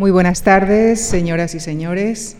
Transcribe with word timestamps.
Muy 0.00 0.10
buenas 0.10 0.42
tardes, 0.42 0.98
señoras 0.98 1.54
y 1.54 1.60
señores. 1.60 2.38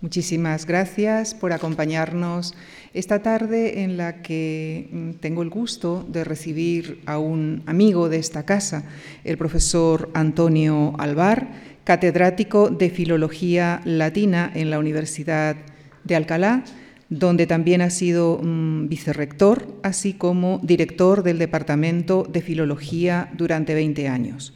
Muchísimas 0.00 0.66
gracias 0.66 1.34
por 1.34 1.52
acompañarnos 1.52 2.52
esta 2.94 3.22
tarde 3.22 3.84
en 3.84 3.96
la 3.96 4.22
que 4.22 4.88
mm, 4.90 5.10
tengo 5.20 5.42
el 5.42 5.50
gusto 5.50 6.04
de 6.08 6.24
recibir 6.24 7.00
a 7.06 7.18
un 7.18 7.62
amigo 7.66 8.08
de 8.08 8.16
esta 8.16 8.44
casa, 8.44 8.82
el 9.22 9.38
profesor 9.38 10.10
Antonio 10.14 10.94
Alvar, 10.98 11.52
catedrático 11.84 12.70
de 12.70 12.90
Filología 12.90 13.82
Latina 13.84 14.50
en 14.52 14.70
la 14.70 14.80
Universidad 14.80 15.54
de 16.02 16.16
Alcalá, 16.16 16.64
donde 17.08 17.46
también 17.46 17.82
ha 17.82 17.90
sido 17.90 18.40
mm, 18.42 18.88
vicerrector, 18.88 19.78
así 19.84 20.14
como 20.14 20.58
director 20.64 21.22
del 21.22 21.38
Departamento 21.38 22.26
de 22.28 22.42
Filología 22.42 23.30
durante 23.36 23.74
20 23.74 24.08
años. 24.08 24.54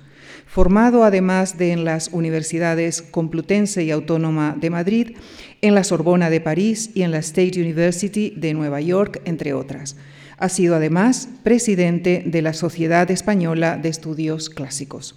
Formado 0.54 1.02
además 1.02 1.58
de 1.58 1.72
en 1.72 1.84
las 1.84 2.10
universidades 2.12 3.02
Complutense 3.02 3.82
y 3.82 3.90
Autónoma 3.90 4.56
de 4.56 4.70
Madrid, 4.70 5.16
en 5.62 5.74
la 5.74 5.82
Sorbona 5.82 6.30
de 6.30 6.40
París 6.40 6.92
y 6.94 7.02
en 7.02 7.10
la 7.10 7.18
State 7.18 7.60
University 7.60 8.32
de 8.36 8.54
Nueva 8.54 8.80
York, 8.80 9.20
entre 9.24 9.52
otras. 9.52 9.96
Ha 10.38 10.48
sido 10.48 10.76
además 10.76 11.28
presidente 11.42 12.22
de 12.24 12.40
la 12.40 12.52
Sociedad 12.52 13.10
Española 13.10 13.78
de 13.78 13.88
Estudios 13.88 14.48
Clásicos. 14.48 15.16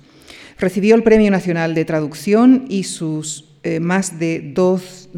Recibió 0.57 0.95
el 0.95 1.03
Premio 1.03 1.29
Nacional 1.29 1.75
de 1.75 1.85
Traducción 1.85 2.65
y 2.67 2.85
sus 2.85 3.46
eh, 3.67 3.81
más 3.81 4.17
de 4.17 4.53
dos, 4.53 5.09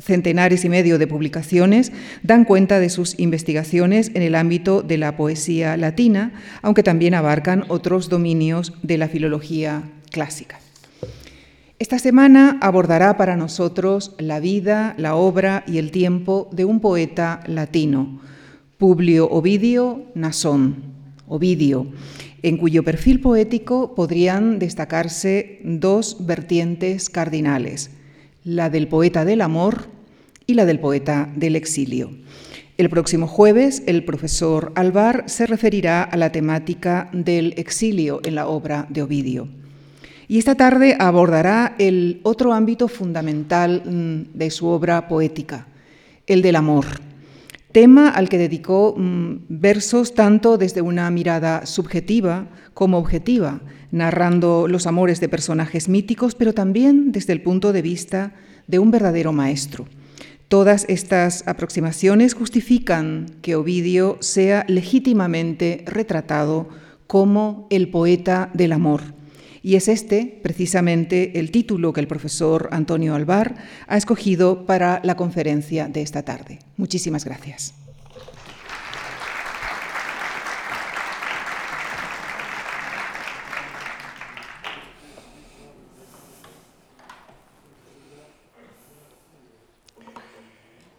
centenares 0.00 0.64
y 0.64 0.68
medio 0.68 0.98
de 0.98 1.06
publicaciones 1.06 1.92
dan 2.24 2.44
cuenta 2.44 2.80
de 2.80 2.90
sus 2.90 3.16
investigaciones 3.20 4.10
en 4.14 4.22
el 4.22 4.34
ámbito 4.34 4.82
de 4.82 4.98
la 4.98 5.16
poesía 5.16 5.76
latina, 5.76 6.32
aunque 6.60 6.82
también 6.82 7.14
abarcan 7.14 7.64
otros 7.68 8.08
dominios 8.08 8.72
de 8.82 8.98
la 8.98 9.06
filología 9.06 9.84
clásica. 10.10 10.58
Esta 11.78 12.00
semana 12.00 12.58
abordará 12.60 13.16
para 13.16 13.36
nosotros 13.36 14.16
la 14.18 14.40
vida, 14.40 14.94
la 14.98 15.14
obra 15.14 15.62
y 15.68 15.78
el 15.78 15.92
tiempo 15.92 16.48
de 16.50 16.64
un 16.64 16.80
poeta 16.80 17.44
latino, 17.46 18.20
Publio 18.76 19.28
Ovidio 19.30 20.06
Nasón, 20.16 20.82
Ovidio, 21.28 21.86
en 22.44 22.58
cuyo 22.58 22.82
perfil 22.82 23.20
poético 23.20 23.94
podrían 23.94 24.58
destacarse 24.58 25.60
dos 25.64 26.26
vertientes 26.26 27.08
cardinales, 27.08 27.90
la 28.44 28.68
del 28.68 28.86
poeta 28.86 29.24
del 29.24 29.40
amor 29.40 29.86
y 30.46 30.52
la 30.52 30.66
del 30.66 30.78
poeta 30.78 31.32
del 31.34 31.56
exilio. 31.56 32.10
El 32.76 32.90
próximo 32.90 33.26
jueves, 33.26 33.82
el 33.86 34.04
profesor 34.04 34.72
Alvar 34.74 35.24
se 35.26 35.46
referirá 35.46 36.02
a 36.02 36.18
la 36.18 36.32
temática 36.32 37.08
del 37.14 37.54
exilio 37.56 38.20
en 38.24 38.34
la 38.34 38.46
obra 38.46 38.86
de 38.90 39.00
Ovidio. 39.00 39.48
Y 40.28 40.36
esta 40.36 40.54
tarde 40.54 40.96
abordará 40.98 41.74
el 41.78 42.20
otro 42.24 42.52
ámbito 42.52 42.88
fundamental 42.88 43.82
mm, 43.86 44.36
de 44.36 44.50
su 44.50 44.66
obra 44.66 45.08
poética, 45.08 45.66
el 46.26 46.42
del 46.42 46.56
amor 46.56 46.84
tema 47.74 48.08
al 48.08 48.28
que 48.28 48.38
dedicó 48.38 48.94
mm, 48.96 49.46
versos 49.48 50.14
tanto 50.14 50.58
desde 50.58 50.80
una 50.80 51.10
mirada 51.10 51.66
subjetiva 51.66 52.46
como 52.72 52.98
objetiva, 52.98 53.62
narrando 53.90 54.68
los 54.68 54.86
amores 54.86 55.18
de 55.18 55.28
personajes 55.28 55.88
míticos, 55.88 56.36
pero 56.36 56.54
también 56.54 57.10
desde 57.10 57.32
el 57.32 57.42
punto 57.42 57.72
de 57.72 57.82
vista 57.82 58.32
de 58.68 58.78
un 58.78 58.92
verdadero 58.92 59.32
maestro. 59.32 59.86
Todas 60.46 60.86
estas 60.88 61.42
aproximaciones 61.48 62.34
justifican 62.34 63.26
que 63.42 63.56
Ovidio 63.56 64.18
sea 64.20 64.64
legítimamente 64.68 65.82
retratado 65.84 66.68
como 67.08 67.66
el 67.70 67.88
poeta 67.88 68.50
del 68.54 68.72
amor 68.72 69.02
y 69.64 69.76
es 69.76 69.88
este, 69.88 70.38
precisamente, 70.42 71.38
el 71.38 71.50
título 71.50 71.94
que 71.94 72.00
el 72.02 72.06
profesor 72.06 72.68
Antonio 72.70 73.14
Alvar 73.14 73.54
ha 73.86 73.96
escogido 73.96 74.66
para 74.66 75.00
la 75.02 75.16
conferencia 75.16 75.88
de 75.88 76.02
esta 76.02 76.22
tarde. 76.22 76.58
Muchísimas 76.76 77.24
gracias. 77.24 77.72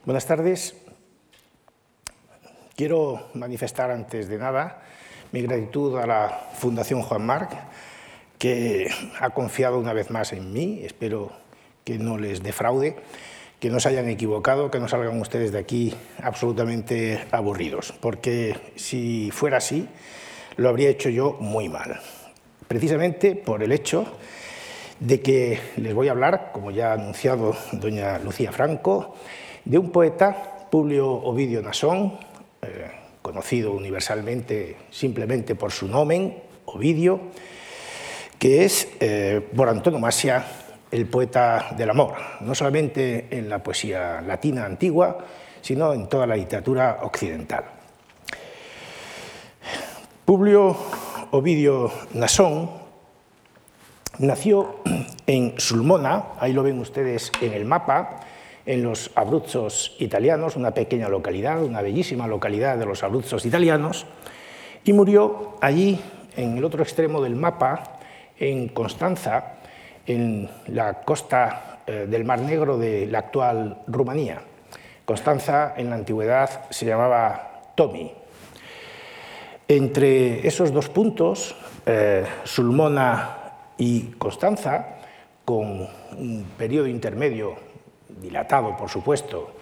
Buenas 0.05 0.25
tardes. 0.25 0.75
Quiero 2.75 3.29
manifestar 3.35 3.91
antes 3.91 4.27
de 4.27 4.39
nada 4.39 4.81
mi 5.31 5.43
gratitud 5.43 5.99
a 5.99 6.07
la 6.07 6.29
Fundación 6.55 7.03
Juan 7.03 7.25
Marc 7.25 7.51
que 8.45 8.91
ha 9.19 9.31
confiado 9.31 9.79
una 9.79 9.91
vez 9.91 10.11
más 10.11 10.31
en 10.31 10.53
mí, 10.53 10.81
espero 10.83 11.31
que 11.83 11.97
no 11.97 12.19
les 12.19 12.43
defraude, 12.43 12.95
que 13.59 13.71
no 13.71 13.79
se 13.79 13.89
hayan 13.89 14.07
equivocado, 14.07 14.69
que 14.69 14.79
no 14.79 14.87
salgan 14.87 15.19
ustedes 15.19 15.51
de 15.51 15.57
aquí 15.57 15.95
absolutamente 16.21 17.25
aburridos, 17.31 17.91
porque 17.99 18.55
si 18.75 19.31
fuera 19.31 19.57
así, 19.57 19.87
lo 20.57 20.69
habría 20.69 20.89
hecho 20.89 21.09
yo 21.09 21.37
muy 21.39 21.69
mal, 21.69 21.99
precisamente 22.67 23.35
por 23.35 23.63
el 23.63 23.71
hecho 23.71 24.05
de 24.99 25.21
que 25.21 25.59
les 25.77 25.95
voy 25.95 26.09
a 26.09 26.11
hablar, 26.11 26.51
como 26.53 26.69
ya 26.69 26.91
ha 26.91 26.93
anunciado 26.93 27.57
doña 27.71 28.19
Lucía 28.19 28.51
Franco, 28.51 29.15
de 29.63 29.79
un 29.79 29.89
poeta, 29.91 30.67
Publio 30.69 31.09
Ovidio 31.09 31.63
Nasón, 31.63 32.19
eh, 32.61 32.91
conocido 33.23 33.71
universalmente 33.71 34.75
simplemente 34.91 35.55
por 35.55 35.71
su 35.71 35.87
nomen, 35.87 36.43
Ovidio, 36.65 37.21
que 38.45 38.63
es, 38.63 38.89
eh, 38.99 39.41
por 39.55 39.67
antonomasia, 39.69 40.45
el 40.91 41.07
poeta 41.07 41.73
del 41.75 41.89
amor, 41.89 42.13
no 42.41 42.53
solamente 42.53 43.25
en 43.31 43.49
la 43.49 43.63
poesía 43.63 44.21
latina 44.21 44.65
antigua, 44.65 45.17
sino 45.61 45.91
en 45.93 46.07
toda 46.07 46.27
la 46.27 46.35
literatura 46.35 46.99
occidental. 47.01 47.63
Publio 50.25 50.77
Ovidio 51.31 51.91
Nasón 52.13 52.69
nació 54.19 54.81
en 55.25 55.59
Sulmona, 55.59 56.25
ahí 56.39 56.53
lo 56.53 56.61
ven 56.61 56.77
ustedes 56.77 57.31
en 57.41 57.51
el 57.51 57.65
mapa, 57.65 58.19
en 58.67 58.83
los 58.83 59.09
Abruzzos 59.15 59.95
italianos, 59.97 60.55
una 60.55 60.69
pequeña 60.69 61.09
localidad, 61.09 61.63
una 61.63 61.81
bellísima 61.81 62.27
localidad 62.27 62.77
de 62.77 62.85
los 62.85 63.01
Abruzzos 63.01 63.43
italianos, 63.43 64.05
y 64.83 64.93
murió 64.93 65.57
allí, 65.61 65.99
en 66.37 66.59
el 66.59 66.63
otro 66.63 66.83
extremo 66.83 67.23
del 67.23 67.35
mapa, 67.35 67.94
en 68.37 68.69
Constanza, 68.69 69.55
en 70.05 70.49
la 70.67 71.01
costa 71.01 71.79
eh, 71.87 72.05
del 72.09 72.25
Mar 72.25 72.39
Negro 72.39 72.77
de 72.77 73.05
la 73.07 73.19
actual 73.19 73.79
Rumanía. 73.87 74.41
Constanza 75.05 75.73
en 75.77 75.89
la 75.89 75.95
antigüedad 75.95 76.69
se 76.69 76.85
llamaba 76.85 77.71
Tomi. 77.75 78.11
Entre 79.67 80.47
esos 80.47 80.71
dos 80.71 80.89
puntos, 80.89 81.55
eh, 81.85 82.25
Sulmona 82.43 83.37
y 83.77 84.11
Constanza, 84.17 84.97
con 85.43 85.87
un 86.17 86.45
periodo 86.57 86.87
intermedio 86.87 87.55
dilatado, 88.09 88.75
por 88.75 88.89
supuesto, 88.89 89.55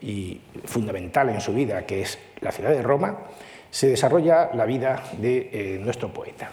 y 0.00 0.40
fundamental 0.64 1.28
en 1.28 1.40
su 1.40 1.52
vida, 1.52 1.84
que 1.84 2.02
es 2.02 2.18
la 2.40 2.52
ciudad 2.52 2.70
de 2.70 2.82
Roma, 2.82 3.18
se 3.70 3.88
desarrolla 3.88 4.50
la 4.54 4.64
vida 4.64 5.02
de 5.18 5.50
eh, 5.52 5.78
nuestro 5.80 6.12
poeta. 6.12 6.50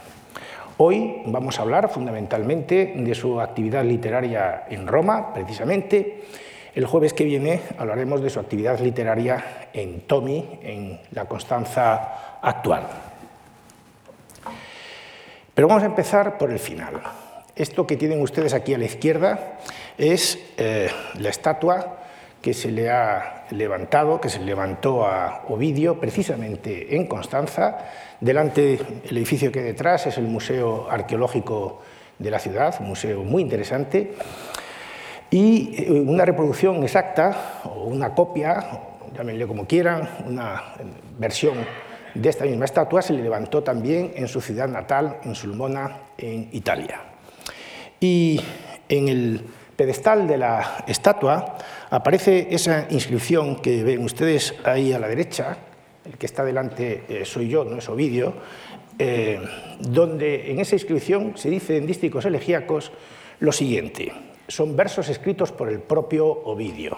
Hoy 0.77 1.21
vamos 1.27 1.57
a 1.57 1.61
hablar 1.61 1.87
fundamentalmente 1.87 2.95
de 2.97 3.15
su 3.15 3.39
actividad 3.39 3.85
literaria 3.85 4.65
en 4.69 4.87
Roma, 4.87 5.33
precisamente. 5.33 6.25
El 6.73 6.85
jueves 6.85 7.13
que 7.13 7.23
viene 7.23 7.61
hablaremos 7.77 8.21
de 8.21 8.29
su 8.29 8.41
actividad 8.41 8.77
literaria 8.81 9.69
en 9.71 10.01
Tomi, 10.01 10.59
en 10.61 10.99
la 11.11 11.23
Constanza 11.25 12.39
actual. 12.41 12.87
Pero 15.53 15.69
vamos 15.69 15.83
a 15.83 15.85
empezar 15.85 16.37
por 16.37 16.51
el 16.51 16.59
final. 16.59 17.01
Esto 17.55 17.87
que 17.87 17.95
tienen 17.95 18.21
ustedes 18.21 18.53
aquí 18.53 18.73
a 18.73 18.77
la 18.77 18.83
izquierda 18.83 19.59
es 19.97 20.37
eh, 20.57 20.89
la 21.17 21.29
estatua 21.29 21.99
que 22.41 22.53
se 22.53 22.69
le 22.69 22.91
ha 22.91 23.45
levantado, 23.49 24.21
que 24.21 24.29
se 24.29 24.39
levantó 24.39 25.05
a 25.05 25.45
Ovidio 25.47 25.99
precisamente 25.99 26.95
en 26.95 27.07
Constanza, 27.07 27.77
Delante 28.19 28.79
del 29.03 29.17
edificio 29.17 29.51
que 29.51 29.59
hay 29.59 29.65
detrás 29.65 30.07
es 30.07 30.17
el 30.17 30.25
Museo 30.25 30.89
Arqueológico 30.89 31.81
de 32.17 32.31
la 32.31 32.39
ciudad, 32.39 32.75
un 32.79 32.87
museo 32.87 33.23
muy 33.23 33.41
interesante, 33.41 34.13
y 35.29 35.75
eh, 35.83 35.91
una 35.91 36.23
reproducción 36.23 36.81
exacta, 36.83 37.61
o 37.65 37.85
una 37.85 38.13
copia, 38.13 38.63
llámenle 39.15 39.47
como 39.47 39.67
quieran, 39.67 40.09
una 40.25 40.75
versión 41.19 41.55
de 42.13 42.29
esta 42.29 42.45
misma 42.45 42.65
estatua 42.65 43.01
se 43.01 43.13
le 43.13 43.21
levantó 43.21 43.61
también 43.61 44.13
en 44.15 44.27
su 44.29 44.39
ciudad 44.39 44.69
natal, 44.69 45.17
en 45.23 45.35
Sulmona, 45.35 45.97
en 46.17 46.49
Italia. 46.53 47.01
Y 47.99 48.39
en 48.87 49.09
el 49.09 49.41
pedestal 49.75 50.25
de 50.27 50.37
la 50.37 50.85
estatua 50.87 51.57
aparece 51.89 52.47
esa 52.51 52.87
inscripción 52.89 53.61
que 53.61 53.83
ven 53.83 54.03
ustedes 54.03 54.55
ahí 54.63 54.93
a 54.93 54.99
la 54.99 55.09
derecha, 55.09 55.57
el 56.05 56.17
que 56.17 56.25
está 56.25 56.43
delante 56.43 57.03
eh, 57.09 57.25
soy 57.25 57.49
yo, 57.49 57.65
no 57.65 57.77
es 57.77 57.89
Ovidio, 57.89 58.33
eh, 58.97 59.41
donde 59.79 60.51
en 60.51 60.59
esa 60.59 60.75
inscripción 60.75 61.37
se 61.37 61.49
dice 61.49 61.77
en 61.77 61.87
dísticos 61.87 62.25
elegíacos 62.25 62.91
lo 63.39 63.51
siguiente. 63.51 64.13
Son 64.47 64.75
versos 64.75 65.09
escritos 65.09 65.51
por 65.51 65.69
el 65.69 65.79
propio 65.79 66.27
Ovidio. 66.27 66.97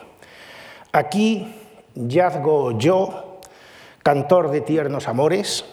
Aquí 0.91 1.47
yazgo 1.95 2.77
yo, 2.77 3.39
cantor 4.03 4.51
de 4.51 4.61
tiernos 4.61 5.07
amores, 5.07 5.65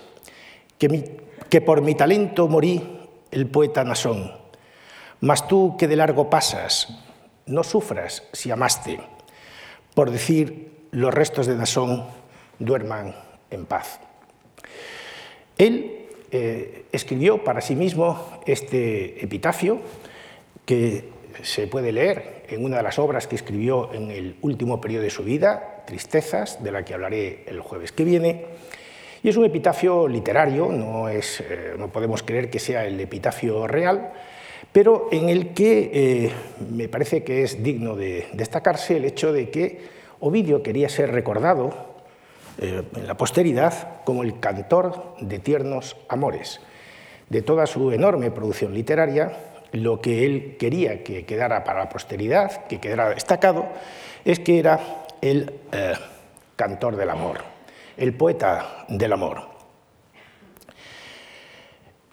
que, 0.79 1.21
que 1.51 1.61
por 1.61 1.83
mi 1.83 1.95
talento 1.95 2.49
morí 2.49 2.83
el 3.31 3.47
poeta 3.49 3.85
Nasón. 3.85 4.33
Mas 5.21 5.49
tú 5.49 5.77
que 5.77 5.89
de 5.89 5.97
largo 5.97 6.31
pasas, 6.31 7.03
no 7.47 7.65
sufras 7.65 8.23
si 8.33 8.51
amaste, 8.51 9.01
por 9.95 10.11
decir 10.11 10.87
los 10.91 11.13
restos 11.13 11.47
de 11.47 11.57
Nasón 11.57 12.05
duerman 12.59 13.15
en 13.55 13.67
paz. 13.67 14.01
Él 15.57 16.07
eh, 16.31 16.85
escribió 16.93 17.45
para 17.45 17.61
sí 17.61 17.77
mismo 17.77 18.41
este 18.47 19.25
epitafio 19.25 19.81
que 20.67 21.05
se 21.43 21.67
puede 21.67 21.93
leer 21.93 22.45
en 22.49 22.65
una 22.65 22.79
de 22.79 22.83
las 22.83 22.99
obras 22.99 23.27
que 23.27 23.37
escribió 23.37 23.93
en 23.93 24.11
el 24.11 24.37
último 24.43 24.81
periodo 24.81 25.05
de 25.05 25.11
su 25.11 25.23
vida, 25.23 25.83
Tristezas, 25.87 26.63
de 26.63 26.73
la 26.73 26.85
que 26.85 26.95
hablaré 26.95 27.45
el 27.47 27.61
jueves 27.61 27.93
que 27.93 28.05
viene. 28.05 28.47
Y 29.23 29.29
es 29.29 29.37
un 29.37 29.45
epitafio 29.45 30.09
literario, 30.09 30.71
no, 30.73 31.09
es, 31.09 31.41
eh, 31.41 31.75
no 31.79 31.89
podemos 31.89 32.23
creer 32.23 32.51
que 32.51 32.59
sea 32.59 32.85
el 32.85 32.99
epitafio 33.01 33.67
real, 33.67 34.13
pero 34.73 35.09
en 35.13 35.29
el 35.29 35.55
que 35.55 35.91
eh, 35.93 36.33
me 36.71 36.89
parece 36.89 37.23
que 37.23 37.43
es 37.43 37.63
digno 37.63 37.97
de 37.97 38.27
destacarse 38.33 38.97
el 38.97 39.05
hecho 39.05 39.33
de 39.33 39.51
que 39.51 39.81
Ovidio 40.21 40.63
quería 40.63 40.89
ser 40.89 41.13
recordado 41.13 41.94
eh, 42.59 42.83
en 42.95 43.07
la 43.07 43.17
posteridad 43.17 44.03
como 44.05 44.23
el 44.23 44.39
cantor 44.41 45.17
de 45.21 45.39
tiernos 45.39 45.97
amores. 46.09 46.61
De 47.29 47.43
toda 47.43 47.67
su 47.67 47.91
enorme 47.93 48.31
producción 48.31 48.75
literaria, 48.75 49.33
lo 49.73 50.01
que 50.01 50.25
él 50.25 50.57
quería 50.59 51.03
que 51.03 51.25
quedara 51.25 51.65
para 51.65 51.81
la 51.81 51.89
posteridad, 51.89 52.67
que 52.67 52.79
quedara 52.79 53.11
destacado, 53.11 53.67
es 54.25 54.39
que 54.39 54.59
era 54.59 54.79
el 55.21 55.53
eh, 55.73 55.95
cantor 56.55 56.97
del 56.97 57.11
amor, 57.11 57.39
el 57.97 58.15
poeta 58.15 58.85
del 58.89 59.13
amor. 59.13 59.43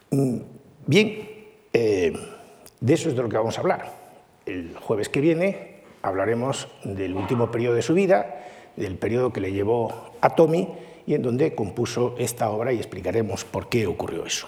Mm, 0.09 0.37
bien, 0.87 1.29
eh, 1.71 2.13
de 2.79 2.93
eso 2.93 3.09
es 3.09 3.15
de 3.15 3.21
lo 3.21 3.29
que 3.29 3.37
vamos 3.37 3.57
a 3.57 3.61
hablar. 3.61 3.91
El 4.45 4.75
jueves 4.75 5.09
que 5.09 5.21
viene 5.21 5.81
hablaremos 6.01 6.67
del 6.83 7.15
último 7.15 7.51
periodo 7.51 7.75
de 7.75 7.81
su 7.81 7.93
vida, 7.93 8.40
del 8.75 8.97
periodo 8.97 9.33
que 9.33 9.41
le 9.41 9.51
llevó 9.51 10.11
a 10.21 10.29
Tommy 10.31 10.67
y 11.05 11.15
en 11.15 11.21
donde 11.21 11.55
compuso 11.55 12.15
esta 12.17 12.49
obra 12.49 12.71
y 12.73 12.77
explicaremos 12.77 13.43
por 13.45 13.69
qué 13.69 13.87
ocurrió 13.87 14.25
eso. 14.25 14.47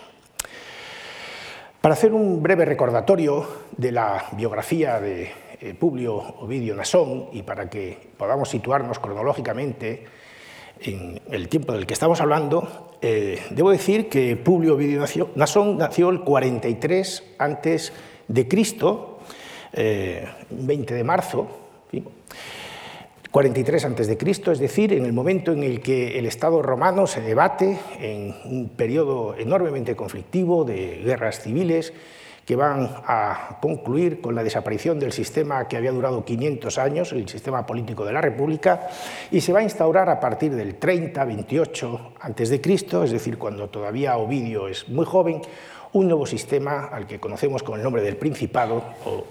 Para 1.82 1.94
hacer 1.94 2.14
un 2.14 2.42
breve 2.42 2.64
recordatorio 2.64 3.46
de 3.76 3.92
la 3.92 4.26
biografía 4.38 5.00
de 5.02 5.32
eh, 5.60 5.74
Publio 5.74 6.16
Ovidio 6.16 6.76
Nasón 6.76 7.28
y 7.34 7.42
para 7.44 7.70
que 7.70 7.98
podamos 8.18 8.50
situarnos 8.50 9.00
cronológicamente 9.00 10.06
en 10.80 11.20
el 11.30 11.50
tiempo 11.50 11.74
del 11.74 11.86
que 11.86 11.94
estamos 11.94 12.22
hablando, 12.22 12.98
eh, 13.02 13.42
debo 13.50 13.72
decir 13.72 14.08
que 14.10 14.36
Publio 14.38 14.76
Ovidio 14.76 15.04
Nasón 15.36 15.78
nació 15.78 16.10
el 16.10 16.22
43 16.22 17.36
antes 17.38 17.92
de 18.28 18.48
Cristo, 18.48 19.20
20 19.74 19.84
eh, 19.84 20.98
de 20.98 21.04
marzo, 21.04 21.48
43 23.34 23.86
a.C., 23.86 24.18
es 24.52 24.60
decir, 24.60 24.94
en 24.94 25.06
el 25.06 25.12
momento 25.12 25.54
en 25.54 25.64
el 25.64 25.82
que 25.82 26.20
el 26.20 26.28
Estado 26.28 26.62
romano 26.62 27.08
se 27.08 27.20
debate 27.20 27.80
en 28.00 28.36
un 28.46 28.70
periodo 28.70 29.36
enormemente 29.36 29.96
conflictivo 29.96 30.64
de 30.64 31.02
guerras 31.04 31.40
civiles 31.40 31.94
que 32.46 32.56
van 32.56 32.88
a 33.08 33.58
concluir 33.60 34.22
con 34.22 34.36
la 34.36 34.44
desaparición 34.44 35.00
del 35.00 35.12
sistema 35.12 35.68
que 35.68 35.78
había 35.78 35.92
durado 35.92 36.24
500 36.24 36.78
años, 36.78 37.12
el 37.12 37.28
sistema 37.28 37.66
político 37.66 38.06
de 38.06 38.14
la 38.14 38.22
República, 38.22 38.88
y 39.32 39.42
se 39.42 39.52
va 39.52 39.62
a 39.62 39.64
instaurar 39.64 40.10
a 40.10 40.20
partir 40.20 40.54
del 40.54 40.80
30-28 40.80 42.14
a.C., 42.20 42.62
es 43.04 43.12
decir, 43.12 43.40
cuando 43.40 43.68
todavía 43.68 44.16
Ovidio 44.16 44.68
es 44.68 44.88
muy 44.90 45.08
joven, 45.08 45.42
un 45.94 46.08
nuevo 46.08 46.28
sistema 46.28 46.86
al 46.86 47.08
que 47.08 47.20
conocemos 47.20 47.64
con 47.64 47.80
el 47.80 47.84
nombre 47.84 48.04
del 48.04 48.16
Principado, 48.16 48.84
o 49.06 49.26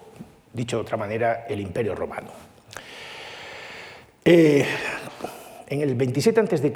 dicho 0.52 0.78
de 0.78 0.82
otra 0.82 0.96
manera, 0.96 1.46
el 1.48 1.60
Imperio 1.60 1.94
Romano. 1.94 2.51
Eh, 4.24 4.64
en 5.66 5.80
el 5.80 5.96
27 5.96 6.40
a.C. 6.40 6.72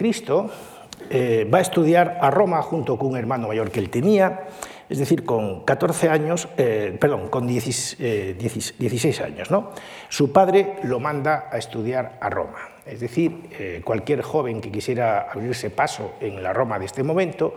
Eh, 1.11 1.49
va 1.53 1.59
a 1.59 1.61
estudiar 1.61 2.19
a 2.21 2.31
Roma 2.31 2.61
junto 2.63 2.99
con 2.99 3.11
un 3.11 3.17
hermano 3.17 3.47
mayor 3.47 3.71
que 3.71 3.79
él 3.79 3.89
tenía, 3.89 4.49
es 4.89 4.99
decir, 4.99 5.25
con 5.25 5.65
14 5.65 6.09
años, 6.09 6.49
eh, 6.57 6.97
perdón, 7.01 7.29
con 7.29 7.47
16 7.47 9.21
años. 9.21 9.51
¿no? 9.53 9.71
Su 10.09 10.33
padre 10.33 10.79
lo 10.83 10.99
manda 10.99 11.49
a 11.53 11.59
estudiar 11.59 12.19
a 12.21 12.31
Roma. 12.31 12.59
Es 12.85 13.01
decir, 13.01 13.83
cualquier 13.85 14.23
joven 14.23 14.61
que 14.61 14.71
quisiera 14.71 15.23
abrirse 15.31 15.71
paso 15.71 16.15
en 16.21 16.41
la 16.41 16.53
Roma 16.53 16.79
de 16.79 16.87
este 16.87 17.03
momento, 17.03 17.55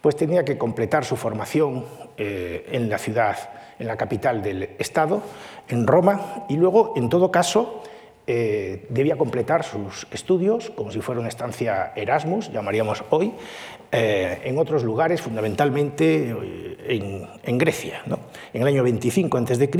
pues 0.00 0.16
tenía 0.16 0.42
que 0.42 0.56
completar 0.56 1.04
su 1.04 1.16
formación 1.16 1.84
en 2.16 2.88
la 2.88 2.96
ciudad, 2.96 3.36
en 3.78 3.86
la 3.86 3.98
capital 3.98 4.42
del 4.42 4.70
Estado, 4.78 5.22
en 5.68 5.86
Roma, 5.86 6.46
y 6.48 6.56
luego, 6.56 6.94
en 6.96 7.10
todo 7.10 7.30
caso, 7.30 7.82
eh, 8.26 8.86
debía 8.88 9.16
completar 9.16 9.64
sus 9.64 10.06
estudios, 10.10 10.70
como 10.70 10.90
si 10.90 11.00
fuera 11.00 11.20
una 11.20 11.28
estancia 11.28 11.92
Erasmus, 11.94 12.50
llamaríamos 12.50 13.04
hoy, 13.10 13.34
eh, 13.96 14.40
en 14.42 14.58
otros 14.58 14.82
lugares, 14.82 15.20
fundamentalmente 15.20 16.30
eh, 16.30 17.28
en, 17.44 17.58
Grecia. 17.58 18.02
En 18.52 18.62
el 18.62 18.66
año 18.66 18.82
25 18.82 19.38
a.C., 19.38 19.70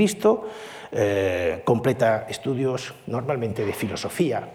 eh, 0.93 1.61
completa 1.65 2.25
estudios 2.29 2.93
normalmente 3.07 3.65
de 3.65 3.73
filosofía, 3.73 4.47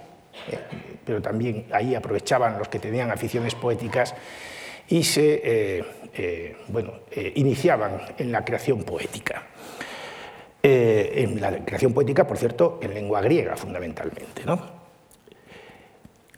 pero 1.04 1.20
también 1.20 1.66
ahí 1.72 1.94
aprovechaban 1.94 2.58
los 2.58 2.68
que 2.68 2.78
tenían 2.78 3.10
aficiones 3.10 3.54
poéticas 3.54 4.14
y 4.88 5.02
se 5.02 5.84
bueno, 6.68 6.92
iniciaban 7.34 8.00
en 8.16 8.32
la 8.32 8.42
creación 8.44 8.82
poética. 8.84 9.42
Eh, 10.62 11.24
en 11.24 11.40
la 11.40 11.64
creación 11.64 11.94
poética, 11.94 12.26
por 12.26 12.36
cierto, 12.36 12.78
en 12.82 12.92
lengua 12.92 13.22
griega 13.22 13.56
fundamentalmente. 13.56 14.44
¿no? 14.44 14.60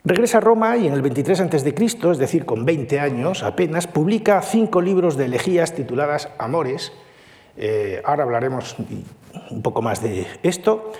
Regresa 0.04 0.38
a 0.38 0.40
Roma 0.40 0.76
y 0.76 0.86
en 0.86 0.92
el 0.92 1.02
23 1.02 1.40
a.C., 1.40 1.74
es 2.10 2.18
decir, 2.18 2.44
con 2.44 2.64
20 2.64 3.00
años 3.00 3.42
apenas, 3.42 3.88
publica 3.88 4.40
cinco 4.42 4.80
libros 4.80 5.16
de 5.16 5.24
elegías 5.24 5.74
tituladas 5.74 6.28
Amores. 6.38 6.92
Eh, 7.56 8.00
ahora 8.04 8.22
hablaremos 8.22 8.76
un 9.50 9.62
poco 9.62 9.82
más 9.82 10.02
de 10.02 10.26
esto. 10.44 10.92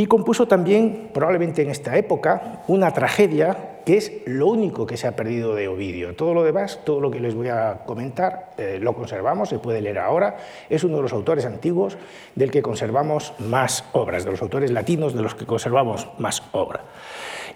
Y 0.00 0.06
compuso 0.06 0.48
también, 0.48 1.10
probablemente 1.12 1.60
en 1.60 1.68
esta 1.68 1.94
época, 1.94 2.62
una 2.68 2.90
tragedia 2.90 3.82
que 3.84 3.98
es 3.98 4.22
lo 4.24 4.46
único 4.46 4.86
que 4.86 4.96
se 4.96 5.06
ha 5.06 5.14
perdido 5.14 5.54
de 5.54 5.68
Ovidio. 5.68 6.16
Todo 6.16 6.32
lo 6.32 6.42
demás, 6.42 6.80
todo 6.84 7.02
lo 7.02 7.10
que 7.10 7.20
les 7.20 7.34
voy 7.34 7.48
a 7.48 7.82
comentar, 7.84 8.52
eh, 8.56 8.78
lo 8.80 8.94
conservamos, 8.94 9.50
se 9.50 9.58
puede 9.58 9.82
leer 9.82 9.98
ahora. 9.98 10.38
Es 10.70 10.84
uno 10.84 10.96
de 10.96 11.02
los 11.02 11.12
autores 11.12 11.44
antiguos 11.44 11.98
del 12.34 12.50
que 12.50 12.62
conservamos 12.62 13.34
más 13.40 13.84
obras, 13.92 14.24
de 14.24 14.30
los 14.30 14.40
autores 14.40 14.70
latinos 14.70 15.12
de 15.12 15.20
los 15.20 15.34
que 15.34 15.44
conservamos 15.44 16.08
más 16.16 16.44
obra. 16.52 16.80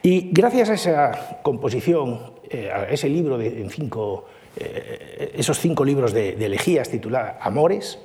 Y 0.02 0.28
gracias 0.30 0.68
a 0.68 0.74
esa 0.74 1.38
composición, 1.42 2.34
eh, 2.50 2.70
a 2.70 2.90
ese 2.90 3.08
libro 3.08 3.38
de 3.38 3.66
cinco, 3.70 4.26
eh, 4.58 5.32
esos 5.34 5.58
cinco 5.58 5.82
libros 5.82 6.12
de, 6.12 6.32
de 6.32 6.44
elegías 6.44 6.90
titulada 6.90 7.38
Amores, 7.40 7.98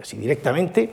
así 0.00 0.16
directamente, 0.16 0.88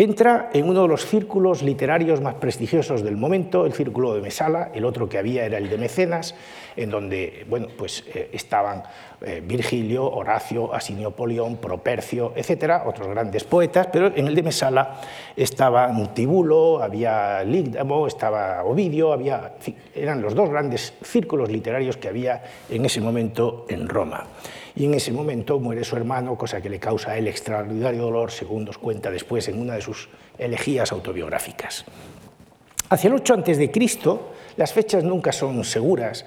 Entra 0.00 0.50
en 0.52 0.68
uno 0.68 0.82
de 0.82 0.88
los 0.88 1.04
círculos 1.06 1.60
literarios 1.64 2.20
más 2.20 2.34
prestigiosos 2.34 3.02
del 3.02 3.16
momento, 3.16 3.66
el 3.66 3.72
círculo 3.72 4.14
de 4.14 4.20
Mesala, 4.20 4.70
el 4.72 4.84
otro 4.84 5.08
que 5.08 5.18
había 5.18 5.44
era 5.44 5.58
el 5.58 5.68
de 5.68 5.76
Mecenas, 5.76 6.36
en 6.76 6.88
donde 6.88 7.44
bueno, 7.48 7.66
pues, 7.76 8.04
eh, 8.14 8.30
estaban 8.32 8.84
eh, 9.20 9.42
Virgilio, 9.44 10.08
Horacio, 10.08 10.72
Asinio 10.72 11.10
Polión, 11.10 11.56
Propercio, 11.56 12.32
etcétera, 12.36 12.84
otros 12.86 13.08
grandes 13.08 13.42
poetas, 13.42 13.88
pero 13.92 14.12
en 14.14 14.28
el 14.28 14.36
de 14.36 14.44
Mesala 14.44 15.00
estaba 15.34 15.92
Tibulo, 16.14 16.80
había 16.80 17.42
Lígdamo, 17.42 18.06
estaba 18.06 18.62
Ovidio, 18.62 19.12
había, 19.12 19.54
eran 19.96 20.22
los 20.22 20.32
dos 20.32 20.48
grandes 20.48 20.94
círculos 21.02 21.50
literarios 21.50 21.96
que 21.96 22.06
había 22.06 22.44
en 22.70 22.84
ese 22.84 23.00
momento 23.00 23.66
en 23.68 23.88
Roma 23.88 24.28
y 24.78 24.84
en 24.84 24.94
ese 24.94 25.10
momento 25.10 25.58
muere 25.58 25.82
su 25.82 25.96
hermano, 25.96 26.38
cosa 26.38 26.60
que 26.60 26.70
le 26.70 26.78
causa 26.78 27.10
a 27.10 27.18
él 27.18 27.26
extraordinario 27.26 28.02
dolor, 28.02 28.30
según 28.30 28.64
nos 28.64 28.78
cuenta 28.78 29.10
después 29.10 29.48
en 29.48 29.60
una 29.60 29.74
de 29.74 29.80
sus 29.80 30.08
elegías 30.38 30.92
autobiográficas. 30.92 31.84
Hacia 32.88 33.08
el 33.08 33.14
8 33.14 33.34
a.C., 33.34 33.70
las 34.56 34.72
fechas 34.72 35.02
nunca 35.02 35.32
son 35.32 35.64
seguras, 35.64 36.24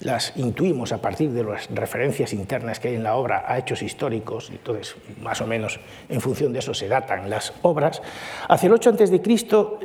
las 0.00 0.32
intuimos 0.36 0.90
a 0.90 1.00
partir 1.00 1.30
de 1.30 1.44
las 1.44 1.70
referencias 1.70 2.32
internas 2.32 2.80
que 2.80 2.88
hay 2.88 2.96
en 2.96 3.04
la 3.04 3.14
obra 3.14 3.44
a 3.46 3.56
hechos 3.56 3.82
históricos, 3.82 4.50
y 4.50 4.54
entonces 4.54 4.96
más 5.20 5.40
o 5.40 5.46
menos 5.46 5.78
en 6.08 6.20
función 6.20 6.52
de 6.52 6.58
eso 6.58 6.74
se 6.74 6.88
datan 6.88 7.30
las 7.30 7.52
obras. 7.62 8.02
Hacia 8.48 8.66
el 8.66 8.72
8 8.72 8.90
a.C. 8.90 9.22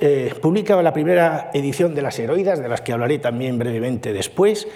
Eh, 0.01 0.33
publica 0.41 0.81
la 0.81 0.91
primera 0.91 1.51
edición 1.53 1.93
de 1.93 2.01
las 2.01 2.17
Heroidas, 2.17 2.59
de 2.59 2.67
las 2.67 2.81
que 2.81 2.93
hablaré 2.93 3.19
también 3.19 3.59
brevemente 3.59 4.11
después, 4.11 4.67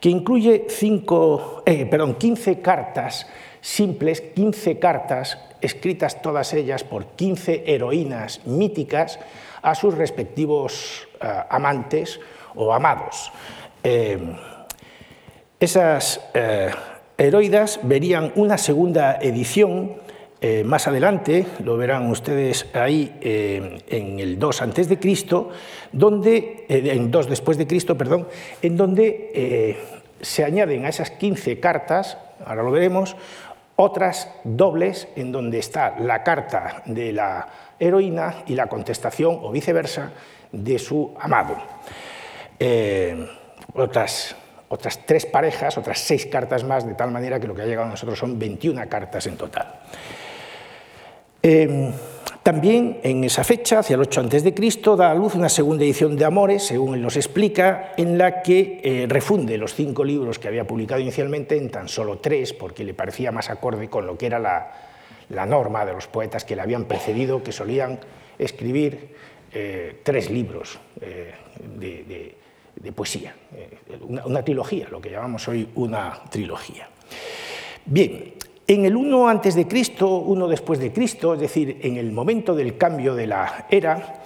que 0.00 0.08
incluye 0.08 0.66
cinco, 0.68 1.62
eh, 1.66 1.86
perdón, 1.86 2.14
15 2.14 2.60
cartas 2.60 3.26
simples, 3.60 4.22
15 4.22 4.78
cartas 4.78 5.38
escritas 5.60 6.22
todas 6.22 6.54
ellas 6.54 6.82
por 6.82 7.04
15 7.16 7.64
heroínas 7.66 8.40
míticas 8.46 9.20
a 9.60 9.74
sus 9.74 9.94
respectivos 9.94 11.06
eh, 11.20 11.28
amantes 11.50 12.18
o 12.54 12.72
amados. 12.72 13.30
Eh, 13.84 14.18
esas 15.60 16.20
heroidas 17.18 17.80
verían 17.82 18.32
una 18.34 18.56
segunda 18.56 19.18
edición 19.20 19.99
más 20.64 20.88
adelante, 20.88 21.46
lo 21.64 21.76
verán 21.76 22.08
ustedes 22.10 22.66
ahí 22.72 23.14
en 23.20 24.18
el 24.18 24.38
2 24.38 24.62
antes 24.62 24.88
de 24.88 24.98
Cristo, 24.98 25.50
donde 25.92 26.64
en 26.68 27.10
2 27.10 27.28
después 27.28 27.58
de 27.58 27.66
Cristo, 27.66 27.96
perdón, 27.98 28.26
en 28.62 28.76
donde 28.76 29.76
se 30.20 30.44
añaden 30.44 30.86
a 30.86 30.88
esas 30.88 31.10
15 31.10 31.60
cartas, 31.60 32.16
ahora 32.44 32.62
lo 32.62 32.70
veremos, 32.70 33.16
otras 33.80 34.28
dobles 34.44 35.08
en 35.16 35.32
donde 35.32 35.58
está 35.58 35.98
la 35.98 36.22
carta 36.22 36.82
de 36.84 37.12
la 37.12 37.48
heroína 37.78 38.44
y 38.46 38.54
la 38.54 38.66
contestación 38.66 39.38
o 39.40 39.50
viceversa 39.50 40.12
de 40.52 40.78
su 40.78 41.14
amado. 41.18 41.56
Eh, 42.58 43.26
otras, 43.72 44.36
otras 44.68 45.06
tres 45.06 45.24
parejas, 45.24 45.78
otras 45.78 45.98
seis 45.98 46.26
cartas 46.26 46.62
más, 46.62 46.86
de 46.86 46.94
tal 46.94 47.10
manera 47.10 47.40
que 47.40 47.46
lo 47.46 47.54
que 47.54 47.62
ha 47.62 47.66
llegado 47.66 47.86
a 47.86 47.90
nosotros 47.90 48.18
son 48.18 48.38
21 48.38 48.86
cartas 48.88 49.26
en 49.26 49.36
total. 49.36 49.80
Eh, 51.42 51.92
también 52.42 53.00
en 53.02 53.22
esa 53.22 53.44
fecha, 53.44 53.80
hacia 53.80 53.94
el 53.94 54.00
8 54.00 54.22
a.C., 54.22 54.96
da 54.96 55.10
a 55.10 55.14
luz 55.14 55.34
una 55.34 55.50
segunda 55.50 55.84
edición 55.84 56.16
de 56.16 56.24
Amores, 56.24 56.62
según 56.62 56.94
él 56.94 57.02
nos 57.02 57.16
explica, 57.16 57.92
en 57.98 58.16
la 58.16 58.40
que 58.40 58.80
eh, 58.82 59.06
refunde 59.06 59.58
los 59.58 59.74
cinco 59.74 60.04
libros 60.04 60.38
que 60.38 60.48
había 60.48 60.66
publicado 60.66 61.02
inicialmente 61.02 61.58
en 61.58 61.70
tan 61.70 61.86
solo 61.86 62.18
tres, 62.18 62.54
porque 62.54 62.82
le 62.82 62.94
parecía 62.94 63.30
más 63.30 63.50
acorde 63.50 63.90
con 63.90 64.06
lo 64.06 64.16
que 64.16 64.26
era 64.26 64.38
la, 64.38 65.46
norma 65.46 65.84
de 65.84 65.92
los 65.92 66.06
poetas 66.06 66.46
que 66.46 66.56
le 66.56 66.62
habían 66.62 66.86
precedido, 66.86 67.42
que 67.42 67.52
solían 67.52 68.00
escribir 68.38 69.14
eh, 69.52 70.00
tres 70.02 70.30
libros 70.30 70.80
eh, 71.02 71.34
de, 71.78 72.92
poesía, 72.92 73.34
una, 74.00 74.24
una 74.24 74.42
trilogía, 74.42 74.88
lo 74.90 75.00
que 75.00 75.10
llamamos 75.10 75.46
hoy 75.46 75.68
una 75.74 76.22
trilogía. 76.30 76.88
Bien, 77.84 78.32
en 78.70 78.84
el 78.84 78.94
uno 78.94 79.28
antes 79.28 79.56
de 79.56 79.66
Cristo, 79.66 80.18
uno 80.18 80.46
después 80.46 80.78
de 80.78 80.92
Cristo, 80.92 81.34
es 81.34 81.40
decir, 81.40 81.80
en 81.82 81.96
el 81.96 82.12
momento 82.12 82.54
del 82.54 82.76
cambio 82.76 83.16
de 83.16 83.26
la 83.26 83.66
era, 83.68 84.22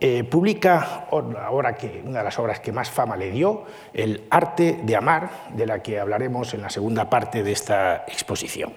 eh, 0.00 0.24
publica 0.24 1.06
una 1.12 2.18
de 2.18 2.24
las 2.24 2.36
obras 2.40 2.58
que 2.58 2.72
más 2.72 2.90
fama 2.90 3.16
le 3.16 3.30
dio, 3.30 3.62
El 3.94 4.24
arte 4.28 4.80
de 4.82 4.96
amar, 4.96 5.30
de 5.54 5.66
la 5.66 5.84
que 5.84 6.00
hablaremos 6.00 6.52
en 6.52 6.62
la 6.62 6.68
segunda 6.68 7.08
parte 7.08 7.44
de 7.44 7.52
esta 7.52 8.04
exposición. 8.08 8.72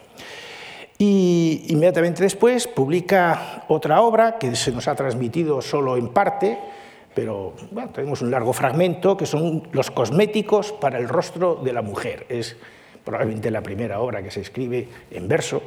Y 0.99 1.65
inmediatamente 1.69 2.21
después 2.21 2.67
publica 2.67 3.63
otra 3.67 4.01
obra 4.01 4.37
que 4.37 4.55
se 4.55 4.71
nos 4.71 4.87
ha 4.87 4.93
transmitido 4.93 5.59
solo 5.63 5.97
en 5.97 6.09
parte, 6.09 6.59
pero 7.15 7.55
tenemos 7.95 8.21
un 8.21 8.29
largo 8.29 8.53
fragmento, 8.53 9.17
que 9.17 9.25
son 9.25 9.69
los 9.71 9.89
cosméticos 9.89 10.71
para 10.71 10.99
el 10.99 11.09
rostro 11.09 11.55
de 11.55 11.73
la 11.73 11.81
mujer. 11.81 12.27
Probablemente 13.03 13.51
la 13.51 13.61
primera 13.61 13.99
obra 13.99 14.21
que 14.21 14.31
se 14.31 14.41
escribe 14.41 14.87
en 15.11 15.27
verso, 15.27 15.61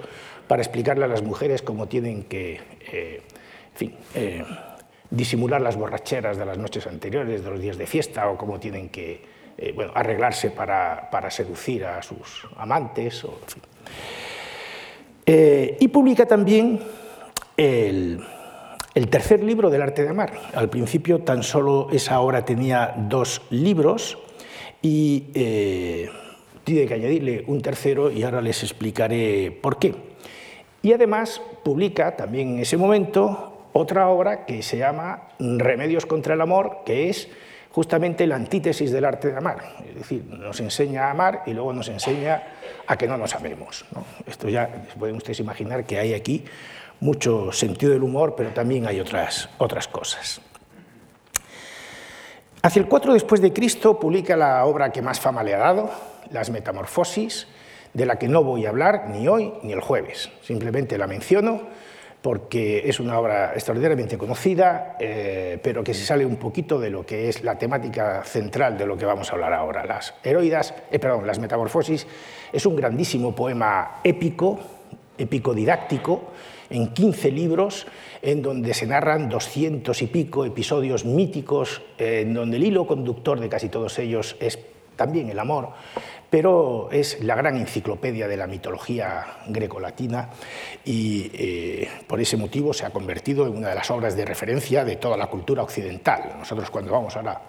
para 0.46 0.62
explicarle 0.62 1.04
a 1.04 1.08
las 1.08 1.22
mujeres 1.22 1.62
cómo 1.62 1.88
tienen 1.88 2.24
que 2.24 2.60
eh, 2.92 3.22
eh, 4.14 4.44
disimular 5.10 5.60
las 5.60 5.76
borracheras 5.76 6.36
de 6.36 6.44
las 6.44 6.58
noches 6.58 6.86
anteriores, 6.86 7.42
de 7.42 7.50
los 7.50 7.60
días 7.60 7.78
de 7.78 7.86
fiesta, 7.86 8.28
o 8.28 8.36
cómo 8.36 8.58
tienen 8.60 8.88
que 8.88 9.22
eh, 9.56 9.74
arreglarse 9.94 10.50
para, 10.50 11.30
seducir 11.30 11.84
a 11.84 12.02
sus 12.02 12.46
amantes. 12.56 13.24
y 15.24 15.88
publica 15.88 16.26
también 16.26 16.80
el, 17.56 18.22
el 18.94 19.08
tercer 19.08 19.42
libro 19.42 19.70
del 19.70 19.82
arte 19.82 20.02
de 20.02 20.10
amar. 20.10 20.32
Al 20.54 20.68
principio 20.68 21.20
tan 21.20 21.42
solo 21.42 21.88
esa 21.92 22.20
obra 22.20 22.44
tenía 22.44 22.94
dos 22.96 23.40
libros 23.50 24.18
y 24.82 25.24
tiene 26.64 26.86
que 26.86 26.94
añadirle 26.94 27.44
un 27.46 27.60
tercero 27.60 28.10
y 28.10 28.22
ahora 28.22 28.40
les 28.40 28.62
explicaré 28.62 29.50
por 29.50 29.78
qué. 29.78 29.94
Y 30.82 30.92
además 30.92 31.40
publica 31.62 32.16
también 32.16 32.54
en 32.54 32.58
ese 32.60 32.76
momento 32.76 33.68
otra 33.72 34.08
obra 34.08 34.44
que 34.44 34.62
se 34.62 34.78
llama 34.78 35.28
Remedios 35.38 36.06
contra 36.06 36.34
el 36.34 36.40
amor, 36.40 36.78
que 36.84 37.08
es 37.08 37.28
justamente 37.70 38.26
la 38.26 38.36
antítesis 38.36 38.90
del 38.90 39.04
arte 39.04 39.30
de 39.30 39.36
amar. 39.36 39.76
Es 39.88 39.94
decir, 39.94 40.24
nos 40.26 40.60
enseña 40.60 41.06
a 41.06 41.10
amar 41.10 41.42
y 41.46 41.52
luego 41.52 41.72
nos 41.72 41.88
enseña 41.88 42.42
a 42.86 42.96
que 42.96 43.06
no 43.06 43.16
nos 43.16 43.34
amemos. 43.34 43.84
Esto 44.26 44.48
ya 44.48 44.68
pueden 44.98 45.16
ustedes 45.16 45.40
imaginar 45.40 45.84
que 45.84 45.98
hay 45.98 46.14
aquí 46.14 46.44
mucho 47.00 47.50
sentido 47.52 47.92
del 47.92 48.02
humor, 48.02 48.34
pero 48.36 48.50
también 48.50 48.86
hay 48.86 49.00
otras, 49.00 49.48
otras 49.58 49.88
cosas. 49.88 50.40
Hacia 52.62 52.80
el 52.80 52.86
4 52.86 53.14
después 53.14 53.40
de 53.40 53.52
Cristo 53.52 53.98
publica 53.98 54.36
la 54.36 54.64
obra 54.66 54.92
que 54.92 55.02
más 55.02 55.18
fama 55.18 55.42
le 55.42 55.54
ha 55.54 55.58
dado, 55.58 55.90
las 56.32 56.50
metamorfosis, 56.50 57.46
de 57.94 58.06
la 58.06 58.16
que 58.16 58.28
no 58.28 58.42
voy 58.42 58.66
a 58.66 58.70
hablar 58.70 59.08
ni 59.08 59.28
hoy 59.28 59.52
ni 59.62 59.72
el 59.72 59.80
jueves. 59.80 60.30
Simplemente 60.42 60.98
la 60.98 61.06
menciono 61.06 61.62
porque 62.22 62.88
es 62.88 63.00
una 63.00 63.18
obra 63.18 63.52
extraordinariamente 63.52 64.16
conocida, 64.16 64.96
eh, 65.00 65.58
pero 65.60 65.82
que 65.82 65.92
se 65.92 66.06
sale 66.06 66.24
un 66.24 66.36
poquito 66.36 66.78
de 66.78 66.88
lo 66.88 67.04
que 67.04 67.28
es 67.28 67.42
la 67.42 67.58
temática 67.58 68.22
central 68.22 68.78
de 68.78 68.86
lo 68.86 68.96
que 68.96 69.04
vamos 69.04 69.28
a 69.28 69.32
hablar 69.34 69.52
ahora. 69.52 69.84
Las 69.84 70.14
heroidas, 70.22 70.72
eh, 70.92 71.00
perdón, 71.00 71.26
las 71.26 71.40
metamorfosis 71.40 72.06
es 72.52 72.64
un 72.64 72.76
grandísimo 72.76 73.34
poema 73.34 74.00
épico, 74.04 74.60
épico 75.18 75.52
didáctico, 75.52 76.30
en 76.70 76.94
15 76.94 77.32
libros, 77.32 77.86
en 78.22 78.40
donde 78.40 78.72
se 78.72 78.86
narran 78.86 79.28
doscientos 79.28 80.00
y 80.00 80.06
pico 80.06 80.46
episodios 80.46 81.04
míticos, 81.04 81.82
en 81.98 82.32
donde 82.32 82.56
el 82.56 82.64
hilo 82.64 82.86
conductor 82.86 83.38
de 83.40 83.48
casi 83.48 83.68
todos 83.68 83.98
ellos 83.98 84.36
es 84.40 84.58
también 85.02 85.28
el 85.30 85.38
amor, 85.40 85.70
pero 86.30 86.88
es 86.92 87.24
la 87.24 87.34
gran 87.34 87.56
enciclopedia 87.56 88.28
de 88.28 88.36
la 88.36 88.46
mitología 88.46 89.38
greco-latina 89.48 90.30
y 90.84 91.28
eh, 91.34 91.88
por 92.06 92.20
ese 92.20 92.36
motivo 92.36 92.72
se 92.72 92.86
ha 92.86 92.90
convertido 92.90 93.48
en 93.48 93.56
una 93.56 93.70
de 93.70 93.74
las 93.74 93.90
obras 93.90 94.14
de 94.14 94.24
referencia 94.24 94.84
de 94.84 94.94
toda 94.94 95.16
la 95.16 95.26
cultura 95.26 95.64
occidental. 95.64 96.36
Nosotros 96.38 96.70
cuando 96.70 96.92
vamos 96.92 97.16
ahora 97.16 97.42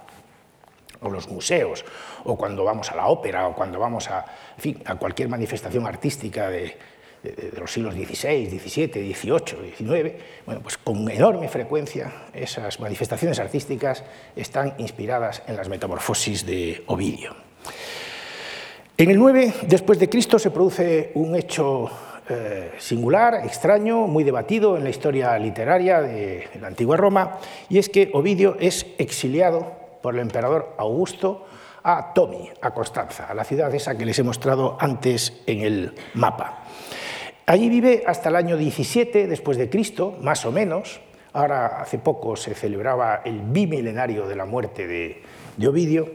a 0.99 1.09
los 1.09 1.29
museos, 1.29 1.85
o 2.23 2.35
cuando 2.35 2.63
vamos 2.63 2.89
a 2.91 2.95
la 2.95 3.05
ópera, 3.05 3.47
o 3.47 3.53
cuando 3.53 3.77
vamos 3.77 4.09
a, 4.09 4.25
a 4.85 4.95
cualquier 4.95 5.29
manifestación 5.29 5.85
artística 5.85 6.49
de, 6.49 6.75
los 7.57 7.71
siglos 7.71 7.93
XVI, 7.93 8.47
XVII, 8.47 9.13
XVIII, 9.13 9.73
XIX, 9.77 10.11
bueno, 10.45 10.61
pues 10.61 10.77
con 10.77 11.09
enorme 11.09 11.47
frecuencia 11.47 12.11
esas 12.33 12.79
manifestaciones 12.79 13.39
artísticas 13.39 14.03
están 14.35 14.73
inspiradas 14.77 15.41
en 15.47 15.55
las 15.55 15.69
metamorfosis 15.69 16.45
de 16.45 16.83
Ovidio. 16.87 17.35
En 18.97 19.09
el 19.09 19.17
9 19.17 19.53
después 19.67 19.99
de 19.99 20.09
Cristo 20.09 20.37
se 20.37 20.51
produce 20.51 21.11
un 21.15 21.35
hecho 21.35 21.89
eh, 22.29 22.73
singular, 22.77 23.41
extraño, 23.43 24.07
muy 24.07 24.23
debatido 24.23 24.77
en 24.77 24.83
la 24.83 24.89
historia 24.89 25.37
literaria 25.39 26.01
de 26.01 26.47
la 26.61 26.67
antigua 26.67 26.95
Roma, 26.95 27.39
y 27.69 27.79
es 27.79 27.89
que 27.89 28.11
Ovidio 28.13 28.55
es 28.59 28.85
exiliado 28.97 29.73
por 30.01 30.13
el 30.13 30.21
emperador 30.21 30.75
Augusto 30.77 31.45
a 31.83 32.13
Tomi, 32.13 32.49
a 32.61 32.71
Constanza, 32.71 33.27
a 33.27 33.33
la 33.33 33.43
ciudad 33.43 33.73
esa 33.75 33.97
que 33.97 34.05
les 34.05 34.17
he 34.19 34.23
mostrado 34.23 34.77
antes 34.79 35.41
en 35.47 35.61
el 35.61 35.95
mapa. 36.13 36.62
Allí 37.45 37.67
vive 37.67 38.03
hasta 38.05 38.29
el 38.29 38.37
año 38.37 38.55
17 38.55 39.27
después 39.27 39.57
de 39.57 39.69
Cristo, 39.69 40.17
más 40.21 40.45
o 40.45 40.51
menos. 40.51 41.01
Ahora, 41.33 41.81
hace 41.81 41.97
poco 41.97 42.35
se 42.35 42.53
celebraba 42.53 43.21
el 43.25 43.41
bimilenario 43.41 44.27
de 44.27 44.35
la 44.35 44.45
muerte 44.45 44.87
de, 44.87 45.67
Ovidio. 45.67 46.11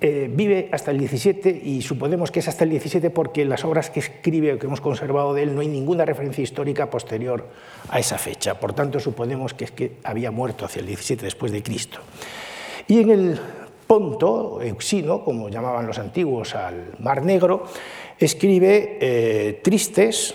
Eh, 0.00 0.28
vive 0.32 0.68
hasta 0.72 0.90
el 0.90 0.98
17 0.98 1.48
y 1.64 1.80
suponemos 1.82 2.30
que 2.30 2.40
es 2.40 2.48
hasta 2.48 2.64
el 2.64 2.70
17 2.70 3.10
porque 3.10 3.42
en 3.42 3.48
las 3.48 3.64
obras 3.64 3.88
que 3.90 4.00
escribe 4.00 4.52
o 4.52 4.58
que 4.58 4.66
hemos 4.66 4.80
conservado 4.80 5.32
de 5.32 5.44
él 5.44 5.54
no 5.54 5.60
hay 5.60 5.68
ninguna 5.68 6.04
referencia 6.04 6.42
histórica 6.42 6.90
posterior 6.90 7.48
a 7.88 8.00
esa 8.00 8.18
fecha. 8.18 8.58
Por 8.58 8.72
tanto, 8.72 8.98
suponemos 8.98 9.54
que 9.54 9.64
es 9.64 9.70
que 9.70 9.98
había 10.02 10.30
muerto 10.30 10.64
hacia 10.64 10.80
el 10.80 10.86
17 10.86 11.24
después 11.24 11.52
de 11.52 11.62
Cristo. 11.62 11.98
Y 12.88 13.00
en 13.00 13.10
el 13.10 13.40
Ponto, 13.86 14.62
Euxino, 14.62 15.22
como 15.22 15.48
llamaban 15.48 15.86
los 15.86 15.98
antiguos 15.98 16.54
al 16.54 16.94
Mar 16.98 17.22
Negro, 17.22 17.64
escribe 18.18 18.96
eh, 19.00 19.60
tristes, 19.62 20.34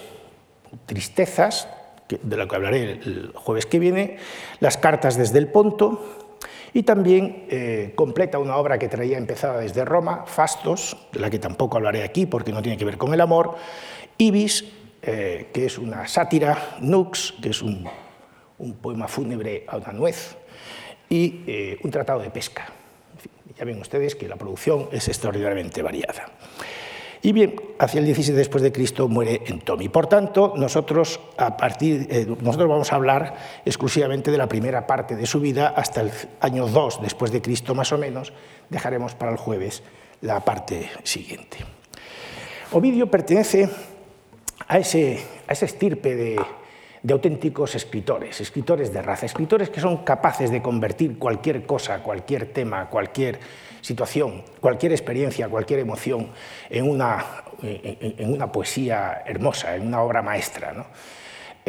tristezas, 0.86 1.68
de 2.10 2.38
lo 2.38 2.48
que 2.48 2.56
hablaré 2.56 2.92
el 2.92 3.32
jueves 3.36 3.66
que 3.66 3.80
viene, 3.80 4.18
las 4.60 4.78
cartas 4.78 5.18
desde 5.18 5.40
el 5.40 5.48
Ponto, 5.48 6.28
y 6.74 6.84
también 6.84 7.46
eh, 7.50 7.94
completa 7.96 8.40
una 8.40 8.56
obra 8.58 8.78
que 8.78 8.88
traía 8.88 9.18
empezada 9.18 9.60
desde 9.60 9.84
Roma, 9.84 10.26
Fastos, 10.26 10.96
de 11.12 11.20
la 11.20 11.30
que 11.30 11.40
tampoco 11.40 11.78
hablaré 11.78 12.04
aquí 12.04 12.26
porque 12.26 12.52
no 12.52 12.62
tiene 12.62 12.78
que 12.78 12.86
ver 12.86 12.98
con 12.98 13.14
el 13.14 13.22
amor, 13.22 13.56
Ibis, 14.18 14.66
eh, 15.02 15.50
que 15.54 15.66
es 15.66 15.78
una 15.78 16.08
sátira, 16.08 16.78
Nux, 16.82 17.34
que 17.42 17.50
es 17.50 17.62
un, 17.62 17.88
poema 18.82 19.08
fúnebre 19.08 19.66
a 19.68 19.78
una 19.78 19.92
nuez, 19.92 20.36
y 21.10 21.44
eh, 21.48 21.80
un 21.84 21.92
tratado 21.92 22.20
de 22.20 22.30
pesca. 22.30 22.68
ya 23.58 23.66
ven 23.66 23.80
ustedes 23.80 24.16
que 24.16 24.28
la 24.28 24.36
producción 24.36 24.90
es 24.92 25.08
extraordinariamente 25.08 25.82
variada. 25.82 26.26
Y 27.22 27.32
bien, 27.32 27.56
hacia 27.80 28.00
el 28.00 28.06
16 28.06 28.38
después 28.38 28.64
de 28.64 28.72
Cristo 28.72 29.08
muere 29.08 29.42
Entomi. 29.46 29.90
Por 29.90 30.08
tanto, 30.08 30.54
nosotros, 30.56 31.20
a 31.38 31.58
partir, 31.58 32.08
eh, 32.10 32.26
nosotros 32.42 32.70
vamos 32.70 32.92
a 32.92 32.96
hablar 32.96 33.36
exclusivamente 33.66 34.32
de 34.32 34.38
la 34.38 34.48
primera 34.48 34.86
parte 34.86 35.16
de 35.16 35.26
su 35.26 35.40
vida 35.40 35.74
hasta 35.76 36.02
el 36.02 36.12
año 36.42 36.68
2 36.68 37.02
después 37.02 37.32
de 37.32 37.42
Cristo 37.42 37.74
más 37.74 37.92
o 37.92 37.98
menos. 37.98 38.34
Dejaremos 38.70 39.16
para 39.16 39.32
el 39.32 39.38
jueves 39.38 39.84
la 40.22 40.40
parte 40.42 40.90
siguiente. 41.04 41.58
Ovidio 42.72 43.10
pertenece 43.10 43.70
a 44.68 44.78
ese, 44.78 45.24
a 45.48 45.54
ese 45.54 45.66
estirpe 45.66 46.16
de 46.16 47.14
auténticos 47.14 47.76
escritores, 47.76 48.42
escritores 48.42 48.92
de 48.92 49.02
raza, 49.02 49.26
escritores 49.26 49.70
que 49.70 49.80
son 49.80 50.04
capaces 50.04 50.52
de 50.52 50.62
convertir 50.62 51.18
cualquier 51.18 51.66
cosa, 51.66 52.04
cualquier 52.04 52.52
tema, 52.52 52.90
cualquier 52.90 53.40
situación, 53.88 54.44
cualquier 54.60 54.92
experiencia, 54.92 55.48
cualquier 55.48 55.80
emoción 55.80 56.28
en 56.70 56.90
una, 56.90 57.26
en 57.62 58.34
una 58.34 58.52
poesía 58.52 59.24
hermosa, 59.26 59.76
en 59.76 59.88
una 59.88 60.02
obra 60.02 60.22
maestra. 60.22 60.74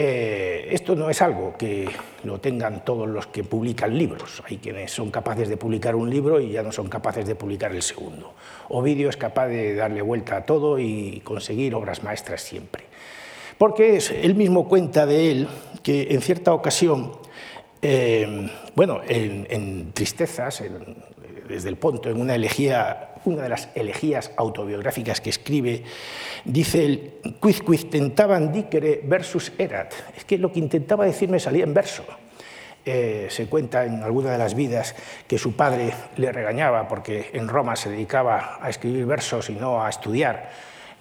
Eh, 0.01 0.69
esto 0.71 0.95
no 0.95 1.11
es 1.11 1.23
algo 1.23 1.57
que 1.57 1.89
lo 2.25 2.41
tengan 2.41 2.85
todos 2.85 3.09
los 3.09 3.29
que 3.29 3.45
publican 3.45 3.97
libros. 3.97 4.43
Hay 4.49 4.59
quienes 4.59 4.91
son 4.91 5.11
capaces 5.11 5.49
de 5.49 5.57
publicar 5.57 5.95
un 5.95 6.11
libro 6.11 6.41
y 6.41 6.51
ya 6.51 6.63
no 6.63 6.73
son 6.73 6.89
capaces 6.89 7.27
de 7.27 7.35
publicar 7.37 7.73
el 7.73 7.83
segundo. 7.83 8.35
Ovidio 8.69 9.09
es 9.09 9.17
capaz 9.17 9.49
de 9.49 9.75
darle 9.75 10.03
vuelta 10.03 10.37
a 10.37 10.47
todo 10.47 10.79
y 10.79 11.21
conseguir 11.25 11.75
obras 11.75 12.03
maestras 12.03 12.43
siempre. 12.43 12.85
Porque 13.59 13.99
él 14.23 14.35
mismo 14.35 14.69
cuenta 14.69 15.05
de 15.07 15.31
él 15.33 15.49
que 15.83 16.09
en 16.11 16.23
cierta 16.23 16.53
ocasión, 16.53 17.13
eh, 17.83 18.51
bueno, 18.77 19.01
en, 19.09 19.91
tristezas, 19.93 20.63
desde 21.49 21.69
el 21.69 21.77
Ponto, 21.77 22.11
en 22.11 22.21
una 22.21 22.35
elegía, 22.35 23.15
una 23.25 23.43
de 23.43 23.49
las 23.49 23.69
elegías 23.75 24.31
autobiográficas 24.37 25.21
que 25.21 25.31
escribe, 25.31 25.83
dice 26.45 26.85
el 26.85 27.13
quiz 27.41 27.63
quiz 27.63 27.91
tentaban 27.91 28.53
dicere 28.53 29.01
versus 29.05 29.53
erat. 29.59 29.93
Es 30.17 30.25
que 30.25 30.39
lo 30.39 30.53
que 30.53 30.61
intentaba 30.61 31.05
decirme 31.05 31.41
salía 31.41 31.65
en 31.65 31.75
verso. 31.75 32.05
Eh, 32.85 33.27
se 33.29 33.47
cuenta 33.47 33.85
en 33.85 34.03
alguna 34.03 34.31
de 34.31 34.39
las 34.39 34.55
vidas 34.55 34.95
que 35.27 35.37
su 35.37 35.57
padre 35.57 35.93
le 36.17 36.33
regañaba 36.33 36.89
porque 36.89 37.31
en 37.33 37.49
Roma 37.49 37.77
se 37.77 37.91
dedicaba 37.91 38.59
a 38.63 38.71
escribir 38.71 39.05
versos 39.05 39.51
y 39.51 39.55
no 39.55 39.83
a 39.83 39.91
estudiar 39.91 40.51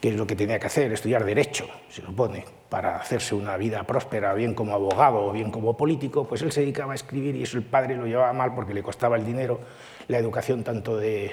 que 0.01 0.09
es 0.09 0.15
lo 0.15 0.27
que 0.27 0.35
tenía 0.35 0.59
que 0.59 0.67
hacer, 0.67 0.91
estudiar 0.93 1.25
derecho, 1.25 1.67
se 1.89 2.01
supone, 2.01 2.45
para 2.69 2.97
hacerse 2.97 3.33
una 3.33 3.57
vida 3.57 3.83
próspera, 3.83 4.33
bien 4.33 4.53
como 4.53 4.73
abogado 4.73 5.25
o 5.25 5.31
bien 5.31 5.49
como 5.49 5.75
político, 5.75 6.27
pues 6.27 6.41
él 6.43 6.51
se 6.51 6.61
dedicaba 6.61 6.91
a 6.91 6.95
escribir 6.95 7.35
y 7.35 7.43
eso 7.43 7.57
el 7.57 7.63
padre 7.63 7.95
lo 7.95 8.05
llevaba 8.05 8.31
mal 8.33 8.53
porque 8.53 8.73
le 8.73 8.83
costaba 8.83 9.15
el 9.15 9.25
dinero, 9.25 9.59
la 10.07 10.17
educación 10.17 10.63
tanto 10.63 10.97
de, 10.97 11.31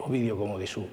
Ovidio 0.00 0.36
como 0.36 0.58
de 0.58 0.66
su 0.66 0.86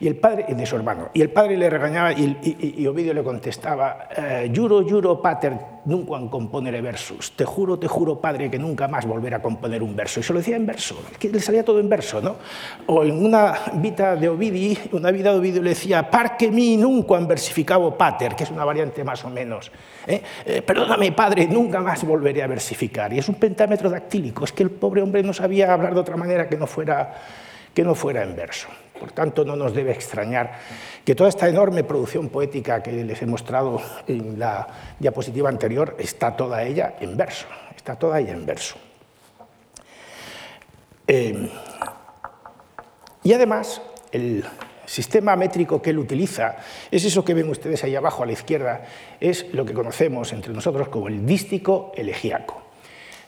y 0.00 0.06
el 0.06 0.16
padre, 0.16 0.46
de 0.48 0.66
su 0.66 0.76
hermano. 0.76 1.10
Y 1.12 1.20
el 1.20 1.30
padre 1.30 1.56
le 1.56 1.68
regañaba 1.68 2.12
y, 2.12 2.86
Ovidio 2.86 3.12
le 3.12 3.22
contestaba, 3.22 4.08
eh, 4.16 4.50
juro, 4.54 4.82
juro, 4.88 5.20
pater, 5.20 5.52
nunca 5.84 6.18
componer 6.30 6.80
versus. 6.80 7.32
Te 7.36 7.44
juro, 7.44 7.78
te 7.78 7.86
juro, 7.86 8.18
padre, 8.18 8.50
que 8.50 8.58
nunca 8.58 8.88
más 8.88 9.06
volveré 9.06 9.36
a 9.36 9.42
componer 9.42 9.82
un 9.82 9.94
verso. 9.94 10.20
Y 10.20 10.22
se 10.22 10.32
lo 10.32 10.38
decía 10.38 10.56
en 10.56 10.66
verso, 10.66 11.02
que 11.18 11.28
le 11.28 11.40
salía 11.40 11.62
todo 11.64 11.80
en 11.80 11.88
verso, 11.88 12.20
¿no? 12.22 12.36
O 12.86 13.04
en 13.04 13.24
una 13.24 13.54
vida 13.74 14.16
de 14.16 14.28
Ovidio, 14.30 14.78
una 14.92 15.10
vida 15.10 15.32
de 15.32 15.38
Ovidio 15.38 15.62
le 15.62 15.70
decía, 15.70 16.10
parque 16.10 16.50
mi 16.50 16.78
nunca 16.78 17.16
han 17.16 17.28
versificado 17.28 17.96
pater, 17.96 18.34
que 18.34 18.44
es 18.44 18.50
una 18.50 18.64
variante 18.64 19.04
más 19.04 19.22
o 19.26 19.28
menos. 19.28 19.70
¿eh? 20.06 20.22
Eh, 20.46 20.62
perdóname, 20.62 21.12
padre, 21.12 21.46
nunca 21.46 21.80
más 21.80 22.04
volveré 22.04 22.42
a 22.42 22.46
versificar. 22.46 23.12
Y 23.12 23.18
es 23.18 23.28
un 23.28 23.34
pentámetro 23.34 23.90
dactílico, 23.90 24.44
es 24.44 24.52
que 24.52 24.62
el 24.62 24.70
pobre 24.70 25.02
hombre 25.02 25.22
no 25.22 25.34
sabía 25.34 25.74
hablar 25.74 25.92
de 25.92 26.00
otra 26.00 26.16
manera 26.16 26.48
que 26.48 26.56
no 26.56 26.66
fuera, 26.66 27.14
que 27.74 27.84
no 27.84 27.94
fuera 27.94 28.22
en 28.22 28.34
verso. 28.34 28.68
Por 29.00 29.12
tanto, 29.12 29.44
no 29.44 29.56
nos 29.56 29.74
debe 29.74 29.92
extrañar 29.92 30.52
que 31.04 31.14
toda 31.14 31.30
esta 31.30 31.48
enorme 31.48 31.82
producción 31.82 32.28
poética 32.28 32.82
que 32.82 32.92
les 32.92 33.22
he 33.22 33.26
mostrado 33.26 33.80
en 34.06 34.38
la 34.38 34.66
diapositiva 34.98 35.48
anterior 35.48 35.96
está 35.98 36.36
toda 36.36 36.62
ella 36.62 36.96
en 37.00 37.16
verso, 37.16 37.46
está 37.74 37.96
toda 37.96 38.20
ella 38.20 38.34
en 38.34 38.44
verso. 38.44 38.76
Eh, 41.08 41.50
y 43.24 43.32
además, 43.32 43.80
el 44.12 44.44
sistema 44.84 45.34
métrico 45.34 45.80
que 45.80 45.90
él 45.90 45.98
utiliza 45.98 46.56
es 46.90 47.04
eso 47.04 47.24
que 47.24 47.34
ven 47.34 47.48
ustedes 47.48 47.82
ahí 47.84 47.96
abajo 47.96 48.22
a 48.22 48.26
la 48.26 48.32
izquierda, 48.32 48.82
es 49.18 49.46
lo 49.54 49.64
que 49.64 49.72
conocemos 49.72 50.32
entre 50.34 50.52
nosotros 50.52 50.88
como 50.88 51.08
el 51.08 51.24
dístico 51.24 51.92
elegíaco 51.96 52.69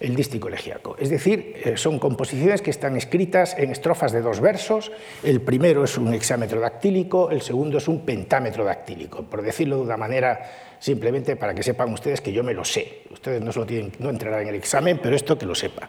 el 0.02 0.16
dístico 0.16 0.48
elegíaco. 0.48 0.96
Es 0.98 1.10
decir, 1.10 1.54
eh, 1.64 1.76
son 1.76 1.98
composiciones 2.00 2.60
que 2.60 2.70
están 2.70 2.96
escritas 2.96 3.56
en 3.56 3.70
estrofas 3.70 4.10
de 4.10 4.20
dos 4.20 4.40
versos. 4.40 4.90
El 5.22 5.40
primero 5.40 5.84
es 5.84 5.96
un 5.96 6.12
hexámetro 6.12 6.60
dactílico, 6.60 7.30
el 7.30 7.40
segundo 7.40 7.78
es 7.78 7.86
un 7.86 8.00
pentámetro 8.00 8.64
dactílico. 8.64 9.22
Por 9.22 9.42
decirlo 9.42 9.76
de 9.76 9.82
una 9.82 9.96
manera, 9.96 10.40
simplemente 10.80 11.36
para 11.36 11.54
que 11.54 11.62
sepan 11.62 11.92
ustedes 11.92 12.20
que 12.20 12.32
yo 12.32 12.42
me 12.42 12.52
lo 12.52 12.64
sé. 12.64 13.02
Ustedes 13.10 13.40
no, 13.40 13.52
lo 13.54 13.64
tienen, 13.64 13.92
no 14.00 14.10
entrarán 14.10 14.42
en 14.42 14.48
el 14.48 14.56
examen, 14.56 14.98
pero 15.00 15.14
esto 15.14 15.38
que 15.38 15.46
lo 15.46 15.54
sepa. 15.54 15.88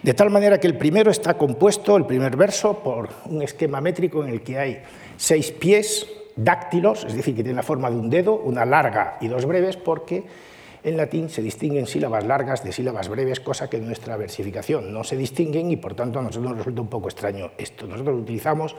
De 0.00 0.14
tal 0.14 0.30
manera 0.30 0.58
que 0.58 0.68
el 0.68 0.78
primero 0.78 1.10
está 1.10 1.34
compuesto, 1.34 1.96
el 1.96 2.06
primer 2.06 2.36
verso, 2.36 2.78
por 2.78 3.08
un 3.26 3.42
esquema 3.42 3.80
métrico 3.80 4.22
en 4.22 4.30
el 4.30 4.42
que 4.42 4.58
hay 4.58 4.82
seis 5.16 5.50
pies 5.50 6.06
dáctilos, 6.36 7.04
es 7.04 7.14
decir, 7.14 7.34
que 7.34 7.42
tiene 7.42 7.56
la 7.56 7.64
forma 7.64 7.90
de 7.90 7.96
un 7.96 8.08
dedo, 8.08 8.36
una 8.36 8.64
larga 8.64 9.18
y 9.20 9.26
dos 9.26 9.44
breves, 9.44 9.76
porque 9.76 10.24
en 10.82 10.96
latín 10.96 11.28
se 11.28 11.42
distinguen 11.42 11.86
sílabas 11.86 12.24
largas 12.24 12.64
de 12.64 12.72
sílabas 12.72 13.08
breves, 13.08 13.40
cosa 13.40 13.68
que 13.68 13.76
en 13.76 13.86
nuestra 13.86 14.16
versificación 14.16 14.92
no 14.92 15.04
se 15.04 15.16
distinguen 15.16 15.70
y 15.70 15.76
por 15.76 15.94
tanto 15.94 16.18
a 16.18 16.22
nosotros 16.22 16.50
nos 16.50 16.58
resulta 16.58 16.82
un 16.82 16.88
poco 16.88 17.08
extraño 17.08 17.50
esto. 17.58 17.86
Nosotros 17.86 18.20
utilizamos 18.20 18.74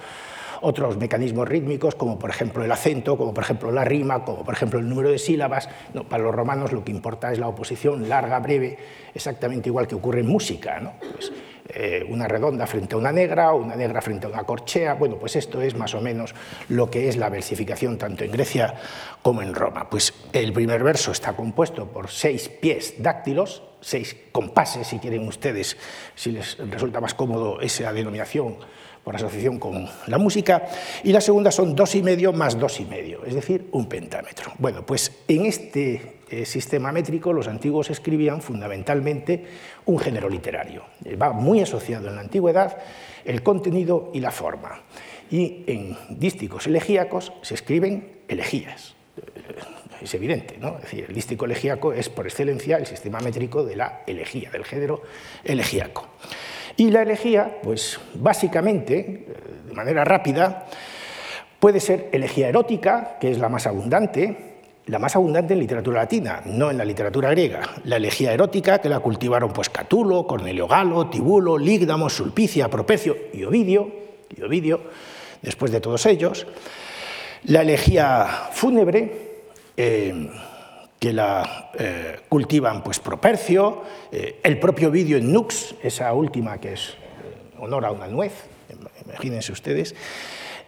otros 0.61 0.97
mecanismos 0.97 1.47
rítmicos, 1.47 1.95
como 1.95 2.17
por 2.17 2.29
ejemplo 2.29 2.63
el 2.63 2.71
acento, 2.71 3.17
como 3.17 3.33
por 3.33 3.43
ejemplo 3.43 3.71
la 3.71 3.83
rima, 3.83 4.23
como 4.23 4.43
por 4.43 4.53
ejemplo 4.53 4.79
el 4.79 4.87
número 4.87 5.09
de 5.09 5.19
sílabas. 5.19 5.69
Para 6.09 6.23
los 6.23 6.33
romanos 6.33 6.71
lo 6.71 6.83
que 6.83 6.91
importa 6.91 7.31
es 7.31 7.39
la 7.39 7.47
oposición 7.47 8.07
larga, 8.07 8.39
breve, 8.39 8.77
exactamente 9.13 9.69
igual 9.69 9.87
que 9.87 9.95
ocurre 9.95 10.21
en 10.21 10.27
música. 10.27 10.79
¿no? 10.79 10.93
Pues, 10.99 11.31
eh, 11.73 12.05
una 12.09 12.27
redonda 12.27 12.67
frente 12.67 12.95
a 12.95 12.97
una 12.97 13.11
negra, 13.11 13.53
o 13.53 13.57
una 13.57 13.75
negra 13.75 14.01
frente 14.01 14.25
a 14.27 14.29
una 14.29 14.43
corchea. 14.43 14.95
Bueno, 14.95 15.15
pues 15.17 15.35
esto 15.35 15.61
es 15.61 15.75
más 15.75 15.93
o 15.93 16.01
menos 16.01 16.35
lo 16.69 16.89
que 16.89 17.07
es 17.07 17.15
la 17.17 17.29
versificación 17.29 17.97
tanto 17.97 18.23
en 18.23 18.31
Grecia 18.31 18.75
como 19.21 19.41
en 19.41 19.53
Roma. 19.53 19.89
Pues 19.89 20.13
el 20.33 20.51
primer 20.53 20.83
verso 20.83 21.11
está 21.11 21.33
compuesto 21.33 21.87
por 21.87 22.09
seis 22.09 22.49
pies 22.49 22.95
dáctilos, 22.97 23.63
seis 23.79 24.17
compases, 24.31 24.87
si 24.87 24.99
quieren 24.99 25.27
ustedes, 25.27 25.77
si 26.15 26.31
les 26.31 26.57
resulta 26.57 26.99
más 26.99 27.13
cómodo 27.13 27.61
esa 27.61 27.93
denominación 27.93 28.57
por 29.03 29.15
asociación 29.15 29.59
con 29.59 29.87
la 30.07 30.17
música, 30.17 30.67
y 31.03 31.11
la 31.11 31.21
segunda 31.21 31.51
son 31.51 31.75
dos 31.75 31.95
y 31.95 32.03
medio 32.03 32.33
más 32.33 32.59
dos 32.59 32.79
y 32.79 32.85
medio, 32.85 33.25
es 33.25 33.33
decir, 33.33 33.67
un 33.71 33.87
pentámetro. 33.87 34.51
Bueno, 34.59 34.85
pues 34.85 35.11
en 35.27 35.45
este 35.45 36.21
eh, 36.29 36.45
sistema 36.45 36.91
métrico 36.91 37.33
los 37.33 37.47
antiguos 37.47 37.89
escribían 37.89 38.41
fundamentalmente 38.41 39.45
un 39.85 39.99
género 39.99 40.29
literario. 40.29 40.83
Eh, 41.03 41.15
va 41.15 41.33
muy 41.33 41.61
asociado 41.61 42.07
en 42.07 42.15
la 42.15 42.21
antigüedad 42.21 42.77
el 43.25 43.43
contenido 43.43 44.11
y 44.13 44.19
la 44.21 44.31
forma. 44.31 44.81
Y 45.29 45.63
en 45.67 45.97
dísticos 46.09 46.67
elegíacos 46.67 47.33
se 47.41 47.55
escriben 47.55 48.21
elegías. 48.27 48.95
Eh, 49.17 50.01
es 50.01 50.13
evidente, 50.13 50.57
¿no? 50.57 50.77
Es 50.77 50.83
decir, 50.83 51.05
el 51.07 51.13
dístico 51.13 51.45
elegíaco 51.45 51.93
es 51.93 52.09
por 52.09 52.25
excelencia 52.25 52.77
el 52.77 52.87
sistema 52.87 53.19
métrico 53.19 53.63
de 53.63 53.75
la 53.75 54.01
elegía, 54.07 54.49
del 54.51 54.65
género 54.65 55.03
elegíaco. 55.43 56.07
Y 56.77 56.89
la 56.91 57.01
elegía, 57.01 57.59
pues 57.63 57.99
básicamente, 58.15 58.99
eh, 58.99 59.25
de 59.67 59.73
manera 59.73 60.03
rápida, 60.03 60.67
puede 61.59 61.79
ser 61.79 62.09
elegía 62.11 62.49
erótica, 62.49 63.17
que 63.19 63.31
es 63.31 63.37
la 63.37 63.49
más 63.49 63.67
abundante, 63.67 64.51
la 64.87 64.99
más 64.99 65.15
abundante 65.15 65.53
en 65.53 65.59
literatura 65.59 66.01
latina, 66.01 66.41
no 66.45 66.71
en 66.71 66.77
la 66.77 66.85
literatura 66.85 67.29
griega. 67.29 67.61
La 67.83 67.97
elegía 67.97 68.33
erótica, 68.33 68.79
que 68.79 68.89
la 68.89 68.99
cultivaron 68.99 69.53
pues 69.53 69.69
Catulo, 69.69 70.25
Cornelio 70.25 70.67
Galo, 70.67 71.07
Tibulo, 71.07 71.57
Lígdamo, 71.57 72.09
Sulpicia, 72.09 72.67
Propecio 72.69 73.15
y 73.33 73.43
Ovidio, 73.43 73.89
Ovidio, 74.43 74.81
después 75.41 75.71
de 75.71 75.81
todos 75.81 76.05
ellos. 76.05 76.47
La 77.43 77.61
elegía 77.61 78.25
fúnebre, 78.51 79.43
eh, 79.77 80.29
que 81.01 81.13
la 81.13 81.71
eh, 81.79 82.19
cultivan 82.29 82.83
pues 82.83 82.99
Propercio, 82.99 83.81
eh, 84.11 84.39
el 84.43 84.59
propio 84.59 84.91
vídeo 84.91 85.17
en 85.17 85.33
Nux, 85.33 85.73
esa 85.81 86.13
última 86.13 86.59
que 86.59 86.73
es 86.73 86.89
eh, 86.89 87.57
honor 87.57 87.85
a 87.85 87.91
una 87.91 88.05
nuez, 88.05 88.31
imagínense 89.07 89.51
ustedes, 89.51 89.95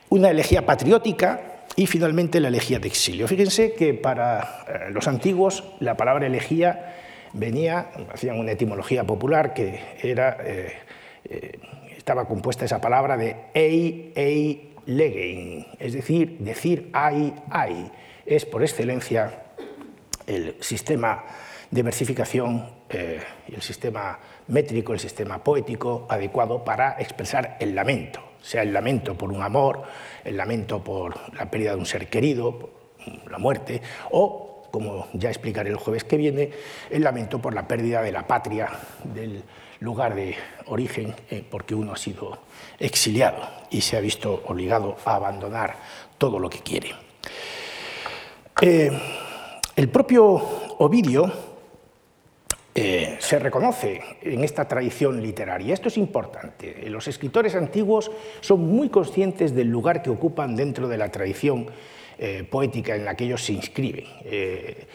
una 0.10 0.32
elegía 0.32 0.66
patriótica 0.66 1.68
y 1.76 1.86
finalmente 1.86 2.40
la 2.40 2.48
elegía 2.48 2.80
de 2.80 2.88
exilio. 2.88 3.28
Fíjense 3.28 3.74
que 3.74 3.94
para 3.94 4.90
los 4.90 5.08
antiguos 5.08 5.66
la 5.80 5.96
palabra 5.98 6.26
elegía 6.26 6.96
venía, 7.34 7.92
hacían 8.12 8.40
una 8.40 8.54
etimología 8.54 9.04
popular 9.04 9.54
que 9.54 9.82
era, 10.02 10.38
estaba 11.96 12.26
compuesta 12.26 12.66
esa 12.66 12.82
palabra 12.82 13.18
de 13.18 13.36
ei, 13.54 14.12
ei, 14.16 14.74
legein, 14.88 15.68
es 15.80 15.94
decir, 15.94 16.38
decir 16.40 16.90
ay, 16.92 17.34
ay, 17.52 17.92
es 18.26 18.46
por 18.46 18.64
excelencia 18.64 19.43
el 20.28 20.56
sistema 20.62 21.24
de 21.72 21.84
versificación 21.84 22.84
eh, 22.94 23.20
el 23.52 23.62
sistema 23.64 24.20
métrico, 24.50 24.94
el 24.94 25.00
sistema 25.00 25.44
poético 25.44 26.06
adecuado 26.08 26.64
para 26.64 26.96
expresar 27.00 27.58
el 27.60 27.74
lamento. 27.74 28.22
sea 28.40 28.62
el 28.62 28.72
lamento 28.72 29.16
por 29.16 29.32
un 29.32 29.42
amor, 29.42 29.84
el 30.24 30.38
lamento 30.38 30.84
por 30.84 31.34
la 31.34 31.50
pérdida 31.50 31.72
de 31.72 31.78
un 31.78 31.88
ser 31.88 32.08
querido, 32.08 32.70
la 33.32 33.40
muerte, 33.40 33.82
o, 34.12 34.68
como 34.70 35.08
ya 35.14 35.30
explicaré 35.30 35.72
el 35.72 35.78
jueves 35.78 36.04
que 36.04 36.18
viene, 36.18 36.52
el 36.92 37.04
lamento 37.04 37.40
por 37.40 37.56
la 37.56 37.68
pérdida 37.68 38.04
de 38.04 38.12
la 38.12 38.28
patria, 38.28 38.70
del 39.04 39.44
lugar 39.80 40.14
de 40.14 40.36
origen, 40.68 41.16
eh, 41.32 41.44
porque 41.50 41.74
uno 41.74 41.94
ha 41.94 41.98
sido 41.98 42.38
exiliado 42.78 43.42
y 43.72 43.82
se 43.82 43.98
ha 43.98 44.02
visto 44.02 44.44
obligado 44.46 44.98
a 45.04 45.16
abandonar 45.16 45.78
todo 46.20 46.38
lo 46.38 46.50
que 46.50 46.60
quiere. 46.60 46.92
Eh, 48.62 48.92
el 49.76 49.90
propio 49.90 50.34
Ovidio 50.80 51.32
eh, 52.76 53.18
se 53.20 53.38
reconoce 53.38 54.02
en 54.22 54.44
esta 54.44 54.68
tradición 54.68 55.22
literaria. 55.22 55.74
Esto 55.74 55.90
es 55.90 55.98
importante. 55.98 56.90
Los 56.90 57.08
escritores 57.08 57.56
antiguos 57.56 58.12
son 58.42 58.62
muy 58.68 58.90
conscientes 58.90 59.54
del 59.54 59.70
lugar 59.70 60.02
que 60.02 60.10
ocupan 60.10 60.56
dentro 60.56 60.88
de 60.88 60.98
la 60.98 61.10
tradición 61.10 61.68
eh, 62.18 62.44
poética 62.50 62.96
en 62.96 63.06
la 63.06 63.16
que 63.16 63.26
ellos 63.26 63.44
se 63.44 63.54
inscriben. 63.54 64.06
Eh, 64.26 64.88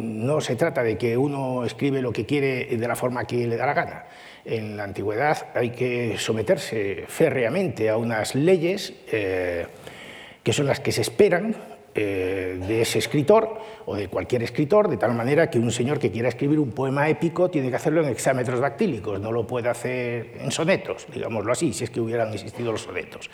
no 0.00 0.40
se 0.40 0.56
trata 0.56 0.82
de 0.82 0.96
que 0.96 1.16
uno 1.16 1.64
escribe 1.64 2.00
lo 2.00 2.12
que 2.12 2.24
quiere 2.24 2.64
de 2.76 2.88
la 2.88 2.96
forma 2.96 3.24
que 3.26 3.46
le 3.46 3.56
da 3.56 3.66
la 3.66 3.74
gana. 3.74 4.04
En 4.44 4.76
la 4.76 4.84
antigüedad 4.84 5.48
hay 5.54 5.70
que 5.70 6.16
someterse 6.18 7.04
férreamente 7.06 7.90
a 7.90 7.98
unas 7.98 8.34
leyes 8.34 8.94
que 9.06 10.52
son 10.52 10.66
las 10.66 10.80
que 10.80 10.92
se 10.92 11.02
esperan 11.02 11.54
eh, 11.94 12.58
de 12.68 12.82
ese 12.82 13.00
escritor 13.00 13.58
o 13.86 13.96
de 13.96 14.08
cualquier 14.08 14.42
escritor, 14.42 14.88
de 14.88 14.96
tal 14.96 15.12
manera 15.14 15.50
que 15.50 15.58
un 15.58 15.72
señor 15.72 15.98
que 15.98 16.10
quiera 16.10 16.28
escribir 16.28 16.60
un 16.60 16.70
poema 16.70 17.08
épico 17.08 17.50
tiene 17.50 17.68
que 17.68 17.76
hacerlo 17.76 18.02
en 18.02 18.10
hexámetros 18.10 18.60
dactílicos, 18.60 19.20
no 19.20 19.32
lo 19.32 19.46
puede 19.46 19.68
hacer 19.68 20.36
en 20.38 20.52
sonetos, 20.52 21.06
digámoslo 21.12 21.50
así, 21.50 21.72
si 21.72 21.84
es 21.84 21.90
que 21.90 22.00
hubieran 22.00 22.32
existido 22.32 22.70
los 22.70 22.82
sonetos. 22.82 23.28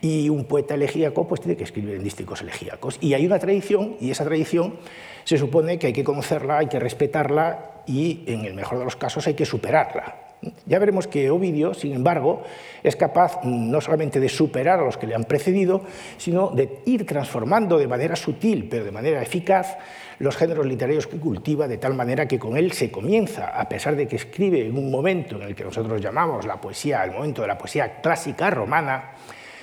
Y 0.00 0.28
un 0.28 0.44
poeta 0.44 0.74
elegíaco 0.74 1.26
pues 1.26 1.40
tiene 1.40 1.56
que 1.56 1.64
escribir 1.64 1.94
en 1.94 2.04
dísticos 2.04 2.42
elegíacos. 2.42 2.98
Y 3.00 3.14
hay 3.14 3.26
una 3.26 3.38
tradición, 3.38 3.96
y 4.00 4.10
esa 4.10 4.24
tradición 4.24 4.76
se 5.24 5.38
supone 5.38 5.78
que 5.78 5.88
hay 5.88 5.92
que 5.92 6.04
conocerla, 6.04 6.58
hay 6.58 6.66
que 6.66 6.78
respetarla 6.78 7.82
y, 7.86 8.22
en 8.26 8.44
el 8.44 8.54
mejor 8.54 8.78
de 8.78 8.84
los 8.84 8.96
casos, 8.96 9.26
hay 9.26 9.34
que 9.34 9.46
superarla. 9.46 10.27
Ya 10.66 10.78
veremos 10.78 11.08
que 11.08 11.30
Ovidio, 11.30 11.74
sin 11.74 11.92
embargo, 11.92 12.42
es 12.82 12.94
capaz 12.94 13.40
no 13.44 13.80
solamente 13.80 14.20
de 14.20 14.28
superar 14.28 14.78
a 14.78 14.84
los 14.84 14.96
que 14.96 15.06
le 15.06 15.14
han 15.14 15.24
precedido, 15.24 15.82
sino 16.16 16.50
de 16.50 16.80
ir 16.84 17.06
transformando 17.06 17.76
de 17.78 17.88
manera 17.88 18.14
sutil, 18.14 18.68
pero 18.70 18.84
de 18.84 18.92
manera 18.92 19.20
eficaz, 19.20 19.76
los 20.20 20.36
géneros 20.36 20.66
literarios 20.66 21.06
que 21.06 21.18
cultiva, 21.18 21.66
de 21.66 21.78
tal 21.78 21.94
manera 21.94 22.26
que 22.26 22.38
con 22.38 22.56
él 22.56 22.72
se 22.72 22.90
comienza, 22.90 23.48
a 23.48 23.68
pesar 23.68 23.96
de 23.96 24.06
que 24.06 24.16
escribe 24.16 24.64
en 24.66 24.76
un 24.76 24.90
momento 24.90 25.36
en 25.36 25.42
el 25.42 25.54
que 25.54 25.64
nosotros 25.64 26.00
llamamos 26.00 26.46
la 26.46 26.60
poesía, 26.60 27.04
el 27.04 27.12
momento 27.12 27.42
de 27.42 27.48
la 27.48 27.58
poesía 27.58 28.00
clásica 28.00 28.50
romana, 28.50 29.12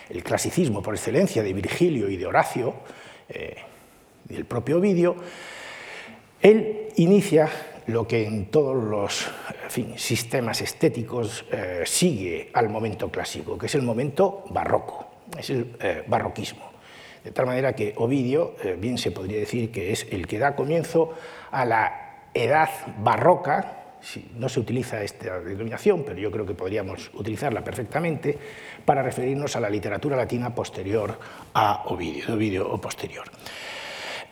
el 0.10 0.24
clasicismo 0.24 0.82
por 0.82 0.96
excelencia 0.96 1.42
de 1.42 1.54
Virgilio 1.54 2.10
y 2.10 2.18
de 2.18 2.26
Horacio, 2.26 2.74
eh, 3.30 3.56
y 4.30 4.36
el 4.36 4.46
propio 4.46 4.78
Ovidio, 4.78 5.16
él 6.42 6.90
inicia 6.98 7.50
lo 7.88 8.08
que 8.08 8.26
en 8.26 8.48
todos 8.48 8.84
los 8.84 9.28
sistemas 9.98 10.62
estéticos 10.62 11.46
eh, 11.52 11.84
sigue 11.86 12.50
al 12.54 12.70
momento 12.70 13.10
clásico, 13.10 13.58
que 13.58 13.68
es 13.68 13.76
el 13.76 13.84
momento 13.84 14.44
barroco, 14.50 15.08
es 15.38 15.50
el 15.50 15.76
eh, 15.80 16.04
barroquismo. 16.08 16.72
De 17.24 17.32
tal 17.32 17.46
manera 17.46 17.74
que 17.74 17.94
Ovidio, 17.98 18.56
eh, 18.64 18.78
bien 18.80 18.98
se 18.98 19.12
podría 19.12 19.40
decir 19.40 19.72
que 19.72 19.92
es 19.92 20.08
el 20.12 20.28
que 20.28 20.40
da 20.40 20.56
comienzo 20.56 21.14
a 21.52 21.66
la 21.66 22.22
edad 22.34 22.70
barroca, 23.00 23.82
no 24.36 24.50
se 24.50 24.60
utiliza 24.60 25.02
esta 25.02 25.40
denominación, 25.40 26.04
pero 26.06 26.20
yo 26.20 26.30
creo 26.30 26.46
que 26.46 26.54
podríamos 26.54 27.10
utilizarla 27.16 27.64
perfectamente 27.64 28.38
para 28.86 29.02
referirnos 29.02 29.56
a 29.56 29.60
la 29.60 29.70
literatura 29.70 30.16
latina 30.16 30.54
posterior 30.54 31.18
a 31.56 31.86
Ovidio, 31.88 32.36
Ovidio 32.36 32.70
o 32.70 32.80
posterior. 32.80 33.26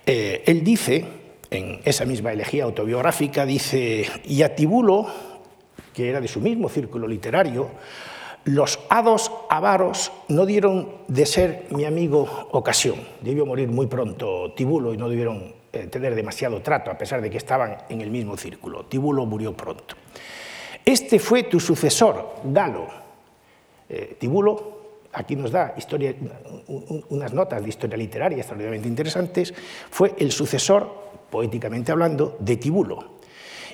él 0.06 0.64
dice 0.64 1.23
en 1.54 1.80
esa 1.86 2.06
misma 2.06 2.32
elegía 2.32 2.64
autobiográfica, 2.64 3.46
dice, 3.46 4.06
y 4.26 4.42
a 4.42 4.56
Tibulo, 4.56 5.08
que 5.94 6.10
era 6.10 6.20
de 6.20 6.28
su 6.28 6.42
mismo 6.42 6.70
círculo 6.70 7.08
literario, 7.08 7.70
los 8.46 8.80
hados 8.90 9.32
avaros 9.50 10.12
no 10.28 10.46
dieron 10.46 10.90
de 11.08 11.26
ser 11.26 11.68
mi 11.70 11.86
amigo 11.86 12.50
ocasión. 12.52 12.96
Debió 13.22 13.46
morir 13.46 13.70
muy 13.70 13.88
pronto 13.88 14.54
Tibulo 14.54 14.94
y 14.94 14.98
no 14.98 15.08
debieron 15.08 15.54
eh, 15.72 15.88
tener 15.88 16.14
demasiado 16.16 16.62
trato, 16.62 16.92
a 16.92 16.98
pesar 16.98 17.22
de 17.22 17.30
que 17.30 17.38
estaban 17.38 17.78
en 17.88 18.02
el 18.02 18.10
mismo 18.10 18.36
círculo. 18.36 18.86
Tibulo 18.86 19.26
murió 19.26 19.56
pronto. 19.56 19.96
Este 20.84 21.20
fue 21.20 21.44
tu 21.44 21.60
sucesor, 21.60 22.36
Galo. 22.44 22.88
Eh, 23.88 24.18
Tibulo 24.20 24.74
aquí 25.14 25.36
nos 25.36 25.52
da 25.52 25.76
unas 27.10 27.34
notas 27.34 27.62
de 27.62 27.70
historia 27.70 27.96
literaria 27.96 28.40
extraordinariamente 28.40 28.90
interesantes, 28.90 29.54
fue 29.90 30.14
el 30.18 30.32
sucesor 30.32 31.13
poéticamente 31.34 31.92
hablando, 31.92 32.38
de 32.40 32.58
Tibulo, 32.58 33.14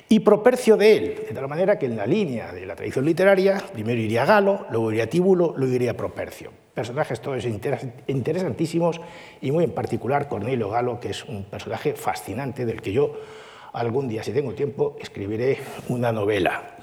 y 0.08 0.20
Propercio 0.20 0.78
de 0.78 0.96
él, 0.96 1.20
de 1.28 1.34
tal 1.34 1.46
manera 1.46 1.78
que 1.78 1.84
en 1.84 1.94
la 1.94 2.06
línea 2.06 2.52
de 2.52 2.64
la 2.64 2.74
tradición 2.74 3.04
literaria, 3.04 3.62
primero 3.74 4.00
iría 4.00 4.24
Galo, 4.24 4.64
luego 4.70 4.90
iría 4.90 5.10
Tibulo, 5.10 5.52
luego 5.54 5.74
iría 5.74 5.94
Propercio. 5.94 6.52
Personajes 6.72 7.20
todos 7.20 7.44
interesantísimos 8.06 8.98
y 9.42 9.52
muy 9.52 9.64
en 9.64 9.72
particular 9.72 10.26
Cornelio 10.26 10.70
Galo, 10.70 10.98
que 10.98 11.10
es 11.10 11.22
un 11.26 11.44
personaje 11.44 11.92
fascinante 11.92 12.64
del 12.64 12.80
que 12.80 12.92
yo 12.92 13.12
algún 13.74 14.08
día, 14.08 14.22
si 14.22 14.32
tengo 14.32 14.54
tiempo, 14.54 14.96
escribiré 14.98 15.58
una 15.90 16.12
novela. 16.12 16.76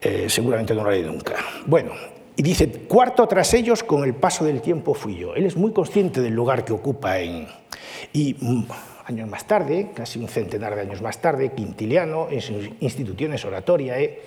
Eh, 0.00 0.30
seguramente 0.30 0.74
no 0.74 0.82
lo 0.82 0.88
haré 0.88 1.02
nunca. 1.02 1.34
Bueno, 1.66 1.92
y 2.36 2.42
dice, 2.42 2.68
cuarto 2.88 3.28
tras 3.28 3.52
ellos, 3.52 3.84
con 3.84 4.02
el 4.02 4.14
paso 4.14 4.46
del 4.46 4.62
tiempo 4.62 4.94
fui 4.94 5.18
yo. 5.18 5.34
Él 5.34 5.44
es 5.44 5.56
muy 5.56 5.72
consciente 5.72 6.22
del 6.22 6.32
lugar 6.32 6.64
que 6.64 6.72
ocupa 6.72 7.20
en... 7.20 7.46
Mm, 8.14 8.62
años 9.06 9.28
más 9.28 9.46
tarde, 9.46 9.90
casi 9.94 10.18
un 10.18 10.28
centenar 10.28 10.74
de 10.74 10.82
años 10.82 11.02
más 11.02 11.20
tarde, 11.20 11.52
Quintiliano, 11.52 12.28
en 12.30 12.40
sus 12.40 12.70
instituciones 12.80 13.44
oratoriae, 13.44 14.20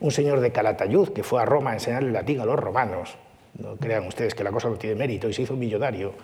un 0.00 0.10
señor 0.10 0.40
de 0.40 0.50
Calatayud 0.50 1.10
que 1.10 1.22
fue 1.22 1.40
a 1.40 1.44
Roma 1.44 1.70
a 1.70 1.74
enseñar 1.74 2.02
el 2.02 2.12
latín 2.12 2.40
a 2.40 2.44
los 2.44 2.58
romanos, 2.58 3.14
no 3.58 3.76
crean 3.76 4.06
ustedes 4.06 4.34
que 4.34 4.42
la 4.42 4.50
cosa 4.50 4.68
no 4.68 4.74
tiene 4.74 4.96
mérito, 4.96 5.28
y 5.28 5.32
se 5.32 5.42
hizo 5.42 5.54
millonario. 5.54 6.14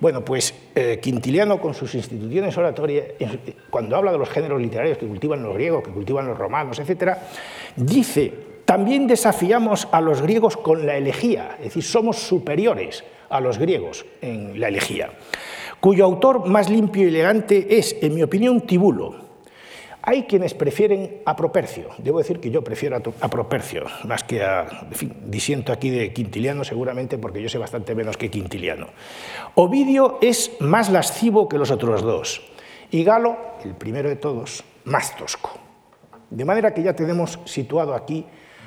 Bueno, 0.00 0.24
pues 0.24 0.54
eh, 0.74 0.98
Quintiliano 1.00 1.60
con 1.60 1.74
sus 1.74 1.94
instituciones 1.94 2.56
oratorias, 2.56 3.06
cuando 3.70 3.96
habla 3.96 4.10
de 4.10 4.18
los 4.18 4.30
géneros 4.30 4.60
literarios 4.60 4.98
que 4.98 5.06
cultivan 5.06 5.42
los 5.42 5.54
griegos, 5.54 5.84
que 5.84 5.90
cultivan 5.90 6.26
los 6.26 6.38
romanos, 6.38 6.78
etc., 6.78 7.18
dice, 7.76 8.32
también 8.64 9.06
desafiamos 9.06 9.86
a 9.92 10.00
los 10.00 10.22
griegos 10.22 10.56
con 10.56 10.86
la 10.86 10.96
elegía, 10.96 11.56
es 11.58 11.66
decir, 11.66 11.82
somos 11.82 12.16
superiores 12.18 13.04
a 13.28 13.40
los 13.40 13.58
griegos 13.58 14.06
en 14.22 14.58
la 14.58 14.68
elegía 14.68 15.10
cuyo 15.82 16.04
autor 16.04 16.46
más 16.46 16.70
limpio 16.70 17.02
y 17.02 17.08
elegante 17.08 17.76
es, 17.76 17.96
en 18.00 18.14
mi 18.14 18.22
opinión, 18.22 18.60
Tibulo. 18.60 19.16
Hay 20.00 20.24
quienes 20.24 20.54
prefieren 20.54 21.22
a 21.26 21.34
Propercio. 21.34 21.88
Debo 21.98 22.18
decir 22.18 22.38
que 22.38 22.52
yo 22.52 22.62
prefiero 22.62 23.02
a 23.20 23.28
Propercio, 23.28 23.86
más 24.04 24.22
que 24.22 24.44
a... 24.44 24.86
En 24.88 24.94
fin, 24.94 25.16
disiento 25.26 25.72
aquí 25.72 25.90
de 25.90 26.12
Quintiliano 26.12 26.62
seguramente 26.62 27.18
porque 27.18 27.42
yo 27.42 27.48
sé 27.48 27.58
bastante 27.58 27.96
menos 27.96 28.16
que 28.16 28.30
Quintiliano. 28.30 28.90
Ovidio 29.56 30.18
es 30.22 30.52
más 30.60 30.88
lascivo 30.88 31.48
que 31.48 31.58
los 31.58 31.72
otros 31.72 32.02
dos 32.02 32.42
y 32.92 33.02
Galo, 33.02 33.36
el 33.64 33.74
primero 33.74 34.08
de 34.08 34.16
todos, 34.16 34.62
más 34.84 35.16
tosco. 35.16 35.50
De 36.30 36.44
manera 36.44 36.72
que 36.72 36.84
ya 36.84 36.94
tenemos 36.94 37.40
situado 37.44 37.94
aquí 37.94 38.24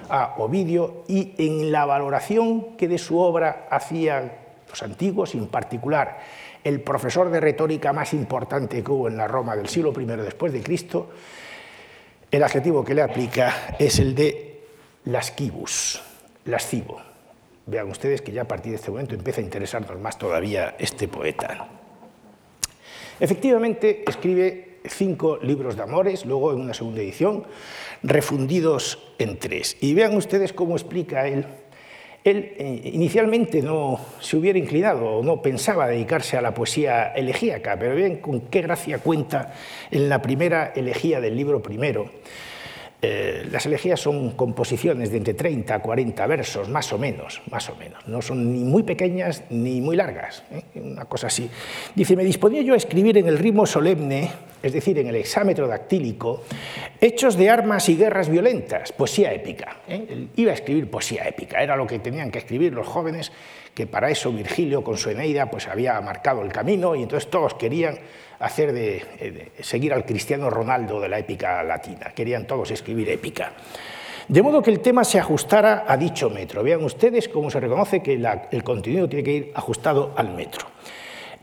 a 0.09 0.35
Ovidio 0.37 1.05
y 1.07 1.33
en 1.37 1.71
la 1.71 1.85
valoración 1.85 2.75
que 2.75 2.89
de 2.89 2.97
su 2.97 3.19
obra 3.19 3.67
hacían 3.71 4.33
los 4.67 4.83
antiguos, 4.83 5.33
y 5.35 5.37
en 5.37 5.47
particular 5.47 6.19
el 6.65 6.81
profesor 6.81 7.29
de 7.29 7.39
retórica 7.39 7.93
más 7.93 8.11
importante 8.13 8.83
que 8.83 8.91
hubo 8.91 9.07
en 9.07 9.15
la 9.15 9.27
Roma 9.27 9.55
del 9.55 9.69
siglo 9.69 9.93
I 9.97 10.05
después 10.05 10.51
de 10.51 10.63
Cristo, 10.63 11.11
el 12.31 12.41
adjetivo 12.43 12.83
que 12.83 12.95
le 12.95 13.03
aplica 13.03 13.75
es 13.77 13.99
el 13.99 14.15
de 14.15 14.63
lascivus, 15.05 16.01
lascivo. 16.45 16.99
Vean 17.67 17.89
ustedes 17.91 18.23
que 18.23 18.31
ya 18.31 18.41
a 18.41 18.47
partir 18.47 18.71
de 18.71 18.77
este 18.77 18.89
momento 18.89 19.13
empieza 19.13 19.41
a 19.41 19.43
interesarnos 19.43 19.99
más 19.99 20.17
todavía 20.17 20.75
este 20.79 21.07
poeta. 21.07 21.67
Efectivamente, 23.19 24.03
escribe 24.07 24.79
cinco 24.85 25.37
libros 25.37 25.75
de 25.75 25.83
amores, 25.83 26.25
luego 26.25 26.51
en 26.51 26.61
una 26.61 26.73
segunda 26.73 27.01
edición, 27.01 27.43
refundidos 28.01 29.13
en 29.19 29.37
tres. 29.37 29.77
Y 29.81 29.93
vean 29.93 30.17
ustedes 30.17 30.51
cómo 30.51 30.75
explica 30.75 31.27
él 31.27 31.45
él 32.25 32.53
eh, 32.57 32.81
inicialmente 32.91 33.61
no 33.61 33.99
se 34.19 34.35
hubiera 34.35 34.57
inclinado 34.57 35.05
o 35.05 35.23
no 35.23 35.43
pensaba 35.43 35.87
dedicarse 35.87 36.35
a 36.35 36.41
la 36.41 36.55
poesía 36.55 37.13
elegíaca, 37.13 37.77
pero 37.79 37.95
bien 37.95 38.17
con 38.17 38.41
qué 38.41 38.63
gracia 38.63 38.97
cuenta 38.97 39.53
en 39.91 40.09
la 40.09 40.23
primera 40.23 40.73
elegía 40.75 41.21
del 41.21 41.37
libro 41.37 41.61
primero. 41.61 42.09
Eh, 42.99 43.47
las 43.51 43.67
elegías 43.67 43.99
son 43.99 44.31
composiciones 44.31 45.11
de 45.11 45.17
entre 45.17 45.35
30 45.35 45.75
a 45.75 45.79
40 45.83 46.25
versos, 46.25 46.67
más 46.67 46.91
o 46.91 46.97
menos, 46.97 47.43
más 47.51 47.69
o 47.69 47.75
menos. 47.75 48.07
No 48.07 48.23
son 48.23 48.51
ni 48.51 48.63
muy 48.63 48.81
pequeñas 48.81 49.43
ni 49.51 49.79
muy 49.79 49.95
largas, 49.95 50.43
¿eh? 50.51 50.63
una 50.79 51.05
cosa 51.05 51.27
así. 51.27 51.47
Dice, 51.93 52.15
me 52.15 52.23
disponía 52.23 52.63
yo 52.63 52.73
a 52.73 52.77
escribir 52.77 53.19
en 53.19 53.27
el 53.27 53.37
ritmo 53.37 53.67
solemne, 53.67 54.31
es 54.65 54.73
decir, 54.73 54.97
en 54.97 55.07
el 55.07 55.15
exámetro 55.15 55.67
dactílico, 55.67 56.41
Hechos 56.99 57.37
de 57.37 57.49
armas 57.49 57.87
y 57.89 57.97
guerras 57.97 58.29
violentas, 58.29 58.91
poesía 58.91 59.31
épica. 59.31 59.77
¿eh? 59.87 60.27
iba 60.37 60.51
a 60.51 60.55
escribir 60.55 60.89
poesía 60.89 61.27
épica, 61.27 61.61
era 61.61 61.75
lo 61.75 61.85
que 61.85 61.99
tenían 61.99 62.31
que 62.31 62.39
escribir 62.39 62.73
los 62.73 62.87
jóvenes, 62.87 63.31
que 63.73 63.85
para 63.85 64.09
eso 64.09 64.31
Virgilio 64.31 64.83
con 64.83 64.97
su 64.97 65.09
Eneida 65.09 65.51
pues 65.51 65.67
había 65.67 65.99
marcado 66.01 66.41
el 66.41 66.51
camino 66.51 66.95
y 66.95 67.03
entonces 67.03 67.29
todos 67.29 67.53
querían 67.55 67.99
hacer 68.39 68.73
de, 68.73 69.03
eh, 69.19 69.51
seguir 69.59 69.93
al 69.93 70.05
cristiano 70.05 70.49
Ronaldo 70.49 70.99
de 70.99 71.09
la 71.09 71.19
épica 71.19 71.61
latina, 71.61 72.11
querían 72.15 72.47
todos 72.47 72.71
escribir 72.71 73.09
épica. 73.09 73.53
De 74.27 74.41
modo 74.41 74.63
que 74.63 74.71
el 74.71 74.79
tema 74.79 75.03
se 75.03 75.19
ajustara 75.19 75.85
a 75.87 75.95
dicho 75.97 76.31
metro. 76.31 76.63
Vean 76.63 76.83
ustedes 76.83 77.29
cómo 77.29 77.51
se 77.51 77.59
reconoce 77.59 78.01
que 78.01 78.19
el 78.51 78.63
contenido 78.63 79.07
tiene 79.07 79.23
que 79.23 79.31
ir 79.31 79.51
ajustado 79.53 80.13
al 80.17 80.33
metro. 80.33 80.74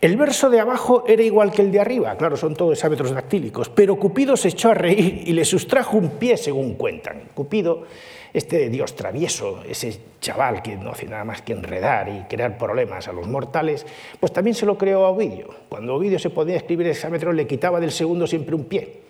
El 0.03 0.17
verso 0.17 0.51
de 0.51 0.59
abajo 0.59 1.05
era 1.07 1.23
igual 1.23 1.53
que 1.53 1.63
el 1.63 1.71
de 1.71 1.79
arriba, 1.79 2.17
claro, 2.17 2.37
son 2.37 2.57
todos 2.57 2.77
hexámetros 2.77 3.13
dactílicos, 3.13 3.69
pero 3.69 3.95
Cupido 3.95 4.37
se 4.37 4.49
echó 4.49 4.71
a 4.71 4.75
reír 4.75 5.23
y 5.27 5.33
le 5.33 5.45
sustrajo 5.45 5.97
un 5.97 6.19
pie, 6.19 6.37
según 6.37 6.75
cuentan. 6.75 7.29
Cupido, 7.35 7.85
este 8.33 8.69
dios 8.69 8.97
travieso, 8.97 9.63
ese 9.63 10.01
chaval 10.21 10.61
que 10.61 10.75
no 10.75 10.91
hace 10.91 11.07
nada 11.07 11.23
más 11.23 11.43
que 11.43 11.53
enredar 11.53 12.09
y 12.09 12.23
crear 12.23 12.59
problemas 12.59 13.07
a 13.07 13.13
los 13.13 13.29
mortales, 13.29 13.87
pues 14.19 14.33
también 14.33 14.57
se 14.57 14.67
lo 14.67 14.77
creó 14.77 15.07
a 15.07 15.11
Ovidio. 15.11 15.51
Cuando 15.69 15.95
Ovidio 15.95 16.19
se 16.19 16.31
podía 16.31 16.57
escribir 16.57 16.89
hexámetro, 16.89 17.33
le 17.33 17.47
quitaba 17.47 17.79
del 17.79 17.93
segundo 17.93 18.27
siempre 18.27 18.57
un 18.57 18.65
pie, 18.65 19.03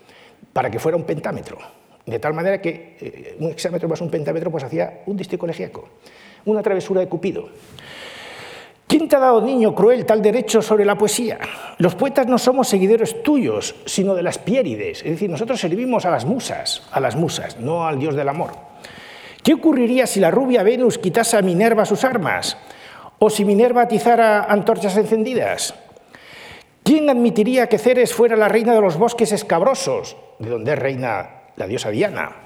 para 0.53 0.71
que 0.71 0.79
fuera 0.79 0.99
un 0.99 1.05
pentámetro. 1.05 1.57
De 2.05 2.19
tal 2.19 2.35
manera 2.35 2.61
que 2.61 2.99
eh, 3.01 3.37
un 3.41 3.51
hexámetro 3.51 3.89
más 3.89 4.03
un 4.03 4.11
pentámetro 4.11 4.51
pues 4.51 4.65
hacía 4.65 5.05
un 5.07 5.17
dístico 5.17 5.47
elegíaco, 5.47 5.89
una 6.45 6.61
travesura 6.61 7.01
de 7.01 7.09
Cupido. 7.09 7.49
¿Quién 8.87 9.09
te 9.09 9.17
ha 9.17 9.21
dado, 9.21 9.41
niño 9.41 9.75
cruel, 9.75 10.05
tal 10.05 10.21
derecho 10.21 10.61
sobre 10.61 10.85
la 10.85 10.97
poesía? 10.97 11.39
Los 11.79 11.95
poetas 11.95 12.27
no 12.27 12.39
somos 12.39 12.69
seguidores 12.69 13.23
tuyos, 13.23 13.75
sino 13.87 14.15
de 14.15 14.23
las 14.23 14.39
piérides, 14.39 14.99
es 14.99 15.11
decir, 15.13 15.31
nosotros 15.31 15.61
servimos 15.61 16.05
a 16.05 16.11
las 16.11 16.27
musas, 16.27 16.83
a 16.93 17.01
las 17.01 17.17
musas, 17.17 17.59
no 17.59 17.87
al 17.87 17.99
dios 17.99 18.15
del 18.15 18.29
amor. 18.29 18.51
¿Qué 19.43 19.55
ocurriría 19.55 20.07
si 20.07 20.21
la 20.21 20.31
rubia 20.31 20.63
Venus 20.63 20.99
quitase 20.99 21.37
a 21.37 21.43
Minerva 21.43 21.85
sus 21.85 22.05
armas? 22.05 22.57
¿O 23.19 23.31
si 23.31 23.45
Minerva 23.45 23.83
atizara 23.83 24.45
antorchas 24.45 24.97
encendidas? 24.97 25.75
¿Quién 26.85 27.09
admitiría 27.09 27.69
que 27.69 27.79
Ceres 27.79 28.13
fuera 28.13 28.37
la 28.37 28.49
reina 28.49 28.75
de 28.75 28.81
los 28.81 28.99
bosques 28.99 29.33
escabrosos, 29.33 30.17
de 30.39 30.51
donde 30.51 30.73
es 30.73 30.79
reina 30.79 31.43
la 31.57 31.67
diosa 31.67 31.91
Diana? 31.91 32.43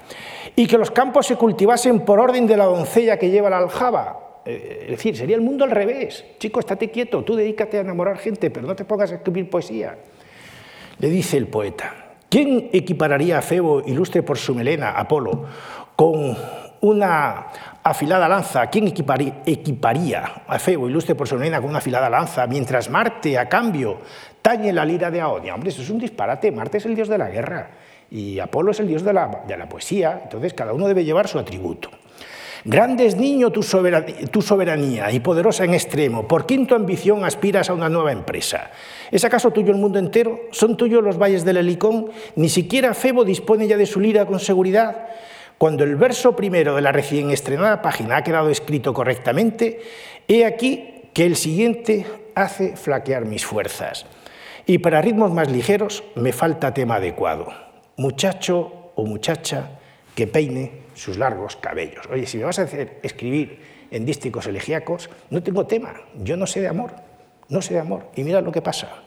Y 0.55 0.65
que 0.67 0.77
los 0.77 0.91
campos 0.91 1.27
se 1.27 1.35
cultivasen 1.35 2.01
por 2.01 2.19
orden 2.19 2.47
de 2.47 2.57
la 2.57 2.65
doncella 2.65 3.17
que 3.17 3.29
lleva 3.29 3.49
la 3.49 3.57
aljaba, 3.57 4.26
es 4.47 4.89
decir, 4.89 5.17
sería 5.17 5.35
el 5.35 5.41
mundo 5.41 5.65
al 5.65 5.71
revés. 5.71 6.23
Chico, 6.39 6.59
estate 6.59 6.89
quieto, 6.89 7.23
tú 7.23 7.35
dedícate 7.35 7.77
a 7.77 7.81
enamorar 7.81 8.17
gente, 8.17 8.49
pero 8.49 8.65
no 8.65 8.75
te 8.75 8.85
pongas 8.85 9.11
a 9.11 9.15
escribir 9.15 9.49
poesía. 9.49 9.97
Le 10.99 11.09
dice 11.09 11.37
el 11.37 11.47
poeta, 11.47 12.15
¿quién 12.29 12.69
equipararía 12.71 13.37
a 13.37 13.41
Febo, 13.41 13.81
ilustre 13.85 14.23
por 14.23 14.37
su 14.37 14.55
melena, 14.55 14.91
Apolo, 14.91 15.45
con 15.95 16.37
una 16.81 17.47
afilada 17.83 18.27
lanza? 18.29 18.67
¿Quién 18.67 18.87
equiparía, 18.87 20.43
a 20.47 20.59
Febo, 20.59 20.89
ilustre 20.89 21.13
por 21.13 21.27
su 21.27 21.35
melena, 21.35 21.59
con 21.59 21.69
una 21.69 21.79
afilada 21.79 22.09
lanza, 22.09 22.47
mientras 22.47 22.89
Marte, 22.89 23.37
a 23.37 23.49
cambio, 23.49 23.99
tañe 24.41 24.71
la 24.71 24.85
lira 24.85 25.11
de 25.11 25.21
Aonia? 25.21 25.53
Hombre, 25.53 25.69
eso 25.69 25.81
es 25.81 25.89
un 25.89 25.99
disparate. 25.99 26.51
Marte 26.51 26.77
es 26.77 26.85
el 26.85 26.95
dios 26.95 27.09
de 27.09 27.17
la 27.17 27.29
guerra 27.29 27.69
y 28.09 28.39
Apolo 28.39 28.71
es 28.71 28.79
el 28.79 28.87
dios 28.87 29.03
de 29.03 29.13
la, 29.13 29.43
de 29.45 29.57
la 29.57 29.67
poesía, 29.67 30.21
entonces 30.23 30.53
cada 30.53 30.73
uno 30.73 30.87
debe 30.87 31.03
llevar 31.03 31.27
su 31.27 31.37
atributo. 31.37 31.89
Grande 32.69 33.05
es 33.05 33.15
niño 33.15 33.49
tu 33.49 33.63
soberanía 33.63 35.09
y 35.13 35.21
poderosa 35.21 35.63
en 35.63 35.73
extremo. 35.73 36.27
¿Por 36.27 36.45
qué 36.45 36.57
tu 36.65 36.75
ambición 36.75 37.23
aspiras 37.23 37.69
a 37.69 37.73
una 37.73 37.87
nueva 37.87 38.11
empresa? 38.11 38.71
¿Es 39.09 39.23
acaso 39.23 39.51
tuyo 39.51 39.71
el 39.71 39.77
mundo 39.77 39.99
entero? 39.99 40.41
¿Son 40.51 40.75
tuyos 40.75 41.01
los 41.01 41.17
valles 41.17 41.45
del 41.45 41.55
Helicón? 41.55 42.07
Ni 42.35 42.49
siquiera 42.49 42.93
Febo 42.93 43.23
dispone 43.23 43.69
ya 43.69 43.77
de 43.77 43.85
su 43.85 44.01
lira 44.01 44.25
con 44.25 44.41
seguridad. 44.41 45.07
Cuando 45.57 45.85
el 45.85 45.95
verso 45.95 46.35
primero 46.35 46.75
de 46.75 46.81
la 46.81 46.91
recién 46.91 47.31
estrenada 47.31 47.81
página 47.81 48.17
ha 48.17 48.23
quedado 48.25 48.49
escrito 48.49 48.93
correctamente, 48.93 49.79
he 50.27 50.43
aquí 50.43 51.03
que 51.13 51.25
el 51.25 51.37
siguiente 51.37 52.05
hace 52.35 52.75
flaquear 52.75 53.23
mis 53.23 53.45
fuerzas. 53.45 54.05
Y 54.65 54.79
para 54.79 55.01
ritmos 55.01 55.31
más 55.31 55.49
ligeros 55.49 56.03
me 56.15 56.33
falta 56.33 56.73
tema 56.73 56.95
adecuado. 56.95 57.47
Muchacho 57.95 58.91
o 58.95 59.05
muchacha 59.05 59.69
que 60.15 60.27
peine 60.27 60.86
sus 60.97 61.17
largos 61.17 61.55
cabellos. 61.55 62.05
Oye, 62.11 62.25
si 62.25 62.37
me 62.37 62.45
vas 62.45 62.59
a 62.59 62.63
hacer 62.63 62.99
escribir 63.03 63.61
en 63.91 64.05
dísticos 64.05 64.47
elegíacos, 64.47 65.09
no 65.29 65.41
tengo 65.43 65.65
tema, 65.65 65.93
yo 66.15 66.35
no 66.35 66.47
sé 66.47 66.59
de 66.59 66.67
amor, 66.67 66.91
no 67.49 67.61
sé 67.61 67.75
de 67.75 67.79
amor, 67.79 68.07
y 68.15 68.23
mira 68.23 68.41
lo 68.41 68.51
que 68.51 68.61
pasa. 68.61 69.03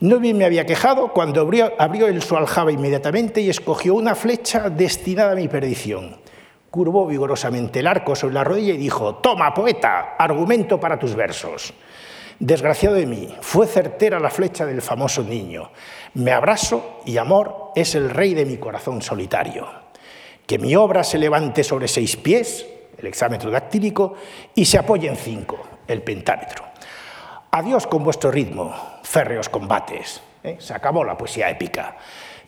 No 0.00 0.18
bien 0.18 0.38
me 0.38 0.46
había 0.46 0.64
quejado 0.64 1.12
cuando 1.12 1.42
abrió, 1.42 2.06
el 2.06 2.22
su 2.22 2.34
aljaba 2.34 2.72
inmediatamente 2.72 3.42
y 3.42 3.50
escogió 3.50 3.94
una 3.94 4.14
flecha 4.14 4.70
destinada 4.70 5.32
a 5.32 5.36
mi 5.36 5.46
perdición. 5.46 6.16
Curvó 6.70 7.06
vigorosamente 7.06 7.80
el 7.80 7.86
arco 7.86 8.16
sobre 8.16 8.34
la 8.34 8.44
rodilla 8.44 8.72
y 8.72 8.78
dijo, 8.78 9.16
toma, 9.16 9.52
poeta, 9.52 10.14
argumento 10.18 10.80
para 10.80 10.98
tus 10.98 11.14
versos. 11.14 11.74
Desgraciado 12.38 12.94
de 12.94 13.04
mí, 13.04 13.36
fue 13.42 13.66
certera 13.66 14.18
la 14.18 14.30
flecha 14.30 14.64
del 14.64 14.80
famoso 14.80 15.22
niño. 15.22 15.70
Me 16.14 16.32
abrazo 16.32 17.02
y 17.04 17.18
amor 17.18 17.72
es 17.76 17.94
el 17.94 18.08
rey 18.08 18.32
de 18.32 18.46
mi 18.46 18.56
corazón 18.56 19.02
solitario 19.02 19.89
que 20.50 20.58
mi 20.58 20.74
obra 20.74 21.04
se 21.04 21.16
levante 21.16 21.62
sobre 21.62 21.86
seis 21.86 22.16
pies, 22.16 22.66
el 22.98 23.06
hexámetro 23.06 23.52
dactílico, 23.52 24.14
y 24.52 24.64
se 24.64 24.78
apoye 24.78 25.06
en 25.06 25.14
cinco, 25.14 25.60
el 25.86 26.02
pentámetro. 26.02 26.64
Adiós 27.52 27.86
con 27.86 28.02
vuestro 28.02 28.32
ritmo, 28.32 28.74
férreos 29.04 29.48
combates. 29.48 30.20
¿eh? 30.42 30.56
Se 30.58 30.74
acabó 30.74 31.04
la 31.04 31.16
poesía 31.16 31.48
épica. 31.48 31.96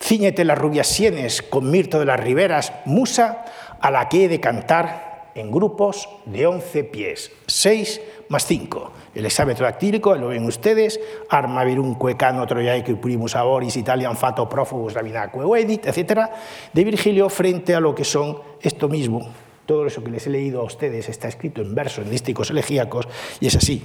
Cíñete 0.01 0.45
las 0.45 0.59
rubias 0.59 0.89
sienes 0.89 1.43
con 1.43 1.71
mirto 1.71 2.01
de 2.01 2.07
las 2.07 2.19
riberas, 2.19 2.73
musa 2.87 3.45
a 3.81 3.89
la 3.93 4.09
que 4.09 4.25
he 4.25 4.29
de 4.29 4.41
cantar 4.41 5.12
en 5.35 5.51
grupos 5.51 6.09
de 6.25 6.47
once 6.47 6.85
pies, 6.85 7.33
seis 7.47 8.01
más 8.29 8.47
cinco 8.47 8.93
el 9.15 9.27
exámetro 9.27 9.67
dactílico, 9.67 10.15
lo 10.15 10.29
ven 10.29 10.45
ustedes, 10.45 10.99
arma 11.29 11.65
virunque 11.65 12.17
cano 12.17 12.47
troiaico 12.47 12.97
primus 12.97 13.37
aboris 13.37 13.77
italian 13.77 14.17
fato 14.17 14.49
prófugus 14.49 14.95
raminaque 14.95 15.39
edit, 15.59 15.87
etc., 15.87 16.31
de 16.73 16.85
Virgilio 16.85 17.29
frente 17.29 17.75
a 17.75 17.81
lo 17.81 17.95
que 17.95 18.05
son 18.05 18.41
esto 18.61 18.89
mismo. 18.89 19.29
Todo 19.67 19.87
eso 19.87 20.03
que 20.03 20.11
les 20.11 20.27
he 20.27 20.31
leído 20.31 20.61
a 20.61 20.65
ustedes 20.65 21.09
está 21.09 21.29
escrito 21.29 21.61
en 21.61 21.75
versos 21.75 22.09
dísticos 22.09 22.51
elegíacos 22.51 23.07
y 23.39 23.47
es 23.47 23.57
así. 23.57 23.83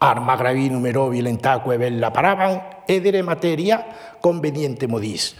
Arma 0.00 0.36
gravi 0.36 0.70
numero 0.70 1.10
violentaque 1.10 1.76
bella 1.76 2.12
paraban, 2.12 2.62
edere 2.88 3.22
materia 3.22 4.16
conveniente 4.20 4.88
modis. 4.88 5.36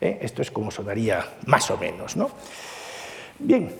¿Eh? 0.00 0.18
Esto 0.22 0.42
es 0.42 0.50
como 0.50 0.70
sonaría 0.70 1.24
más 1.46 1.70
o 1.70 1.78
menos. 1.78 2.16
¿no? 2.16 2.30
Bien, 3.38 3.72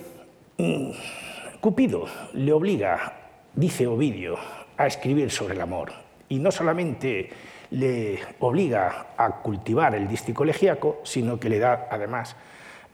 Cupido 1.59 2.07
le 2.33 2.51
obliga, 2.53 3.13
dice 3.53 3.85
Ovidio, 3.85 4.37
a 4.77 4.87
escribir 4.87 5.29
sobre 5.29 5.53
el 5.53 5.61
amor. 5.61 5.91
Y 6.29 6.39
no 6.39 6.51
solamente 6.51 7.29
le 7.71 8.19
obliga 8.39 9.07
a 9.17 9.41
cultivar 9.41 9.95
el 9.95 10.07
dístico 10.07 10.43
elegíaco, 10.43 11.01
sino 11.03 11.39
que 11.39 11.49
le 11.49 11.59
da 11.59 11.87
además 11.89 12.35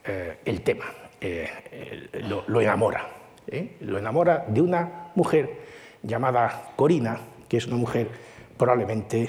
eh, 0.04 0.38
el 0.44 0.60
tema, 0.60 0.84
eh, 1.20 1.48
lo, 2.46 2.60
enamora. 2.60 3.08
¿eh? 3.46 3.76
Lo 3.80 3.98
enamora 3.98 4.44
de 4.48 4.60
una 4.60 5.10
mujer 5.14 5.50
llamada 6.02 6.72
Corina, 6.76 7.18
que 7.48 7.56
es 7.56 7.66
una 7.66 7.76
mujer 7.76 8.08
probablemente 8.56 9.28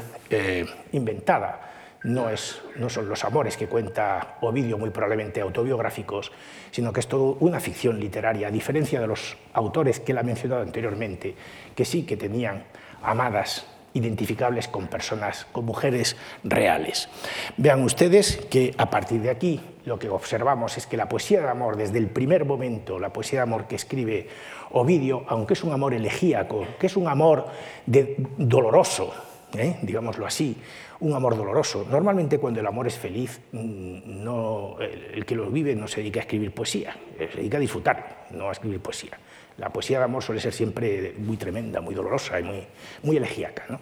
inventada. 0.91 1.68
No, 2.03 2.29
son 2.37 3.09
los 3.09 3.25
amores 3.25 3.57
que 3.57 3.67
cuenta 3.67 4.37
Ovidio, 4.41 4.77
muy 4.77 4.89
probablemente 4.89 5.41
autobiográficos, 5.41 6.31
sino 6.71 6.93
que 6.93 7.01
es 7.01 7.07
todo 7.07 7.35
una 7.41 7.59
ficción 7.59 7.99
literaria, 7.99 8.47
a 8.47 8.51
diferencia 8.51 9.01
de 9.01 9.07
los 9.07 9.35
autores 9.53 9.99
que 9.99 10.13
él 10.13 10.17
ha 10.17 10.23
mencionado 10.23 10.61
anteriormente, 10.61 11.35
que 11.75 11.83
sí 11.83 12.05
que 12.05 12.15
tenían 12.15 12.63
amadas 13.01 13.65
identificables 13.93 14.67
con 14.67 14.87
personas, 14.87 15.45
con 15.51 15.65
mujeres 15.65 16.15
reales. 16.43 17.09
Vean 17.57 17.83
ustedes 17.83 18.37
que 18.49 18.73
a 18.77 18.89
partir 18.89 19.21
de 19.21 19.29
aquí 19.29 19.59
lo 19.85 19.99
que 19.99 20.09
observamos 20.09 20.77
es 20.77 20.85
que 20.85 20.95
la 20.95 21.09
poesía 21.09 21.41
de 21.41 21.49
amor, 21.49 21.75
desde 21.75 21.97
el 21.97 22.07
primer 22.07 22.45
momento, 22.45 22.99
la 22.99 23.11
poesía 23.11 23.39
de 23.39 23.43
amor 23.43 23.65
que 23.67 23.75
escribe 23.75 24.29
Ovidio, 24.71 25.25
aunque 25.27 25.53
es 25.53 25.63
un 25.63 25.73
amor 25.73 25.93
elegíaco, 25.93 26.65
que 26.79 26.87
es 26.87 26.95
un 26.95 27.07
amor 27.07 27.47
doloroso, 27.85 29.13
¿eh? 29.57 29.79
digámoslo 29.81 30.25
así, 30.25 30.55
un 31.01 31.13
amor 31.13 31.37
doloroso. 31.37 31.85
Normalmente 31.89 32.37
cuando 32.37 32.59
el 32.59 32.67
amor 32.67 32.87
es 32.87 32.97
feliz, 32.97 33.39
mm, 33.51 34.23
no, 34.23 34.77
el, 34.79 35.25
que 35.25 35.35
lo 35.35 35.49
vive 35.49 35.75
no 35.75 35.87
se 35.87 36.01
dedica 36.01 36.19
a 36.19 36.23
escribir 36.23 36.51
poesía, 36.51 36.95
se 37.17 37.37
dedica 37.37 37.57
a 37.57 37.61
disfrutarlo, 37.61 38.05
no 38.31 38.49
a 38.49 38.51
escribir 38.51 38.79
poesía. 38.79 39.17
La 39.57 39.69
poesía 39.69 39.99
de 39.99 40.05
amor 40.05 40.23
suele 40.23 40.39
ser 40.39 40.53
siempre 40.53 41.13
muy 41.17 41.37
tremenda, 41.37 41.81
muy 41.81 41.93
dolorosa 41.93 42.39
y 42.39 42.43
muy, 42.43 42.63
muy 43.03 43.17
elegíaca. 43.17 43.79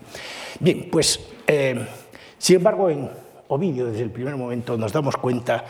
Bien, 0.59 0.89
pues, 0.91 1.19
eh, 1.45 1.85
sin 2.37 2.57
embargo, 2.57 2.89
en 2.89 3.09
Ovidio, 3.49 3.85
desde 3.85 4.03
el 4.03 4.11
primer 4.11 4.35
momento, 4.35 4.77
nos 4.77 4.91
damos 4.91 5.17
cuenta 5.17 5.63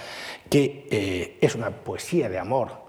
que 0.50 0.88
eh, 0.90 1.38
es 1.42 1.56
una 1.56 1.70
poesía 1.70 2.30
de 2.30 2.40
amor 2.40 2.88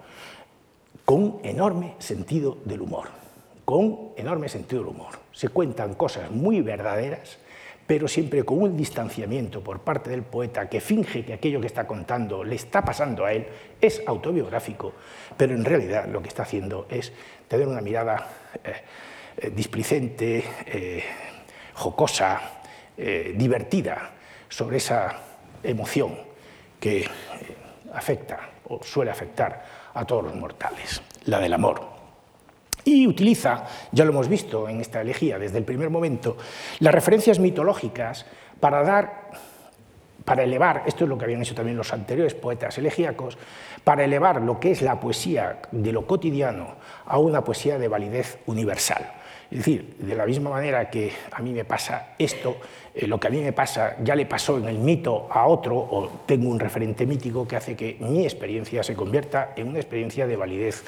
con 1.04 1.40
enorme 1.42 1.94
sentido 1.98 2.58
del 2.64 2.82
humor, 2.82 3.08
con 3.64 4.10
enorme 4.16 4.48
sentido 4.48 4.82
del 4.82 4.90
humor. 4.90 5.18
Se 5.32 5.48
cuentan 5.48 5.94
cosas 5.94 6.30
muy 6.30 6.60
verdaderas, 6.60 7.38
pero 7.88 8.06
siempre 8.06 8.44
con 8.44 8.60
un 8.60 8.76
distanciamiento 8.76 9.64
por 9.64 9.80
parte 9.80 10.10
del 10.10 10.22
poeta 10.22 10.68
que 10.68 10.78
finge 10.78 11.24
que 11.24 11.32
aquello 11.32 11.58
que 11.58 11.68
está 11.68 11.86
contando 11.86 12.44
le 12.44 12.54
está 12.54 12.84
pasando 12.84 13.24
a 13.24 13.32
él, 13.32 13.46
es 13.80 14.02
autobiográfico, 14.06 14.92
pero 15.38 15.54
en 15.54 15.64
realidad 15.64 16.06
lo 16.06 16.20
que 16.20 16.28
está 16.28 16.42
haciendo 16.42 16.86
es 16.90 17.10
tener 17.48 17.66
una 17.66 17.80
mirada 17.80 18.28
eh, 18.62 18.72
eh, 19.38 19.50
displicente, 19.50 20.44
eh, 20.66 21.02
jocosa, 21.74 22.54
divertida 23.36 24.10
sobre 24.48 24.78
esa 24.78 25.20
emoción 25.62 26.18
que 26.80 27.06
afecta 27.94 28.50
o 28.64 28.82
suele 28.82 29.12
afectar 29.12 29.64
a 29.94 30.04
todos 30.04 30.24
los 30.24 30.34
mortales, 30.34 31.00
la 31.26 31.38
del 31.38 31.52
amor 31.52 31.97
y 32.88 33.06
utiliza, 33.06 33.64
ya 33.92 34.04
lo 34.04 34.10
hemos 34.10 34.28
visto 34.28 34.68
en 34.68 34.80
esta 34.80 35.00
elegía 35.00 35.38
desde 35.38 35.58
el 35.58 35.64
primer 35.64 35.90
momento, 35.90 36.36
las 36.80 36.94
referencias 36.94 37.38
mitológicas 37.38 38.24
para 38.60 38.82
dar, 38.82 39.30
para 40.24 40.42
elevar, 40.42 40.84
esto 40.86 41.04
es 41.04 41.10
lo 41.10 41.18
que 41.18 41.24
habían 41.24 41.42
hecho 41.42 41.54
también 41.54 41.76
los 41.76 41.92
anteriores 41.92 42.34
poetas 42.34 42.78
elegíacos, 42.78 43.36
para 43.84 44.04
elevar 44.04 44.40
lo 44.40 44.58
que 44.58 44.70
es 44.70 44.82
la 44.82 45.00
poesía 45.00 45.60
de 45.70 45.92
lo 45.92 46.06
cotidiano 46.06 46.76
a 47.06 47.18
una 47.18 47.44
poesía 47.44 47.78
de 47.78 47.88
validez 47.88 48.38
universal. 48.46 49.12
Es 49.50 49.58
decir, 49.58 49.96
de 49.98 50.14
la 50.14 50.26
misma 50.26 50.50
manera 50.50 50.90
que 50.90 51.10
a 51.32 51.40
mí 51.40 51.52
me 51.52 51.64
pasa 51.64 52.14
esto, 52.18 52.56
eh, 52.94 53.06
lo 53.06 53.18
que 53.18 53.28
a 53.28 53.30
mí 53.30 53.40
me 53.40 53.52
pasa 53.52 53.96
ya 54.02 54.14
le 54.14 54.26
pasó 54.26 54.58
en 54.58 54.66
el 54.66 54.78
mito 54.78 55.26
a 55.30 55.46
otro, 55.46 55.76
o 55.76 56.20
tengo 56.26 56.50
un 56.50 56.60
referente 56.60 57.06
mítico 57.06 57.48
que 57.48 57.56
hace 57.56 57.74
que 57.74 57.96
mi 58.00 58.24
experiencia 58.24 58.82
se 58.82 58.94
convierta 58.94 59.52
en 59.56 59.68
una 59.68 59.78
experiencia 59.78 60.26
de 60.26 60.36
validez 60.36 60.84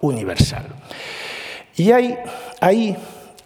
universal. 0.00 0.66
Y 1.76 1.92
hay 1.92 2.18
ahí, 2.60 2.96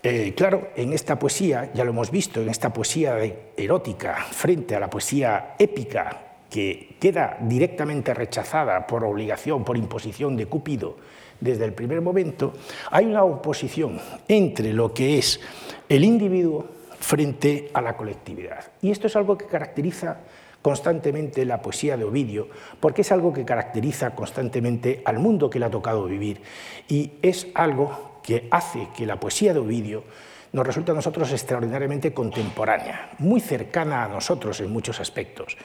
eh, 0.03 0.33
claro, 0.37 0.71
en 0.77 0.93
esta 0.93 1.19
poesía, 1.19 1.71
ya 1.75 1.85
lo 1.85 1.91
hemos 1.91 2.11
visto, 2.11 2.41
en 2.41 2.49
esta 2.49 2.73
poesía 2.73 3.17
erótica 3.57 4.15
frente 4.31 4.75
a 4.75 4.81
la 4.81 4.89
poesía 4.89 5.55
épica, 5.59 6.33
que 6.53 6.97
queda 7.01 7.39
directamente 7.41 8.13
rechazada 8.13 8.87
por 8.87 9.05
obligación, 9.05 9.65
por 9.65 9.79
imposición 9.79 10.37
de 10.37 10.47
Cupido 10.47 10.97
desde 11.41 11.65
el 11.65 11.73
primer 11.73 12.03
momento, 12.03 12.53
hay 12.91 13.07
una 13.07 13.25
oposición 13.25 13.99
entre 14.29 14.73
lo 14.73 14.93
que 14.93 15.19
es 15.19 15.41
el 15.89 16.05
individuo 16.05 16.67
frente 17.01 17.71
a 17.73 17.81
la 17.81 17.97
colectividad. 17.97 18.65
Y 18.81 18.91
esto 18.91 19.09
es 19.09 19.17
algo 19.17 19.37
que 19.37 19.47
caracteriza 19.47 20.19
constantemente 20.63 21.45
la 21.45 21.61
poesía 21.61 21.97
de 21.97 22.05
Ovidio, 22.05 22.49
porque 22.81 23.03
es 23.03 23.13
algo 23.13 23.33
que 23.33 23.45
caracteriza 23.45 24.15
constantemente 24.15 25.03
al 25.05 25.19
mundo 25.19 25.51
que 25.51 25.59
le 25.59 25.67
ha 25.67 25.71
tocado 25.71 26.05
vivir 26.07 26.41
y 26.89 27.13
es 27.21 27.49
algo 27.55 28.21
que 28.23 28.47
hace 28.51 28.89
que 28.97 29.05
la 29.05 29.19
poesía 29.19 29.53
de 29.53 29.59
Ovidio 29.59 30.05
nos 30.53 30.67
resulte 30.67 30.93
a 30.93 30.95
nosotros 30.95 31.33
extraordinariamente 31.33 32.13
contemporánea, 32.13 33.11
muy 33.19 33.41
cercana 33.41 34.05
a 34.05 34.09
nosotros 34.09 34.61
en 34.61 34.71
muchos 34.71 35.01
aspectos, 35.01 35.57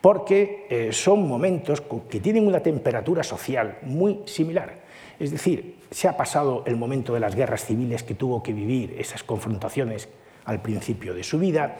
porque 0.00 0.66
eh, 0.68 0.92
son 0.92 1.26
momentos 1.26 1.82
que 2.08 2.20
tienen 2.20 2.46
una 2.46 2.60
temperatura 2.60 3.22
social 3.22 3.78
muy 3.82 4.20
similar. 4.26 4.84
Es 5.18 5.30
decir, 5.30 5.76
se 5.90 6.08
ha 6.08 6.16
pasado 6.16 6.62
el 6.66 6.76
momento 6.76 7.14
de 7.14 7.20
las 7.20 7.34
guerras 7.34 7.64
civiles 7.64 8.02
que 8.02 8.14
tuvo 8.14 8.42
que 8.42 8.52
vivir, 8.52 8.96
esas 8.98 9.22
confrontaciones 9.22 10.08
al 10.44 10.60
principio 10.60 11.14
de 11.14 11.24
su 11.24 11.38
vida, 11.38 11.78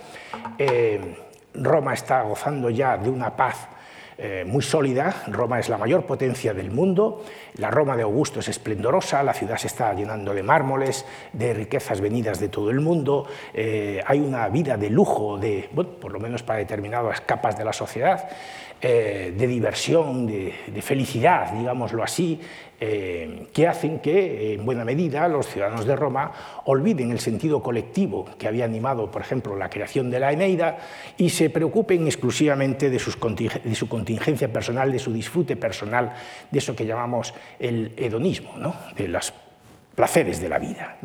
eh, 0.58 1.16
Roma 1.54 1.94
está 1.94 2.22
gozando 2.22 2.70
ya 2.70 2.96
de 2.96 3.10
una 3.10 3.36
paz 3.36 3.68
eh, 4.16 4.44
muy 4.46 4.62
sólida. 4.62 5.24
Roma 5.26 5.58
es 5.58 5.68
la 5.68 5.76
mayor 5.76 6.06
potencia 6.06 6.54
del 6.54 6.70
mundo. 6.70 7.24
La 7.56 7.70
Roma 7.70 7.96
de 7.96 8.02
Augusto 8.02 8.40
es 8.40 8.48
esplendorosa. 8.48 9.22
La 9.24 9.34
ciudad 9.34 9.56
se 9.56 9.66
está 9.66 9.92
llenando 9.92 10.32
de 10.32 10.42
mármoles, 10.42 11.04
de 11.32 11.52
riquezas 11.52 12.00
venidas 12.00 12.38
de 12.38 12.48
todo 12.48 12.70
el 12.70 12.80
mundo. 12.80 13.26
Eh, 13.52 14.00
hay 14.06 14.20
una 14.20 14.48
vida 14.48 14.76
de 14.76 14.90
lujo, 14.90 15.36
de, 15.36 15.68
por 16.00 16.12
lo 16.12 16.20
menos 16.20 16.44
para 16.44 16.60
determinadas 16.60 17.22
capas 17.22 17.58
de 17.58 17.64
la 17.64 17.72
sociedad, 17.72 18.28
eh, 18.80 19.34
de 19.36 19.46
diversión, 19.48 20.26
de, 20.26 20.54
de, 20.68 20.82
felicidad, 20.82 21.52
digámoslo 21.52 22.04
así, 22.04 22.40
eh, 22.86 23.46
que 23.54 23.66
hacen 23.66 23.98
que, 24.00 24.52
en 24.52 24.66
buena 24.66 24.84
medida, 24.84 25.26
los 25.26 25.46
ciudadanos 25.46 25.86
de 25.86 25.96
Roma 25.96 26.32
olviden 26.66 27.12
el 27.12 27.18
sentido 27.18 27.62
colectivo 27.62 28.26
que 28.36 28.46
había 28.46 28.66
animado, 28.66 29.10
por 29.10 29.22
ejemplo, 29.22 29.56
la 29.56 29.70
creación 29.70 30.10
de 30.10 30.20
la 30.20 30.32
Eneida 30.32 30.76
y 31.16 31.30
se 31.30 31.48
preocupen 31.48 32.04
exclusivamente 32.06 32.90
de, 32.90 32.98
de 32.98 33.74
su 33.74 33.88
contingencia 33.88 34.52
personal, 34.52 34.92
de 34.92 34.98
su 34.98 35.14
disfrute 35.14 35.56
personal, 35.56 36.12
de 36.50 36.58
eso 36.58 36.76
que 36.76 36.84
llamamos 36.84 37.32
el 37.58 37.94
hedonismo, 37.96 38.58
¿no? 38.58 38.74
de 38.94 39.08
los 39.08 39.32
placeres 39.94 40.42
de 40.42 40.50
la 40.50 40.58
vida. 40.58 40.98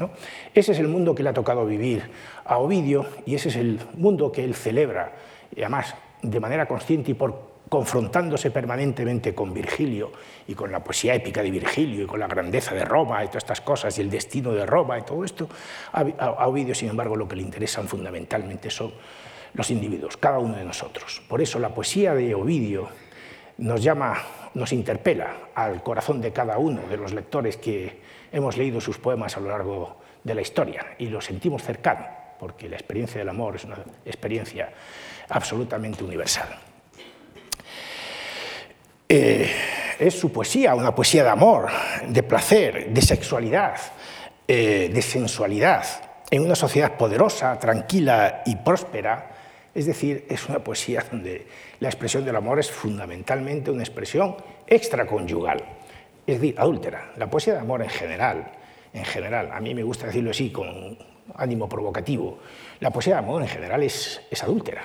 Ese 0.53 0.73
es 0.73 0.79
el 0.79 0.89
mundo 0.89 1.15
que 1.15 1.23
le 1.23 1.29
ha 1.29 1.33
tocado 1.33 1.65
vivir 1.65 2.11
a 2.43 2.57
Ovidio 2.57 3.05
y 3.25 3.35
ese 3.35 3.47
es 3.47 3.55
el 3.55 3.79
mundo 3.95 4.33
que 4.33 4.43
él 4.43 4.53
celebra, 4.53 5.13
y 5.55 5.61
además 5.61 5.95
de 6.21 6.39
manera 6.41 6.65
consciente 6.65 7.11
y 7.11 7.13
por 7.13 7.48
confrontándose 7.69 8.49
permanentemente 8.49 9.35
con 9.35 9.53
Virgilio 9.53 10.11
y 10.47 10.55
con 10.55 10.71
la 10.71 10.83
poesía 10.83 11.13
épica 11.13 11.43
de 11.43 11.51
Virgilio 11.51 12.03
y 12.03 12.07
con 12.07 12.19
la 12.19 12.27
grandeza 12.27 12.73
de 12.73 12.83
Roma 12.83 13.23
y 13.23 13.27
todas 13.27 13.43
estas 13.43 13.61
cosas 13.61 13.97
y 13.97 14.01
el 14.01 14.09
destino 14.09 14.51
de 14.51 14.65
Roma 14.65 14.97
y 14.97 15.03
todo 15.03 15.23
esto, 15.23 15.47
a 15.93 16.47
Ovidio, 16.47 16.73
sin 16.73 16.89
embargo, 16.89 17.15
lo 17.15 17.27
que 17.27 17.35
le 17.35 17.43
interesan 17.43 17.87
fundamentalmente 17.87 18.71
son 18.71 18.91
los 19.53 19.69
individuos, 19.69 20.17
cada 20.17 20.39
uno 20.39 20.57
de 20.57 20.63
nosotros. 20.63 21.21
Por 21.27 21.41
eso 21.41 21.59
la 21.59 21.73
poesía 21.73 22.13
de 22.13 22.33
Ovidio 22.33 22.89
nos 23.59 23.83
llama, 23.83 24.15
nos 24.55 24.73
interpela 24.73 25.49
al 25.53 25.83
corazón 25.83 26.21
de 26.21 26.31
cada 26.31 26.57
uno 26.57 26.81
de 26.89 26.97
los 26.97 27.13
lectores 27.13 27.57
que 27.57 28.01
hemos 28.31 28.57
leído 28.57 28.81
sus 28.81 28.97
poemas 28.97 29.37
a 29.37 29.39
lo 29.39 29.49
largo 29.49 29.97
de 30.23 30.35
la 30.35 30.41
historia 30.41 30.95
y 30.97 31.07
lo 31.07 31.21
sentimos 31.21 31.63
cercano, 31.63 32.05
porque 32.39 32.67
la 32.67 32.75
experiencia 32.75 33.19
del 33.19 33.29
amor 33.29 33.57
es 33.57 33.65
una 33.65 33.77
experiencia 34.05 34.71
absolutamente 35.29 36.03
universal. 36.03 36.68
Eh, 39.11 39.49
es 39.97 40.19
su 40.19 40.31
poesía, 40.31 40.75
una 40.75 40.93
poesía 40.93 41.23
de 41.23 41.29
amor, 41.31 41.67
de 42.07 42.21
placer, 42.21 42.93
de 42.93 43.01
sexualidad, 43.01 43.75
eh, 44.47 44.91
de 44.93 45.01
sensualidad, 45.01 45.83
en 46.29 46.43
una 46.43 46.53
sociedad 46.53 46.95
poderosa, 46.95 47.57
tranquila 47.57 48.43
y 48.45 48.57
próspera. 48.57 49.31
Es 49.73 49.87
decir, 49.87 50.27
es 50.29 50.47
una 50.47 50.59
poesía 50.59 51.03
donde 51.11 51.47
la 51.79 51.89
expresión 51.89 52.23
del 52.23 52.35
amor 52.35 52.59
es 52.59 52.69
fundamentalmente 52.69 53.71
una 53.71 53.81
expresión 53.81 54.35
extraconyugal, 54.67 55.63
es 56.27 56.39
decir, 56.39 56.53
adúltera. 56.59 57.13
La 57.17 57.27
poesía 57.31 57.53
de 57.53 57.61
amor 57.61 57.81
en 57.81 57.89
general, 57.89 58.51
en 58.93 59.05
general, 59.05 59.49
a 59.51 59.59
mí 59.59 59.73
me 59.73 59.81
gusta 59.81 60.05
decirlo 60.05 60.29
así 60.29 60.51
con 60.51 60.95
ánimo 61.33 61.67
provocativo, 61.67 62.37
la 62.79 62.91
poesía 62.91 63.15
de 63.15 63.19
amor 63.19 63.41
en 63.41 63.47
general 63.47 63.81
es, 63.81 64.21
es 64.29 64.43
adúltera. 64.43 64.83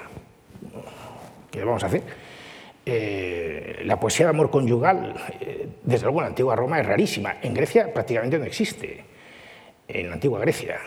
¿Qué 1.50 1.62
vamos 1.62 1.84
a 1.84 1.88
hacer? 1.88 2.23
Eh, 2.86 3.80
la 3.84 3.98
poesía 3.98 4.26
de 4.26 4.30
amor 4.30 4.50
conyugal, 4.50 5.14
eh, 5.40 5.68
desde 5.82 6.04
luego 6.04 6.18
en 6.20 6.24
la 6.24 6.28
antigua 6.28 6.54
Roma 6.54 6.80
es 6.80 6.86
rarísima. 6.86 7.36
En 7.40 7.54
Grecia 7.54 7.92
prácticamente 7.92 8.38
no 8.38 8.44
existe, 8.44 9.04
en 9.88 10.08
la 10.08 10.14
antigua 10.14 10.38
Grecia. 10.40 10.78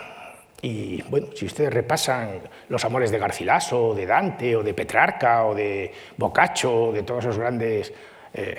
Y 0.61 1.01
bueno, 1.03 1.27
si 1.35 1.45
ustedes 1.45 1.73
repasan 1.73 2.41
los 2.69 2.83
amores 2.85 3.09
de 3.11 3.19
Garcilaso, 3.19 3.95
de 3.95 4.05
Dante, 4.05 4.55
o 4.55 4.63
de 4.63 4.73
Petrarca, 4.73 5.45
o 5.45 5.55
de 5.55 5.91
Boccaccio, 6.17 6.91
de 6.91 7.03
todos 7.03 7.25
esos 7.25 7.37
grandes 7.37 7.93
eh, 8.33 8.57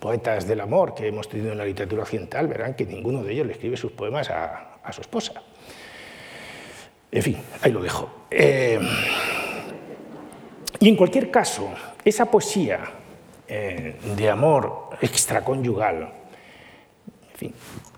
poetas 0.00 0.46
del 0.46 0.60
amor 0.60 0.94
que 0.94 1.06
hemos 1.08 1.28
tenido 1.28 1.52
en 1.52 1.58
la 1.58 1.64
literatura 1.64 2.02
occidental, 2.02 2.48
verán 2.48 2.74
que 2.74 2.84
ninguno 2.84 3.22
de 3.22 3.32
ellos 3.32 3.46
le 3.46 3.52
escribe 3.52 3.76
sus 3.76 3.92
poemas 3.92 4.28
a 4.30 4.92
su 4.92 5.00
esposa. 5.00 5.34
En 7.10 7.22
fin, 7.22 7.38
ahí 7.60 7.70
lo 7.70 7.82
dejo. 7.82 8.26
y 10.80 10.88
en 10.88 10.96
cualquier 10.96 11.30
caso, 11.30 11.72
esa 12.04 12.26
poesía 12.26 12.80
eh, 13.48 13.96
de 14.16 14.30
amor 14.30 14.90
extraconyugal, 15.00 16.12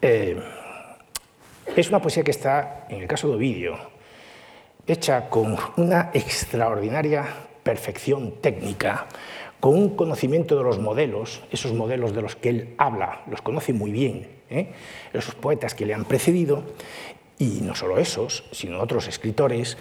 eh, 0.00 0.42
es 1.76 1.88
una 1.88 2.00
poesía 2.00 2.22
que 2.22 2.30
está, 2.30 2.86
en 2.88 3.02
el 3.02 3.08
caso 3.08 3.28
de 3.28 3.34
Ovidio, 3.36 3.78
hecha 4.86 5.28
con 5.28 5.56
una 5.76 6.10
extraordinaria 6.12 7.26
perfección 7.62 8.40
técnica, 8.40 9.06
con 9.60 9.74
un 9.74 9.96
conocimiento 9.96 10.56
de 10.56 10.62
los 10.62 10.78
modelos, 10.78 11.42
esos 11.50 11.72
modelos 11.72 12.14
de 12.14 12.22
los 12.22 12.36
que 12.36 12.50
él 12.50 12.74
habla, 12.76 13.22
los 13.30 13.40
conoce 13.40 13.72
muy 13.72 13.92
bien, 13.92 14.28
¿eh? 14.50 14.72
esos 15.12 15.34
poetas 15.34 15.74
que 15.74 15.86
le 15.86 15.94
han 15.94 16.04
precedido, 16.04 16.64
y 17.38 17.60
no 17.62 17.74
solo 17.74 17.98
esos, 17.98 18.44
sino 18.52 18.80
otros 18.80 19.08
escritores 19.08 19.76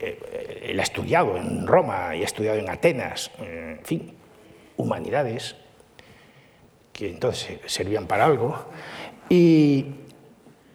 eh, 0.00 0.60
él 0.70 0.80
ha 0.80 0.82
estudiado 0.82 1.36
en 1.36 1.66
Roma 1.66 2.14
y 2.16 2.22
ha 2.22 2.24
estudiado 2.24 2.58
en 2.58 2.68
Atenas, 2.68 3.30
en 3.38 3.80
fin, 3.84 4.12
humanidades, 4.76 5.56
que 6.92 7.10
entonces 7.10 7.58
servían 7.66 8.06
para 8.06 8.24
algo, 8.24 8.56
y, 9.28 9.86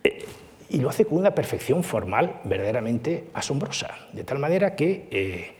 eh, 0.03 0.25
y 0.69 0.77
lo 0.79 0.89
hace 0.89 1.05
con 1.05 1.17
una 1.17 1.33
perfección 1.33 1.83
formal 1.83 2.41
verdaderamente 2.43 3.25
asombrosa, 3.33 4.07
de 4.13 4.23
tal 4.23 4.39
manera 4.39 4.75
que 4.75 5.07
eh, 5.11 5.51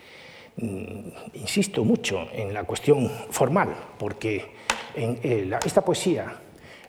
mm, 0.57 1.37
insisto 1.37 1.83
mucho 1.83 2.27
en 2.33 2.53
la 2.53 2.63
cuestión 2.63 3.09
formal, 3.29 3.75
porque 3.97 4.59
en 4.95 5.53
esta 5.63 5.85
poesía 5.85 6.41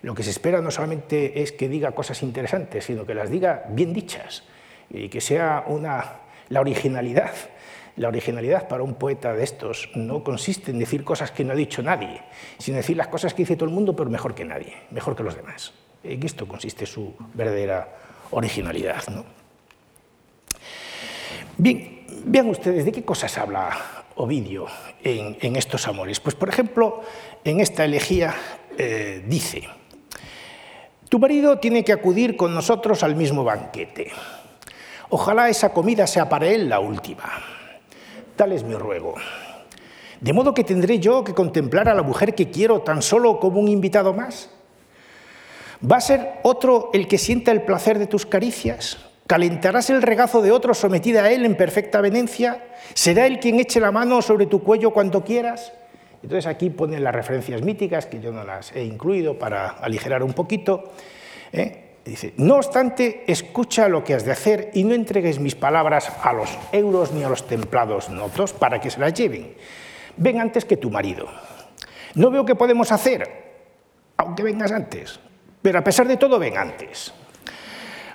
lo 0.02 0.14
que 0.14 0.22
se 0.22 0.30
espera 0.30 0.60
no 0.60 0.70
solamente 0.70 1.42
es 1.42 1.52
que 1.52 1.68
diga 1.68 1.92
cosas 1.92 2.22
interesantes, 2.22 2.84
sino 2.84 3.04
que 3.04 3.14
las 3.14 3.30
diga 3.30 3.64
bien 3.68 3.92
dichas 3.92 4.44
y 4.88 5.08
que 5.08 5.20
sea 5.20 5.64
una 5.66 6.20
La 6.50 6.60
originalidad. 6.60 7.32
La 7.96 8.08
originalidad 8.08 8.68
para 8.68 8.82
un 8.82 8.94
poeta 8.94 9.32
de 9.32 9.42
estos 9.42 9.90
no 9.94 10.22
consiste 10.22 10.70
en 10.70 10.78
decir 10.78 11.04
cosas 11.04 11.30
que 11.30 11.44
no 11.44 11.52
ha 11.52 11.56
dicho 11.56 11.82
nadie, 11.82 12.22
sino 12.58 12.76
decir 12.76 12.96
las 12.96 13.08
cosas 13.08 13.34
que 13.34 13.42
dice 13.42 13.56
todo 13.56 13.68
el 13.68 13.74
mundo, 13.74 13.96
pero 13.96 14.10
mejor 14.10 14.34
que 14.34 14.44
nadie, 14.44 14.74
mejor 14.90 15.16
que 15.16 15.22
los 15.22 15.36
demás. 15.36 15.72
En 16.04 16.22
esto 16.22 16.46
consiste 16.46 16.86
su 16.86 17.14
verdadera 17.34 17.88
originalidad. 18.30 19.02
Bien, 21.56 22.04
vean 22.24 22.48
ustedes 22.48 22.84
de 22.84 22.92
qué 22.92 23.04
cosas 23.04 23.36
habla 23.38 24.00
Ovidio 24.16 24.66
en, 25.02 25.56
estos 25.56 25.86
amores. 25.88 26.20
Pues, 26.20 26.34
por 26.34 26.48
ejemplo, 26.48 27.02
en 27.44 27.60
esta 27.60 27.84
elegía 27.84 28.34
eh, 28.76 29.24
dice, 29.26 29.62
tu 31.08 31.18
marido 31.18 31.58
tiene 31.58 31.84
que 31.84 31.92
acudir 31.92 32.36
con 32.36 32.54
nosotros 32.54 33.02
al 33.02 33.16
mismo 33.16 33.44
banquete. 33.44 34.12
Ojalá 35.10 35.48
esa 35.48 35.72
comida 35.72 36.06
sea 36.06 36.28
para 36.28 36.46
él 36.46 36.68
la 36.68 36.78
última. 36.80 37.24
Tal 38.36 38.52
es 38.52 38.62
mi 38.62 38.74
ruego. 38.74 39.14
De 40.20 40.32
modo 40.32 40.54
que 40.54 40.64
tendré 40.64 41.00
yo 41.00 41.24
que 41.24 41.34
contemplar 41.34 41.88
a 41.88 41.94
la 41.94 42.02
mujer 42.02 42.34
que 42.34 42.50
quiero 42.50 42.82
tan 42.82 43.02
solo 43.02 43.40
como 43.40 43.58
un 43.60 43.68
invitado 43.68 44.14
más. 44.14 44.50
¿Va 45.90 45.96
a 45.96 46.00
ser 46.00 46.34
otro 46.42 46.90
el 46.92 47.08
que 47.08 47.18
sienta 47.18 47.50
el 47.50 47.62
placer 47.62 47.98
de 47.98 48.06
tus 48.06 48.24
caricias? 48.24 48.98
¿Calentarás 49.26 49.90
el 49.90 50.02
regazo 50.02 50.42
de 50.42 50.52
otro 50.52 50.74
sometida 50.74 51.24
a 51.24 51.30
él 51.30 51.44
en 51.44 51.56
perfecta 51.56 52.00
venencia? 52.00 52.64
¿Será 52.94 53.26
él 53.26 53.40
quien 53.40 53.58
eche 53.58 53.80
la 53.80 53.90
mano 53.90 54.22
sobre 54.22 54.46
tu 54.46 54.62
cuello 54.62 54.92
cuando 54.92 55.24
quieras? 55.24 55.72
Entonces 56.22 56.46
aquí 56.46 56.70
ponen 56.70 57.02
las 57.02 57.14
referencias 57.14 57.62
míticas, 57.62 58.06
que 58.06 58.20
yo 58.20 58.30
no 58.30 58.44
las 58.44 58.76
he 58.76 58.84
incluido 58.84 59.38
para 59.38 59.68
aligerar 59.68 60.22
un 60.22 60.34
poquito. 60.34 60.92
¿eh? 61.52 61.89
Dice, 62.04 62.32
no 62.38 62.56
obstante, 62.56 63.24
escucha 63.26 63.88
lo 63.88 64.02
que 64.02 64.14
has 64.14 64.24
de 64.24 64.32
hacer 64.32 64.70
y 64.72 64.84
no 64.84 64.94
entregues 64.94 65.38
mis 65.38 65.54
palabras 65.54 66.10
a 66.22 66.32
los 66.32 66.48
euros 66.72 67.12
ni 67.12 67.22
a 67.22 67.28
los 67.28 67.46
templados 67.46 68.08
notos 68.08 68.52
para 68.52 68.80
que 68.80 68.90
se 68.90 69.00
las 69.00 69.12
lleven. 69.12 69.54
Ven 70.16 70.40
antes 70.40 70.64
que 70.64 70.78
tu 70.78 70.90
marido. 70.90 71.28
No 72.14 72.30
veo 72.30 72.44
qué 72.44 72.54
podemos 72.54 72.90
hacer, 72.90 73.28
aunque 74.16 74.42
vengas 74.42 74.72
antes, 74.72 75.20
pero 75.60 75.78
a 75.78 75.84
pesar 75.84 76.08
de 76.08 76.16
todo, 76.16 76.38
ven 76.38 76.56
antes. 76.56 77.12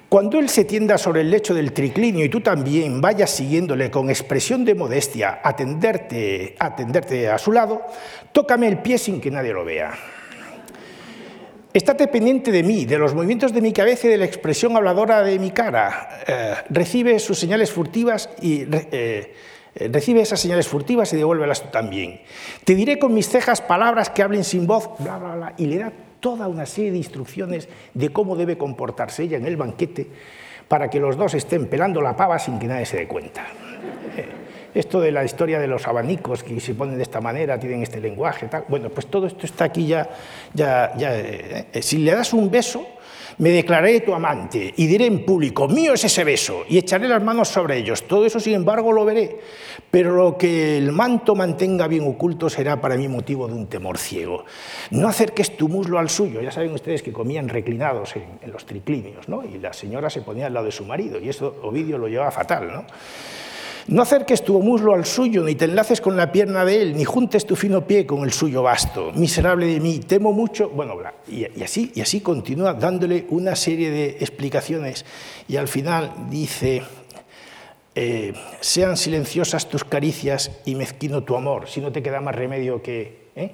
Cuando 0.10 0.40
él 0.40 0.50
se 0.50 0.66
tienda 0.66 0.98
sobre 0.98 1.22
el 1.22 1.32
lecho 1.32 1.54
del 1.54 1.74
triclinio 1.74 2.26
y 2.26 2.30
tú 2.30 2.42
también 2.42 3.02
vayas 3.02 3.32
siguiéndole 3.32 3.90
con 3.92 4.10
expresión 4.10 4.64
de 4.64 4.76
modestia 4.76 5.42
atenderte, 5.44 6.56
atenderte 6.60 7.30
a 7.30 7.38
su 7.38 7.52
lado, 7.52 7.82
tócame 8.32 8.68
el 8.68 8.80
pie 8.80 8.98
sin 8.98 9.20
que 9.20 9.32
nadie 9.32 9.54
lo 9.54 9.66
vea. 9.66 9.94
Estate 11.76 12.08
pendiente 12.08 12.54
de 12.54 12.64
mí, 12.64 12.86
de 12.86 12.98
los 12.98 13.14
movimientos 13.14 13.52
de 13.52 13.60
mi 13.60 13.74
cabeza 13.74 14.08
y 14.08 14.12
de 14.12 14.16
la 14.16 14.24
expresión 14.24 14.78
habladora 14.78 15.24
de 15.24 15.38
mi 15.38 15.52
cara. 15.52 16.22
Eh, 16.26 16.54
recibe 16.70 17.20
sus 17.20 17.38
señales 17.38 17.70
furtivas 17.70 18.30
y 18.42 18.66
eh, 18.72 19.34
recibe 19.92 20.22
esas 20.22 20.40
señales 20.40 20.70
furtivas 20.70 21.12
y 21.12 21.18
devuélvelas 21.18 21.64
tú 21.64 21.68
también. 21.74 22.22
Te 22.64 22.76
diré 22.76 22.98
con 22.98 23.14
mis 23.14 23.28
cejas 23.28 23.60
palabras 23.60 24.10
que 24.10 24.24
hablen 24.24 24.46
sin 24.46 24.66
voz, 24.66 24.90
bla, 25.00 25.18
bla, 25.18 25.36
bla, 25.36 25.54
y 25.58 25.66
le 25.66 25.80
da 25.80 25.92
toda 26.22 26.48
una 26.48 26.66
serie 26.66 26.92
de 26.92 26.98
instrucciones 26.98 27.68
de 27.94 28.08
cómo 28.08 28.38
debe 28.38 28.58
comportarse 28.58 29.24
ella 29.24 29.36
en 29.36 29.46
el 29.46 29.58
banquete 29.58 30.08
para 30.70 30.90
que 30.90 31.02
los 31.02 31.18
dos 31.18 31.34
estén 31.34 31.66
pelando 31.66 32.00
la 32.00 32.16
pava 32.16 32.40
sin 32.40 32.58
que 32.58 32.68
nadie 32.68 32.86
se 32.86 33.00
dé 33.00 33.08
cuenta. 33.10 33.46
Esto 34.76 35.00
de 35.00 35.12
la 35.12 35.24
historia 35.24 35.58
de 35.58 35.68
los 35.68 35.88
abanicos 35.88 36.44
que 36.44 36.60
se 36.60 36.76
ponen 36.76 36.98
de 36.98 37.04
esta 37.04 37.22
manera, 37.22 37.58
tienen 37.58 37.82
este 37.82 38.02
lenguaje, 38.02 38.48
tal. 38.48 38.66
bueno, 38.68 38.90
pues 38.90 39.08
todo 39.08 39.26
esto 39.26 39.46
está 39.46 39.66
aquí 39.66 39.88
ya, 39.88 40.10
ya, 40.54 40.92
ya 40.98 41.18
eh, 41.18 41.68
eh, 41.72 41.82
si 41.82 42.00
le 42.00 42.12
das 42.12 42.34
un 42.34 42.52
beso, 42.52 42.86
me 43.38 43.50
declararé 43.50 44.02
tu 44.02 44.14
amante 44.14 44.74
y 44.78 44.88
diré 44.88 45.06
en 45.06 45.26
público, 45.26 45.68
mío 45.68 45.94
es 45.94 46.04
ese 46.04 46.24
beso, 46.24 46.64
y 46.68 46.78
echaré 46.78 47.08
las 47.08 47.22
manos 47.24 47.50
sobre 47.50 47.78
ellos. 47.78 48.04
Todo 48.04 48.26
eso, 48.26 48.40
sin 48.40 48.54
embargo, 48.54 48.92
lo 48.92 49.06
veré, 49.06 49.40
pero 49.92 50.14
lo 50.14 50.38
que 50.38 50.78
el 50.78 50.92
manto 50.92 51.36
mantenga 51.36 51.88
bien 51.88 52.08
oculto 52.08 52.50
será 52.50 52.80
para 52.80 52.96
mí 52.96 53.08
motivo 53.08 53.48
de 53.48 53.54
un 53.54 53.68
temor 53.68 53.98
ciego. 53.98 54.46
No 54.92 55.08
acerques 55.08 55.58
tu 55.58 55.68
muslo 55.68 56.00
al 56.00 56.10
suyo. 56.10 56.42
Ya 56.42 56.52
saben 56.52 56.72
ustedes 56.72 57.02
que 57.02 57.12
comían 57.12 57.50
reclinados 57.50 58.16
en, 58.16 58.52
los 58.52 58.66
triclinios, 58.66 59.28
¿no? 59.28 59.44
y 59.44 59.58
la 59.58 59.74
señora 59.74 60.10
se 60.10 60.22
ponía 60.22 60.48
al 60.48 60.54
lado 60.54 60.66
de 60.66 60.72
su 60.72 60.86
marido, 60.86 61.20
y 61.20 61.30
eso 61.30 61.56
Ovidio 61.64 61.98
lo 61.98 62.08
llevaba 62.08 62.32
fatal. 62.32 62.72
¿no? 62.72 62.86
No 63.88 64.02
acerques 64.02 64.44
tu 64.44 64.60
muslo 64.64 64.96
al 64.96 65.06
suyo, 65.06 65.44
ni 65.44 65.54
te 65.54 65.66
enlaces 65.66 66.02
con 66.02 66.18
la 66.18 66.32
pierna 66.32 66.66
de 66.66 66.82
él, 66.82 66.98
ni 66.98 67.04
juntes 67.04 67.46
tu 67.46 67.56
fino 67.56 67.86
pie 67.86 68.08
con 68.08 68.24
el 68.24 68.34
suyo 68.34 68.64
vasto. 68.64 69.12
Miserable 69.14 69.68
de 69.68 69.80
mí, 69.80 70.00
temo 70.00 70.34
mucho. 70.34 70.70
Bueno, 70.70 70.96
y, 71.28 71.46
así, 71.62 71.92
y 71.94 72.02
así 72.02 72.22
continúa 72.22 72.74
dándole 72.74 73.28
una 73.30 73.56
serie 73.56 73.92
de 73.92 74.18
explicaciones. 74.22 75.06
Y 75.48 75.58
al 75.58 75.68
final 75.68 76.12
dice, 76.32 76.82
eh, 77.94 78.34
sean 78.60 78.98
silenciosas 78.98 79.70
tus 79.70 79.84
caricias 79.84 80.52
y 80.66 80.74
mezquino 80.74 81.24
tu 81.24 81.36
amor, 81.36 81.70
si 81.70 81.80
no 81.80 81.92
te 81.92 82.02
queda 82.02 82.22
más 82.22 82.34
remedio 82.34 82.82
que, 82.82 83.30
¿eh? 83.36 83.52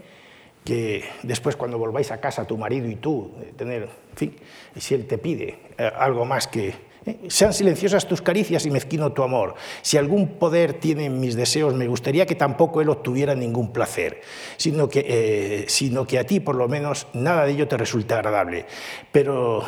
que 0.63 1.03
después 1.23 1.57
cuando 1.57 1.77
volváis 1.77 2.09
a 2.11 2.21
casa 2.21 2.47
tu 2.47 2.57
marido 2.57 2.87
y 2.87 2.95
tú, 2.95 3.31
eh, 3.41 3.51
tener, 3.57 3.83
en 3.83 4.17
fin, 4.17 4.35
si 4.77 4.93
él 4.93 5.07
te 5.07 5.17
pide 5.17 5.59
algo 5.77 6.23
más 6.23 6.47
que. 6.47 6.90
Sean 7.29 7.51
silenciosas 7.51 8.07
tus 8.07 8.21
caricias 8.21 8.65
y 8.67 8.71
mezquino 8.71 9.11
tu 9.11 9.23
amor. 9.23 9.55
Si 9.81 9.97
algún 9.97 10.37
poder 10.37 10.73
tiene 10.73 11.09
mis 11.09 11.35
deseos, 11.35 11.73
me 11.73 11.87
gustaría 11.87 12.27
que 12.27 12.35
tampoco 12.35 12.79
él 12.79 12.89
obtuviera 12.89 13.33
ningún 13.33 13.73
placer, 13.73 14.21
sino 14.57 14.87
que, 14.87 15.05
eh, 15.07 15.65
sino 15.67 16.05
que 16.05 16.19
a 16.19 16.25
ti 16.25 16.39
por 16.39 16.55
lo 16.55 16.67
menos 16.67 17.07
nada 17.13 17.45
de 17.45 17.53
ello 17.53 17.67
te 17.67 17.77
resulte 17.77 18.13
agradable. 18.13 18.65
Pero 19.11 19.63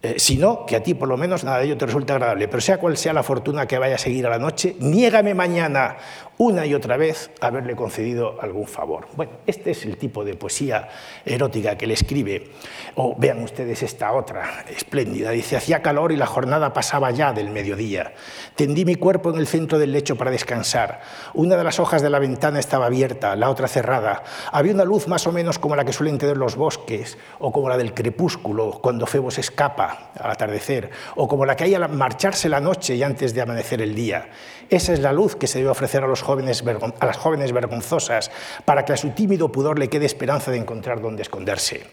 eh, 0.00 0.14
sino 0.16 0.64
que 0.64 0.76
a 0.76 0.82
ti 0.82 0.94
por 0.94 1.08
lo 1.08 1.16
menos 1.16 1.42
nada 1.42 1.58
de 1.58 1.64
ello 1.64 1.76
te 1.76 1.86
resulta 1.86 2.14
agradable. 2.14 2.46
Pero 2.46 2.60
sea 2.60 2.78
cual 2.78 2.96
sea 2.96 3.12
la 3.12 3.24
fortuna 3.24 3.66
que 3.66 3.78
vaya 3.78 3.96
a 3.96 3.98
seguir 3.98 4.26
a 4.26 4.30
la 4.30 4.38
noche, 4.38 4.76
niégame 4.78 5.34
mañana 5.34 5.96
una 6.38 6.64
y 6.64 6.74
otra 6.74 6.96
vez 6.96 7.30
haberle 7.40 7.74
concedido 7.74 8.40
algún 8.40 8.66
favor. 8.66 9.08
Bueno, 9.16 9.32
este 9.46 9.72
es 9.72 9.84
el 9.84 9.96
tipo 9.96 10.24
de 10.24 10.34
poesía 10.34 10.88
erótica 11.24 11.76
que 11.76 11.88
le 11.88 11.94
escribe. 11.94 12.50
O 12.94 13.16
vean 13.18 13.42
ustedes 13.42 13.82
esta 13.82 14.12
otra, 14.12 14.64
espléndida. 14.70 15.32
Dice, 15.32 15.56
hacía 15.56 15.82
calor 15.82 16.12
y 16.12 16.16
la 16.16 16.26
jornada 16.26 16.72
pasaba 16.72 17.10
ya 17.10 17.32
del 17.32 17.50
mediodía. 17.50 18.14
Tendí 18.54 18.84
mi 18.84 18.94
cuerpo 18.94 19.30
en 19.30 19.38
el 19.38 19.48
centro 19.48 19.78
del 19.78 19.92
lecho 19.92 20.16
para 20.16 20.30
descansar. 20.30 21.00
Una 21.34 21.56
de 21.56 21.64
las 21.64 21.80
hojas 21.80 22.02
de 22.02 22.10
la 22.10 22.20
ventana 22.20 22.60
estaba 22.60 22.86
abierta, 22.86 23.34
la 23.34 23.50
otra 23.50 23.66
cerrada. 23.66 24.22
Había 24.52 24.74
una 24.74 24.84
luz 24.84 25.08
más 25.08 25.26
o 25.26 25.32
menos 25.32 25.58
como 25.58 25.74
la 25.74 25.84
que 25.84 25.92
suelen 25.92 26.18
tener 26.18 26.36
los 26.36 26.54
bosques, 26.54 27.18
o 27.40 27.50
como 27.50 27.68
la 27.68 27.76
del 27.76 27.94
crepúsculo, 27.94 28.78
cuando 28.80 29.06
Febo 29.06 29.32
se 29.32 29.40
escapa 29.40 30.12
al 30.16 30.30
atardecer, 30.30 30.90
o 31.16 31.26
como 31.26 31.44
la 31.44 31.56
que 31.56 31.64
hay 31.64 31.74
al 31.74 31.88
marcharse 31.88 32.48
la 32.48 32.60
noche 32.60 32.94
y 32.94 33.02
antes 33.02 33.34
de 33.34 33.42
amanecer 33.42 33.82
el 33.82 33.94
día. 33.94 34.28
Esa 34.70 34.92
es 34.92 35.00
la 35.00 35.14
luz 35.14 35.34
que 35.34 35.46
se 35.46 35.58
debe 35.58 35.70
ofrecer 35.70 36.04
a 36.04 36.08
las 36.08 36.20
jóvenes 36.20 37.52
vergonzosas, 37.52 38.30
para 38.66 38.84
que 38.84 38.92
a 38.92 38.98
su 38.98 39.10
tímido 39.10 39.50
pudor 39.50 39.78
le 39.78 39.88
quede 39.88 40.04
esperanza 40.04 40.50
de 40.50 40.58
encontrar 40.58 41.00
dónde 41.00 41.22
esconderse. 41.22 41.84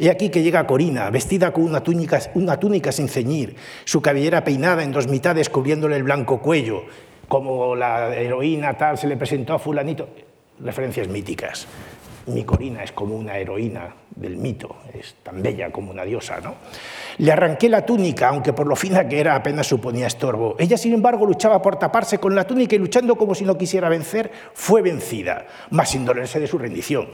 He 0.00 0.10
aquí 0.10 0.30
que 0.30 0.42
llega 0.42 0.66
Corina, 0.66 1.10
vestida 1.10 1.52
con 1.52 1.62
una 1.62 1.82
túnica, 1.82 2.18
una 2.34 2.58
túnica 2.58 2.90
sin 2.90 3.08
ceñir, 3.08 3.54
su 3.84 4.02
cabellera 4.02 4.42
peinada 4.42 4.82
en 4.82 4.90
dos 4.90 5.06
mitades 5.06 5.48
cubriéndole 5.48 5.94
el 5.94 6.02
blanco 6.02 6.40
cuello, 6.40 6.82
como 7.28 7.76
la 7.76 8.14
heroína 8.14 8.76
tal 8.76 8.98
se 8.98 9.06
le 9.06 9.16
presentó 9.16 9.54
a 9.54 9.58
fulanito. 9.60 10.08
Referencias 10.58 11.08
míticas. 11.08 11.66
Mi 12.26 12.42
Corina 12.44 12.82
es 12.82 12.92
como 12.92 13.16
una 13.16 13.38
heroína 13.38 13.94
del 14.16 14.36
mito, 14.36 14.76
es 14.92 15.16
tan 15.22 15.42
bella 15.42 15.70
como 15.70 15.90
una 15.90 16.04
diosa. 16.04 16.40
¿no? 16.40 16.54
Le 17.18 17.32
arranqué 17.32 17.68
la 17.68 17.84
túnica, 17.84 18.28
aunque 18.28 18.52
por 18.52 18.66
lo 18.66 18.76
fina 18.76 19.08
que 19.08 19.20
era 19.20 19.34
apenas 19.34 19.66
suponía 19.66 20.06
estorbo. 20.06 20.56
Ella, 20.58 20.76
sin 20.76 20.94
embargo, 20.94 21.26
luchaba 21.26 21.60
por 21.60 21.76
taparse 21.76 22.18
con 22.18 22.34
la 22.34 22.46
túnica 22.46 22.76
y 22.76 22.78
luchando 22.78 23.16
como 23.16 23.34
si 23.34 23.44
no 23.44 23.58
quisiera 23.58 23.88
vencer, 23.88 24.30
fue 24.52 24.82
vencida, 24.82 25.46
más 25.70 25.90
sin 25.90 26.04
dolerse 26.04 26.38
de 26.38 26.46
su 26.46 26.58
rendición. 26.58 27.08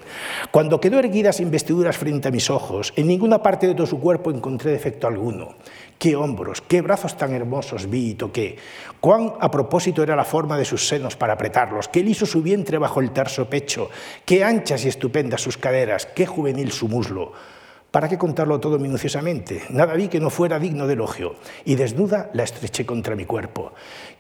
Cuando 0.50 0.80
quedó 0.80 0.98
erguida 0.98 1.32
sin 1.32 1.50
vestiduras 1.50 1.96
frente 1.96 2.28
a 2.28 2.30
mis 2.30 2.50
ojos, 2.50 2.92
en 2.96 3.06
ninguna 3.06 3.42
parte 3.42 3.66
de 3.66 3.74
todo 3.74 3.86
su 3.86 3.98
cuerpo 3.98 4.30
encontré 4.30 4.70
defecto 4.70 5.06
alguno. 5.06 5.54
Qué 5.98 6.16
hombros, 6.16 6.62
qué 6.62 6.80
brazos 6.80 7.18
tan 7.18 7.34
hermosos 7.34 7.90
vi 7.90 8.12
y 8.12 8.14
toqué. 8.14 8.56
Cuán 9.00 9.34
a 9.38 9.50
propósito 9.50 10.02
era 10.02 10.16
la 10.16 10.24
forma 10.24 10.56
de 10.56 10.64
sus 10.64 10.88
senos 10.88 11.14
para 11.14 11.34
apretarlos, 11.34 11.88
qué 11.88 12.02
liso 12.02 12.24
su 12.24 12.40
vientre 12.40 12.78
bajo 12.78 13.00
el 13.00 13.10
terso 13.10 13.50
pecho, 13.50 13.90
qué 14.24 14.42
anchas 14.42 14.86
y 14.86 14.88
estupendas 14.88 15.42
sus 15.42 15.58
caderas, 15.58 16.06
qué 16.06 16.24
juvenil 16.24 16.72
su 16.72 16.88
muslo. 16.90 17.32
¿Para 17.90 18.08
qué 18.08 18.18
contarlo 18.18 18.60
todo 18.60 18.78
minuciosamente? 18.78 19.62
Nada 19.70 19.94
vi 19.94 20.08
que 20.08 20.20
no 20.20 20.30
fuera 20.30 20.58
digno 20.58 20.86
de 20.86 20.94
elogio, 20.94 21.36
y 21.64 21.74
desnuda 21.74 22.30
la 22.34 22.44
estreché 22.44 22.86
contra 22.86 23.16
mi 23.16 23.24
cuerpo. 23.24 23.72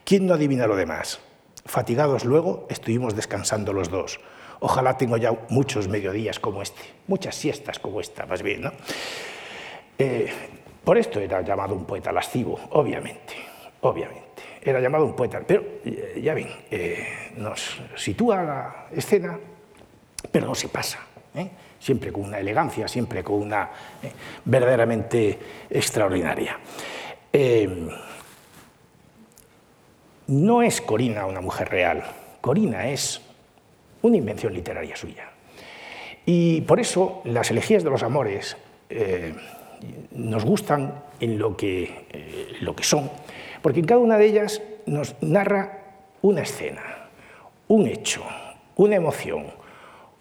¿Quién 0.04 0.26
no 0.26 0.34
adivina 0.34 0.66
lo 0.66 0.74
demás? 0.74 1.20
Fatigados 1.66 2.24
luego, 2.24 2.66
estuvimos 2.68 3.14
descansando 3.14 3.72
los 3.72 3.90
dos. 3.90 4.18
Ojalá 4.60 4.96
tengo 4.96 5.16
ya 5.16 5.32
muchos 5.50 5.88
mediodías 5.88 6.40
como 6.40 6.62
este, 6.62 6.82
muchas 7.06 7.34
siestas 7.34 7.78
como 7.78 8.00
esta, 8.00 8.26
más 8.26 8.42
bien. 8.42 8.70
Eh, 9.98 10.32
por 10.82 10.98
esto 10.98 11.20
era 11.20 11.40
llamado 11.42 11.74
un 11.74 11.84
poeta 11.84 12.10
lascivo, 12.10 12.58
obviamente, 12.70 13.34
obviamente. 13.82 14.42
Era 14.62 14.80
llamado 14.80 15.06
un 15.06 15.14
poeta, 15.14 15.40
pero 15.46 15.62
eh, 15.84 16.20
ya 16.22 16.34
ven, 16.34 16.48
eh, 16.70 17.32
nos 17.36 17.80
sitúa 17.96 18.42
la 18.42 18.86
escena, 18.90 19.38
pero 20.32 20.46
no 20.46 20.54
se 20.54 20.68
pasa. 20.68 20.98
Siempre 21.80 22.12
con 22.12 22.24
una 22.24 22.38
elegancia, 22.38 22.86
siempre 22.86 23.24
con 23.24 23.36
una 23.36 23.70
verdaderamente 24.44 25.38
extraordinaria. 25.68 26.60
no 30.26 30.62
es 30.62 30.80
Corina 30.82 31.26
una 31.26 31.40
mujer 31.40 31.70
real, 31.70 32.04
Corina 32.40 32.88
es 32.88 33.20
una 34.02 34.16
invención 34.16 34.52
literaria 34.52 34.96
suya. 34.96 35.30
Y 36.26 36.60
por 36.62 36.80
eso 36.80 37.22
las 37.24 37.50
elegías 37.50 37.82
de 37.82 37.90
los 37.90 38.02
amores 38.02 38.56
eh, 38.88 39.34
nos 40.12 40.44
gustan 40.44 41.02
en 41.20 41.38
lo 41.38 41.56
que, 41.56 42.06
eh, 42.10 42.56
lo 42.60 42.74
que 42.76 42.84
son, 42.84 43.10
porque 43.62 43.80
en 43.80 43.86
cada 43.86 44.00
una 44.00 44.16
de 44.16 44.26
ellas 44.26 44.62
nos 44.86 45.14
narra 45.22 45.78
una 46.22 46.42
escena, 46.42 46.82
un 47.68 47.86
hecho, 47.86 48.22
una 48.76 48.96
emoción, 48.96 49.46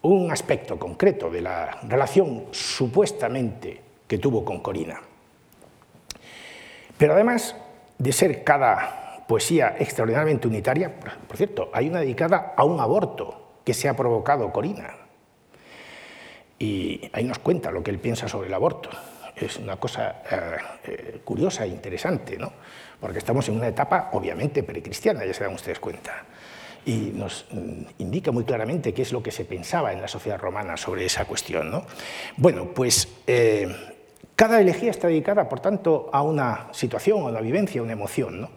un 0.02 0.30
aspecto 0.30 0.78
concreto 0.78 1.30
de 1.30 1.42
la 1.42 1.78
relación 1.82 2.46
supuestamente 2.52 3.80
que 4.06 4.18
tuvo 4.18 4.44
con 4.44 4.60
Corina. 4.60 5.00
Pero 6.96 7.14
además 7.14 7.54
de 7.98 8.12
ser 8.12 8.44
cada 8.44 9.24
poesía 9.26 9.76
extraordinariamente 9.78 10.48
unitaria, 10.48 10.92
por 10.98 11.36
cierto, 11.36 11.70
hay 11.72 11.88
una 11.88 12.00
dedicada 12.00 12.54
a 12.56 12.64
un 12.64 12.80
aborto 12.80 13.58
que 13.64 13.74
se 13.74 13.88
ha 13.88 13.96
provocado 13.96 14.52
Corina. 14.52 14.96
Y 16.58 17.08
ahí 17.12 17.24
nos 17.24 17.38
cuenta 17.38 17.70
lo 17.70 17.82
que 17.82 17.90
él 17.90 17.98
piensa 17.98 18.28
sobre 18.28 18.48
el 18.48 18.54
aborto. 18.54 18.90
Es 19.36 19.56
una 19.56 19.76
cosa 19.76 20.22
eh, 20.30 20.56
eh, 20.84 21.20
curiosa 21.24 21.64
e 21.64 21.68
interesante, 21.68 22.36
¿no? 22.36 22.52
porque 23.00 23.18
estamos 23.18 23.48
en 23.48 23.56
una 23.56 23.68
etapa 23.68 24.10
obviamente 24.12 24.62
precristiana, 24.62 25.24
ya 25.24 25.32
se 25.32 25.44
dan 25.44 25.54
ustedes 25.54 25.78
cuenta 25.78 26.24
y 26.84 27.12
nos 27.14 27.46
mm, 27.50 27.82
indica 27.98 28.32
muy 28.32 28.44
claramente 28.44 28.92
qué 28.94 29.02
es 29.02 29.12
lo 29.12 29.22
que 29.22 29.30
se 29.30 29.44
pensaba 29.44 29.92
en 29.92 30.00
la 30.00 30.08
sociedad 30.08 30.38
romana 30.38 30.76
sobre 30.76 31.04
esa 31.04 31.24
cuestión. 31.24 31.70
¿no? 31.70 31.84
Bueno, 32.36 32.72
pues 32.74 33.08
eh, 33.26 33.68
cada 34.36 34.60
elegía 34.60 34.90
está 34.90 35.08
dedicada, 35.08 35.48
por 35.48 35.60
tanto, 35.60 36.10
a 36.12 36.22
una 36.22 36.68
situación, 36.72 37.20
a 37.22 37.26
una 37.26 37.40
vivencia, 37.40 37.80
a 37.80 37.84
una 37.84 37.92
emoción, 37.92 38.40
¿no? 38.40 38.50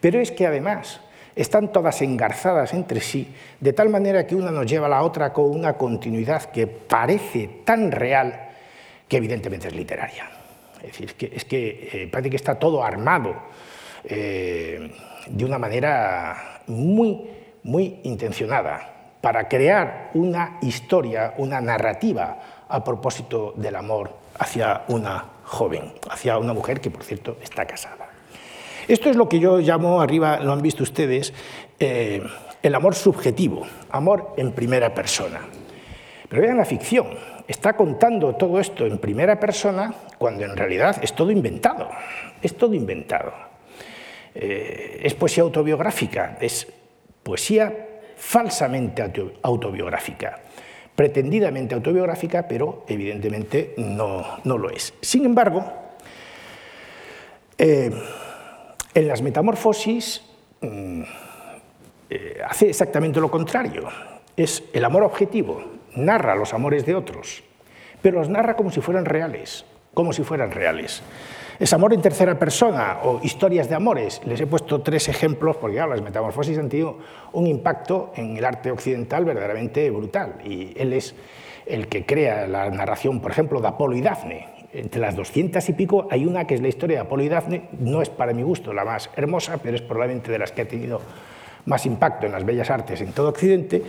pero 0.00 0.20
es 0.20 0.32
que 0.32 0.46
además 0.46 1.00
están 1.36 1.72
todas 1.72 2.02
engarzadas 2.02 2.74
entre 2.74 3.00
sí, 3.00 3.32
de 3.60 3.72
tal 3.72 3.88
manera 3.88 4.26
que 4.26 4.34
una 4.34 4.50
nos 4.50 4.66
lleva 4.66 4.86
a 4.86 4.90
la 4.90 5.02
otra 5.02 5.32
con 5.32 5.50
una 5.50 5.74
continuidad 5.74 6.44
que 6.44 6.66
parece 6.66 7.48
tan 7.64 7.92
real 7.92 8.48
que 9.08 9.16
evidentemente 9.16 9.68
es 9.68 9.74
literaria. 9.74 10.30
Es 10.82 10.92
decir, 10.92 11.14
que, 11.14 11.32
es 11.34 11.44
que 11.44 11.90
eh, 11.92 12.08
parece 12.10 12.30
que 12.30 12.36
está 12.36 12.58
todo 12.58 12.82
armado 12.82 13.34
eh, 14.04 14.90
de 15.26 15.44
una 15.44 15.58
manera 15.58 16.62
muy 16.66 17.39
muy 17.62 18.00
intencionada 18.04 19.00
para 19.20 19.48
crear 19.48 20.10
una 20.14 20.58
historia, 20.62 21.34
una 21.36 21.60
narrativa 21.60 22.38
a 22.68 22.82
propósito 22.82 23.52
del 23.56 23.76
amor 23.76 24.12
hacia 24.38 24.84
una 24.88 25.24
joven, 25.44 25.92
hacia 26.10 26.38
una 26.38 26.52
mujer 26.52 26.80
que, 26.80 26.90
por 26.90 27.04
cierto, 27.04 27.36
está 27.42 27.66
casada. 27.66 28.08
Esto 28.88 29.10
es 29.10 29.16
lo 29.16 29.28
que 29.28 29.38
yo 29.38 29.58
llamo, 29.58 30.00
arriba 30.00 30.40
lo 30.40 30.52
han 30.52 30.62
visto 30.62 30.82
ustedes, 30.82 31.34
eh, 31.78 32.22
el 32.62 32.74
amor 32.74 32.94
subjetivo, 32.94 33.66
amor 33.90 34.34
en 34.36 34.52
primera 34.52 34.94
persona. 34.94 35.40
Pero 36.28 36.42
vean 36.42 36.58
la 36.58 36.64
ficción, 36.64 37.08
está 37.46 37.74
contando 37.74 38.34
todo 38.36 38.60
esto 38.60 38.86
en 38.86 38.98
primera 38.98 39.38
persona 39.38 39.94
cuando 40.18 40.44
en 40.44 40.56
realidad 40.56 40.96
es 41.02 41.12
todo 41.12 41.30
inventado, 41.30 41.88
es 42.40 42.56
todo 42.56 42.74
inventado. 42.74 43.32
Eh, 44.34 45.00
es 45.02 45.14
poesía 45.14 45.42
autobiográfica, 45.42 46.38
es 46.40 46.66
poesía 47.30 47.72
falsamente 48.16 49.06
autobiográfica, 49.42 50.40
pretendidamente 50.96 51.76
autobiográfica, 51.76 52.48
pero 52.48 52.82
evidentemente 52.88 53.74
no, 53.76 54.40
lo 54.44 54.68
es. 54.68 54.92
Sin 55.00 55.24
embargo, 55.24 55.62
eh, 57.56 57.88
en 58.92 59.06
las 59.06 59.22
metamorfosis 59.22 60.22
mm, 60.60 61.02
eh, 62.10 62.40
hace 62.44 62.70
exactamente 62.70 63.20
lo 63.20 63.30
contrario. 63.30 63.86
Es 64.36 64.64
el 64.72 64.84
amor 64.84 65.04
objetivo, 65.04 65.62
narra 65.94 66.34
los 66.34 66.52
amores 66.52 66.84
de 66.84 66.96
otros, 66.96 67.44
pero 68.02 68.18
los 68.18 68.28
narra 68.28 68.56
como 68.56 68.72
si 68.72 68.80
fueran 68.80 69.04
reales, 69.04 69.64
como 69.94 70.12
si 70.12 70.24
fueran 70.24 70.50
reales. 70.50 71.00
Es 71.60 71.74
amor 71.74 71.92
en 71.92 72.00
tercera 72.00 72.38
persona 72.38 73.00
o 73.04 73.20
historias 73.22 73.68
de 73.68 73.74
amores. 73.74 74.22
Les 74.24 74.40
he 74.40 74.46
puesto 74.46 74.80
tres 74.80 75.10
ejemplos 75.10 75.58
porque 75.58 75.76
las 75.76 76.00
metamorfosis 76.00 76.56
han 76.56 76.70
tenido 76.70 76.96
un 77.34 77.46
impacto 77.46 78.12
en 78.16 78.34
el 78.38 78.46
arte 78.46 78.70
occidental 78.70 79.26
verdaderamente 79.26 79.90
brutal. 79.90 80.36
Y 80.42 80.72
él 80.74 80.94
es 80.94 81.14
el 81.66 81.86
que 81.88 82.06
crea 82.06 82.46
la 82.46 82.70
narración, 82.70 83.20
por 83.20 83.30
ejemplo, 83.30 83.60
de 83.60 83.68
Apolo 83.68 83.94
y 83.94 84.00
Dafne. 84.00 84.48
Entre 84.72 85.02
las 85.02 85.14
doscientas 85.14 85.68
y 85.68 85.74
pico 85.74 86.08
hay 86.10 86.24
una 86.24 86.46
que 86.46 86.54
es 86.54 86.62
la 86.62 86.68
historia 86.68 86.96
de 86.96 87.02
Apolo 87.02 87.24
y 87.24 87.28
Dafne. 87.28 87.68
No 87.78 88.00
es 88.00 88.08
para 88.08 88.32
mi 88.32 88.42
gusto 88.42 88.72
la 88.72 88.86
más 88.86 89.10
hermosa, 89.14 89.58
pero 89.62 89.76
es 89.76 89.82
probablemente 89.82 90.32
de 90.32 90.38
las 90.38 90.52
que 90.52 90.62
ha 90.62 90.66
tenido 90.66 91.02
más 91.66 91.86
impacto 91.86 92.26
en 92.26 92.32
las 92.32 92.44
bellas 92.44 92.70
artes 92.70 93.00
en 93.00 93.12
todo 93.12 93.28
Occidente. 93.28 93.82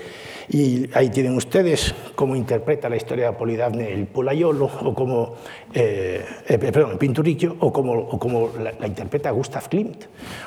Y 0.50 0.90
ahí 0.94 1.10
tienen 1.10 1.36
ustedes 1.36 1.94
cómo 2.16 2.36
interpreta 2.36 2.90
la 2.90 2.96
historia 2.96 3.26
de 3.26 3.30
Apolidafne 3.32 3.92
el 3.92 4.08
Polayolo, 4.08 4.66
o 4.66 4.94
cómo, 4.94 5.36
eh, 5.74 6.26
eh, 6.48 6.58
perdón, 6.58 6.92
el 6.92 6.98
Pinturicchio, 6.98 7.56
o 7.60 7.72
cómo, 7.72 7.94
o 7.94 8.20
cómo 8.20 8.50
la, 8.60 8.88
interpreta 8.88 9.32
Gustav 9.32 9.70
Klimt, 9.70 10.06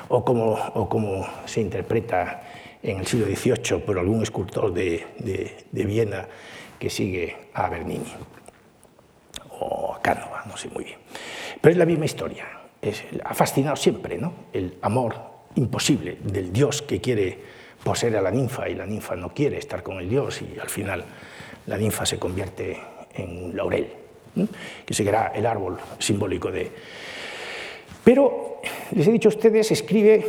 o 0.09 0.25
cómo, 0.25 0.59
o 0.75 0.89
cómo 0.89 1.27
se 1.47 1.61
interpreta 1.61 2.43
en 2.83 2.99
el 2.99 3.07
siglo 3.07 3.27
XVIII 3.27 3.81
por 3.81 3.99
algún 3.99 4.22
escultor 4.22 4.72
de, 4.72 5.07
de, 5.18 5.85
Viena 5.85 6.27
que 6.79 6.91
sigue 6.91 7.49
a 7.55 7.70
Bernini, 7.70 8.12
o 9.59 9.95
a 9.95 10.03
Cánova, 10.03 10.45
no 10.47 10.57
sé 10.57 10.68
muy 10.68 10.85
bien. 10.85 10.99
Pero 11.61 11.72
es 11.72 11.79
la 11.79 11.87
misma 11.87 12.05
historia. 12.05 12.45
Ha 13.25 13.33
fascinado 13.33 13.77
siempre 13.77 14.18
¿no? 14.18 14.35
el 14.53 14.77
amor 14.83 15.34
imposible 15.57 16.18
del 16.22 16.52
dios 16.52 16.82
que 16.82 17.00
quiere 17.00 17.38
poseer 17.82 18.16
a 18.16 18.22
la 18.22 18.30
ninfa 18.30 18.68
y 18.68 18.74
la 18.74 18.86
ninfa 18.86 19.14
no 19.14 19.32
quiere 19.32 19.59
estar 19.59 19.82
con 19.82 19.98
el 19.98 20.09
dios 20.09 20.42
y 20.42 20.59
al 20.59 20.68
final 20.68 21.05
la 21.66 21.76
ninfa 21.76 22.07
se 22.07 22.18
convierte 22.18 22.78
en 23.14 23.44
un 23.44 23.57
laurel, 23.57 23.88
que 24.84 24.94
será 24.94 25.28
el 25.34 25.46
árbol 25.46 25.78
simbólico 25.98 26.50
de... 26.50 26.70
Pero, 28.02 28.61
les 28.92 29.07
he 29.07 29.12
dicho 29.12 29.28
a 29.28 29.34
ustedes, 29.34 29.70
escribe 29.70 30.26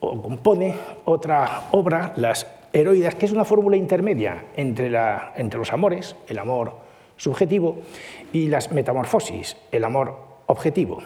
o 0.00 0.20
compone 0.20 0.74
otra 1.04 1.68
obra, 1.72 2.12
Las 2.16 2.46
Heroidas, 2.72 3.14
que 3.14 3.26
es 3.26 3.32
una 3.32 3.44
fórmula 3.44 3.76
intermedia 3.76 4.46
entre, 4.56 4.90
la, 4.90 5.32
entre 5.36 5.58
los 5.58 5.72
amores, 5.72 6.16
el 6.26 6.38
amor 6.38 6.76
subjetivo, 7.16 7.78
y 8.32 8.48
las 8.48 8.72
metamorfosis, 8.72 9.56
el 9.72 9.84
amor 9.84 10.16
objetivo. 10.46 11.02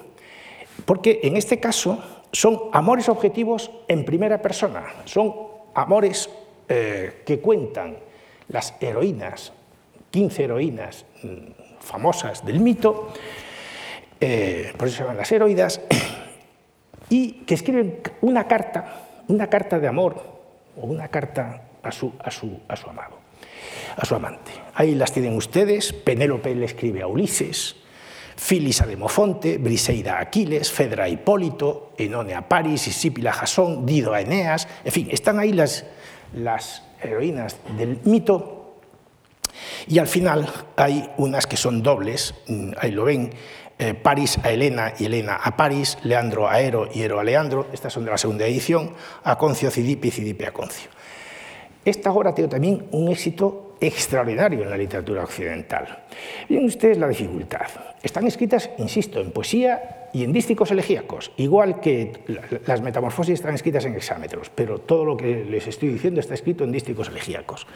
Porque 0.85 1.21
en 1.23 1.37
este 1.37 1.61
caso 1.61 2.03
son 2.33 2.71
amores 2.73 3.09
objetivos 3.09 3.71
en 3.89 4.05
primera 4.05 4.41
persona, 4.41 4.85
son 5.05 5.35
amores 5.75 6.31
eh, 6.69 7.23
que 7.27 7.41
cuentan 7.41 7.99
las 8.49 8.75
heroínas, 8.81 9.53
15 10.11 10.45
heroínas 10.45 11.05
mm, 11.23 11.81
famosas 11.81 12.45
del 12.45 12.61
mito, 12.61 13.13
eh, 14.19 14.73
por 14.77 14.89
eso 14.89 14.97
se 14.97 15.03
llaman 15.03 15.19
las 15.19 15.31
heroídas, 15.31 15.81
y 17.11 17.45
que 17.45 17.55
escriben 17.55 18.01
una 18.23 18.49
carta, 18.49 19.09
una 19.29 19.49
carta 19.49 19.79
de 19.79 19.89
amor 19.89 20.23
o 20.81 20.87
una 20.87 21.09
carta 21.09 21.65
a 21.83 21.93
su, 21.93 22.13
a 22.19 22.31
su, 22.31 22.61
a 22.69 22.77
su 22.77 22.89
amado, 22.89 23.19
a 23.97 24.05
su 24.07 24.15
amante. 24.15 24.53
Ahí 24.75 24.95
las 24.95 25.13
tienen 25.13 25.37
ustedes, 25.37 25.93
Penélope 25.93 26.55
le 26.55 26.65
escribe 26.65 27.03
a 27.03 27.07
Ulises, 27.07 27.77
Filis 28.37 28.81
a 28.81 28.87
Demofonte, 28.87 29.59
Briseida 29.59 30.17
a 30.17 30.21
Aquiles, 30.23 30.71
Fedra 30.71 31.05
a 31.05 31.09
Hipólito, 31.09 31.93
Enone 31.99 32.35
a 32.35 32.49
Paris, 32.49 32.89
Isípila 32.89 33.31
a 33.31 33.35
Jasón, 33.35 33.87
Dido 33.87 34.15
a 34.15 34.21
Eneas, 34.21 34.69
en 34.85 34.93
fin, 34.93 35.09
están 35.11 35.39
ahí 35.39 35.53
las, 35.53 35.85
las 36.35 36.83
heroínas 37.03 37.57
del 37.77 38.01
mito 38.05 38.63
y 39.87 39.99
al 39.99 40.07
final 40.07 40.49
hay 40.77 41.11
unas 41.17 41.47
que 41.47 41.57
son 41.57 41.83
dobles, 41.83 42.35
mm, 42.49 42.73
ahí 42.79 42.91
lo 42.91 43.05
ven, 43.05 43.31
eh, 43.79 43.95
Paris 43.95 44.39
a 44.43 44.51
Helena 44.51 44.93
y 44.99 45.07
Helena 45.07 45.37
a 45.37 45.57
Paris, 45.57 45.99
Leandro 46.05 46.49
a 46.49 46.61
Ero 46.61 46.89
y 46.93 47.03
Ero 47.03 47.19
a 47.19 47.25
Leandro, 47.25 47.69
estas 47.73 47.93
son 47.93 48.05
de 48.05 48.11
la 48.11 48.19
segunda 48.19 48.47
edición, 48.47 48.95
Aconcio 49.25 49.69
a 49.69 49.71
Cidipe 49.73 50.09
y 50.09 50.11
Cidipe 50.11 50.47
a 50.47 50.53
Concio. 50.53 50.91
Esta 51.85 52.13
obra 52.13 52.35
tiene 52.35 52.49
también 52.49 52.87
un 52.93 53.09
éxito 53.09 53.77
extraordinario 53.81 54.63
en 54.63 54.71
la 54.71 54.77
literatura 54.77 55.25
occidental. 55.25 56.05
Bien 56.49 56.65
ustedes 56.65 56.99
la 56.99 57.09
dificultad. 57.09 57.67
Están 58.03 58.27
escritas, 58.27 58.71
insisto, 58.79 59.21
en 59.21 59.33
poesía 59.33 60.09
y 60.13 60.23
en 60.25 60.33
dísticos 60.33 60.71
elegíacos, 60.71 61.33
igual 61.37 61.81
que 61.81 62.13
las 62.67 62.81
metamorfosis 62.81 63.35
están 63.35 63.55
escritas 63.55 63.85
en 63.87 63.97
hexámetros, 63.97 64.51
pero 64.55 64.79
todo 64.79 65.05
lo 65.05 65.17
que 65.17 65.45
les 65.45 65.67
estoy 65.67 65.89
diciendo 65.89 66.21
está 66.21 66.35
escrito 66.35 66.65
en 66.65 66.73
dísticos 66.73 67.09
elegíacos. 67.09 67.67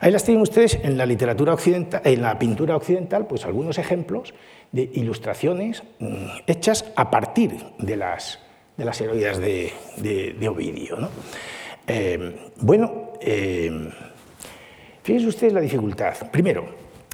Ahí 0.00 0.10
las 0.10 0.24
tienen 0.24 0.42
ustedes 0.42 0.78
en 0.82 0.98
la 0.98 1.06
literatura 1.06 1.54
occidental, 1.54 2.02
en 2.04 2.22
la 2.22 2.38
pintura 2.38 2.76
occidental, 2.76 3.26
pues 3.26 3.44
algunos 3.44 3.78
ejemplos 3.78 4.34
de 4.72 4.90
ilustraciones 4.94 5.82
mm, 5.98 6.26
hechas 6.46 6.84
a 6.96 7.10
partir 7.10 7.56
de 7.78 7.96
las, 7.96 8.40
de 8.76 8.84
las 8.84 9.00
heroídas 9.00 9.38
de, 9.38 9.72
de, 9.96 10.48
Ovidio. 10.48 11.08
Eh, 11.86 12.50
bueno, 12.60 13.05
eh, 13.20 13.90
Fíjense 15.06 15.28
ustedes 15.28 15.52
la 15.52 15.60
dificultad. 15.60 16.16
Primero, 16.32 16.66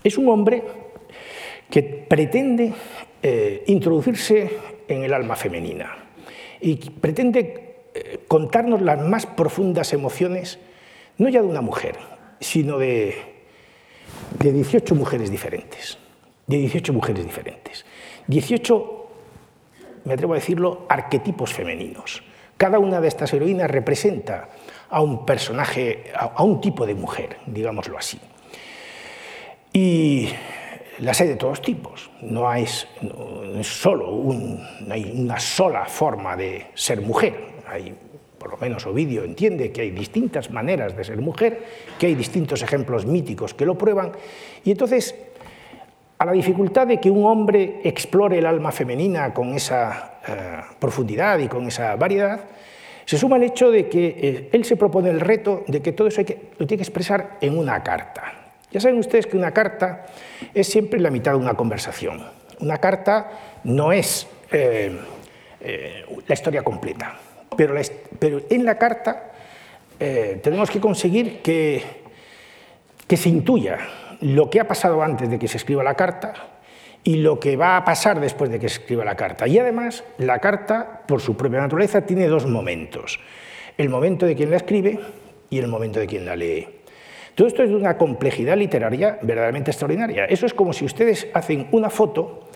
es 0.02 0.16
un 0.16 0.26
hombre 0.30 0.62
que 1.68 1.82
pretende 1.82 2.72
eh, 3.22 3.64
introducirse 3.66 4.50
en 4.88 5.02
el 5.02 5.12
alma 5.12 5.36
femenina 5.36 5.94
y 6.58 6.76
pretende 6.76 7.74
eh, 7.92 8.20
contarnos 8.26 8.80
las 8.80 8.98
más 8.98 9.26
profundas 9.26 9.92
emociones, 9.92 10.58
no 11.18 11.28
ya 11.28 11.42
de 11.42 11.48
una 11.48 11.60
mujer, 11.60 11.98
sino 12.40 12.78
de, 12.78 13.14
de 14.38 14.52
18 14.52 14.94
mujeres 14.94 15.30
diferentes. 15.30 15.98
De 16.46 16.56
18 16.56 16.94
mujeres 16.94 17.26
diferentes. 17.26 17.84
18, 18.26 19.08
me 20.06 20.14
atrevo 20.14 20.32
a 20.32 20.36
decirlo, 20.36 20.86
arquetipos 20.88 21.52
femeninos. 21.52 22.22
Cada 22.62 22.78
una 22.78 23.00
de 23.00 23.08
estas 23.08 23.34
heroínas 23.34 23.68
representa 23.68 24.48
a 24.88 25.02
un 25.02 25.26
personaje, 25.26 26.12
a, 26.14 26.44
un 26.44 26.60
tipo 26.60 26.86
de 26.86 26.94
mujer, 26.94 27.38
digámoslo 27.44 27.98
así. 27.98 28.20
Y 29.72 30.28
las 31.00 31.20
hay 31.20 31.26
de 31.26 31.34
todos 31.34 31.60
tipos, 31.60 32.08
no, 32.20 32.48
hay, 32.48 32.66
solo 33.62 34.32
hay 34.88 35.12
una 35.12 35.40
sola 35.40 35.86
forma 35.86 36.36
de 36.36 36.68
ser 36.74 37.00
mujer, 37.00 37.34
hay, 37.66 37.96
por 38.38 38.52
lo 38.52 38.56
menos 38.58 38.86
Ovidio 38.86 39.24
entiende 39.24 39.72
que 39.72 39.80
hay 39.80 39.90
distintas 39.90 40.52
maneras 40.52 40.96
de 40.96 41.02
ser 41.02 41.20
mujer, 41.20 41.64
que 41.98 42.06
hay 42.06 42.14
distintos 42.14 42.62
ejemplos 42.62 43.04
míticos 43.04 43.54
que 43.54 43.66
lo 43.66 43.76
prueban, 43.76 44.12
y 44.64 44.70
entonces 44.70 45.16
a 46.22 46.24
la 46.24 46.32
dificultad 46.32 46.86
de 46.86 47.00
que 47.00 47.10
un 47.10 47.24
hombre 47.24 47.80
explore 47.82 48.38
el 48.38 48.46
alma 48.46 48.70
femenina 48.70 49.34
con 49.34 49.54
esa 49.54 50.20
eh, 50.28 50.60
profundidad 50.78 51.40
y 51.40 51.48
con 51.48 51.66
esa 51.66 51.96
variedad, 51.96 52.44
se 53.04 53.18
suma 53.18 53.38
el 53.38 53.42
hecho 53.42 53.72
de 53.72 53.88
que 53.88 54.06
eh, 54.06 54.48
él 54.52 54.64
se 54.64 54.76
propone 54.76 55.10
el 55.10 55.18
reto 55.18 55.64
de 55.66 55.82
que 55.82 55.90
todo 55.90 56.06
eso 56.06 56.22
lo 56.22 56.66
tiene 56.68 56.76
que 56.76 56.84
expresar 56.84 57.38
en 57.40 57.58
una 57.58 57.82
carta. 57.82 58.34
Ya 58.70 58.78
saben 58.78 59.00
ustedes 59.00 59.26
que 59.26 59.36
una 59.36 59.50
carta 59.50 60.06
es 60.54 60.68
siempre 60.68 61.00
la 61.00 61.10
mitad 61.10 61.32
de 61.32 61.38
una 61.38 61.54
conversación. 61.54 62.24
Una 62.60 62.78
carta 62.78 63.28
no 63.64 63.90
es 63.90 64.28
eh, 64.52 64.96
la 66.28 66.34
historia 66.34 66.62
completa, 66.62 67.16
pero, 67.56 67.74
en 68.48 68.64
la 68.64 68.78
carta 68.78 69.32
tenemos 69.98 70.70
que 70.70 70.78
conseguir 70.80 71.42
que 71.42 71.82
se 73.08 73.28
intuya 73.28 73.78
lo 74.22 74.48
que 74.48 74.60
ha 74.60 74.66
pasado 74.66 75.02
antes 75.02 75.28
de 75.28 75.38
que 75.38 75.48
se 75.48 75.58
escriba 75.58 75.82
la 75.82 75.94
carta, 75.94 76.32
y 77.04 77.16
lo 77.16 77.40
que 77.40 77.56
va 77.56 77.76
a 77.76 77.84
pasar 77.84 78.20
después 78.20 78.50
de 78.50 78.58
que 78.60 78.68
se 78.68 78.80
escriba 78.80 79.04
la 79.04 79.16
carta. 79.16 79.46
Y 79.46 79.58
además, 79.58 80.04
la 80.18 80.38
carta, 80.38 81.02
por 81.06 81.20
su 81.20 81.36
propia 81.36 81.60
naturaleza, 81.60 82.02
tiene 82.02 82.28
dos 82.28 82.46
momentos. 82.46 83.18
El 83.76 83.88
momento 83.88 84.26
de 84.26 84.36
quien 84.36 84.50
la 84.50 84.56
escribe 84.56 85.00
y 85.50 85.58
el 85.58 85.66
momento 85.66 85.98
de 85.98 86.06
quien 86.06 86.24
la 86.24 86.36
lee. 86.36 86.66
Todo 87.34 87.48
esto 87.48 87.62
es 87.62 87.70
de 87.70 87.76
una 87.76 87.96
complejidad 87.96 88.56
literaria 88.56 89.18
verdaderamente 89.22 89.70
extraordinaria. 89.70 90.26
Eso 90.26 90.46
es 90.46 90.54
como 90.54 90.72
si 90.72 90.84
ustedes 90.84 91.26
hacen 91.32 91.66
una 91.72 91.90
foto 91.90 92.48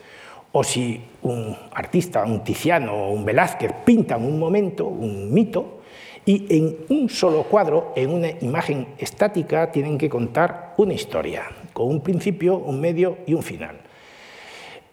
o 0.52 0.62
si 0.62 1.02
un 1.22 1.56
artista, 1.74 2.24
un 2.24 2.44
Tiziano 2.44 2.92
o 2.92 3.12
un 3.12 3.24
Velázquez 3.24 3.72
pintan 3.84 4.24
un 4.24 4.38
momento, 4.38 4.86
un 4.86 5.32
mito, 5.32 5.80
y 6.24 6.46
en 6.56 6.76
un 6.88 7.08
solo 7.08 7.44
cuadro, 7.44 7.92
en 7.94 8.10
una 8.10 8.30
imagen 8.40 8.88
estática, 8.98 9.70
tienen 9.70 9.96
que 9.96 10.08
contar 10.08 10.74
una 10.76 10.92
historia, 10.92 11.44
con 11.76 11.88
un 11.88 12.00
principio, 12.00 12.56
un 12.56 12.80
medio 12.80 13.18
y 13.26 13.34
un 13.34 13.42
final. 13.42 13.76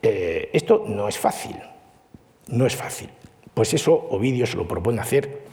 Eh, 0.01 0.49
esto 0.51 0.83
no 0.85 1.07
es 1.07 1.17
fácil, 1.17 1.55
no 2.47 2.65
es 2.65 2.75
fácil. 2.75 3.09
Pues 3.53 3.73
eso 3.73 3.93
Ovidio 4.09 4.45
se 4.45 4.57
lo 4.57 4.67
propone 4.67 4.99
hacer 4.99 5.43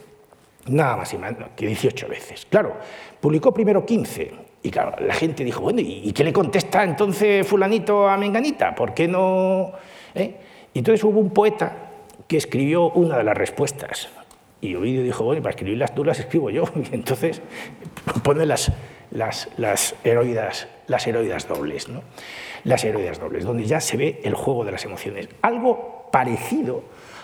nada 0.67 0.97
más 0.97 1.13
y 1.13 1.17
menos 1.17 1.51
que 1.55 1.67
18 1.67 2.09
veces. 2.09 2.45
Claro, 2.49 2.75
publicó 3.21 3.53
primero 3.53 3.85
15 3.85 4.33
y 4.61 4.69
claro, 4.71 4.93
la 4.99 5.13
gente 5.13 5.45
dijo, 5.45 5.61
bueno, 5.61 5.79
¿y 5.79 6.11
qué 6.11 6.25
le 6.25 6.33
contesta 6.33 6.83
entonces 6.83 7.47
fulanito 7.47 8.09
a 8.09 8.17
Menganita? 8.17 8.75
¿Por 8.75 8.93
qué 8.93 9.07
no...? 9.07 9.71
¿Eh? 10.13 10.35
Y 10.73 10.79
entonces 10.79 11.01
hubo 11.05 11.21
un 11.21 11.29
poeta 11.29 11.91
que 12.27 12.35
escribió 12.35 12.91
una 12.91 13.17
de 13.17 13.23
las 13.23 13.37
respuestas 13.37 14.09
y 14.61 14.75
Ovidio 14.75 15.01
dijo, 15.01 15.23
bueno, 15.23 15.41
para 15.41 15.51
escribir 15.51 15.77
las 15.77 15.93
duras 15.95 16.19
escribo 16.19 16.49
yo. 16.49 16.65
Y 16.91 16.95
entonces 16.95 17.41
pone 18.23 18.45
las, 18.45 18.71
las, 19.09 19.49
las, 19.57 19.95
heroidas, 20.03 20.67
las 20.91 21.07
heroidas 21.07 21.47
dobles. 21.47 21.89
¿no? 21.89 22.03
las 22.63 22.83
heroínas 22.83 23.19
dobles, 23.19 23.43
donde 23.43 23.65
ya 23.65 23.79
se 23.79 23.97
ve 23.97 24.19
el 24.23 24.35
juego 24.35 24.65
de 24.65 24.71
las 24.71 24.85
emociones. 24.85 25.27
Algo 25.41 26.09
parecido 26.11 26.83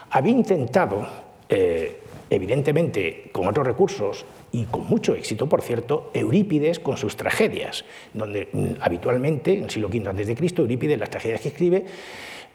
había 0.09 0.31
intentado, 0.31 1.07
eh, 1.49 2.01
evidentemente 2.29 3.29
con 3.31 3.47
otros 3.47 3.65
recursos 3.65 4.25
y 4.51 4.65
con 4.65 4.87
mucho 4.87 5.13
éxito, 5.15 5.47
por 5.47 5.61
cierto, 5.61 6.11
Eurípides 6.13 6.79
con 6.79 6.97
sus 6.97 7.15
tragedias, 7.15 7.85
donde 8.13 8.49
mm, 8.51 8.81
habitualmente, 8.81 9.53
en 9.53 9.65
el 9.65 9.69
siglo 9.69 9.89
V 9.89 10.07
a.C., 10.07 10.61
Eurípides, 10.61 10.97
las 10.97 11.09
tragedias 11.09 11.41
que 11.41 11.49
escribe, 11.49 11.85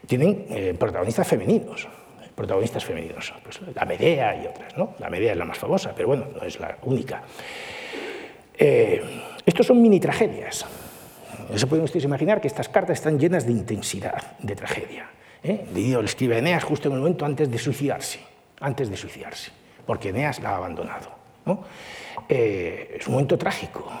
tienen 0.07 0.45
eh, 0.49 0.75
protagonistas 0.77 1.27
femeninos 1.27 1.87
protagonistas 2.33 2.83
femeninos, 2.83 3.31
pues 3.43 3.59
la 3.75 3.85
Medea 3.85 4.43
y 4.43 4.47
otras, 4.47 4.75
¿no? 4.75 4.95
La 4.97 5.07
Medea 5.07 5.33
es 5.33 5.37
la 5.37 5.45
más 5.45 5.59
famosa, 5.59 5.93
pero 5.95 6.07
bueno, 6.07 6.25
no 6.35 6.41
es 6.41 6.59
la 6.59 6.79
única. 6.81 7.21
Eh, 8.57 9.03
estos 9.45 9.67
son 9.67 9.79
mini 9.79 9.99
tragedias, 9.99 10.65
se 11.55 11.67
pueden 11.67 11.85
ustedes 11.85 12.05
imaginar 12.05 12.41
que 12.41 12.47
estas 12.47 12.69
cartas 12.69 12.99
están 12.99 13.19
llenas 13.19 13.45
de 13.45 13.51
intensidad, 13.51 14.37
de 14.39 14.55
tragedia. 14.55 15.09
¿eh? 15.43 15.65
Didio 15.73 16.01
le 16.01 16.05
escribe 16.05 16.35
a 16.35 16.39
Eneas 16.39 16.63
justo 16.63 16.87
en 16.87 16.95
el 16.95 16.99
momento 16.99 17.25
antes 17.25 17.49
de 17.51 17.57
suicidarse, 17.57 18.19
antes 18.59 18.89
de 18.89 18.97
suicidarse, 18.97 19.51
porque 19.85 20.09
Eneas 20.09 20.39
la 20.41 20.51
ha 20.51 20.55
abandonado. 20.57 21.11
Eh, 22.29 22.97
es 22.99 23.07
un 23.07 23.13
momento 23.13 23.37
trágico, 23.37 23.91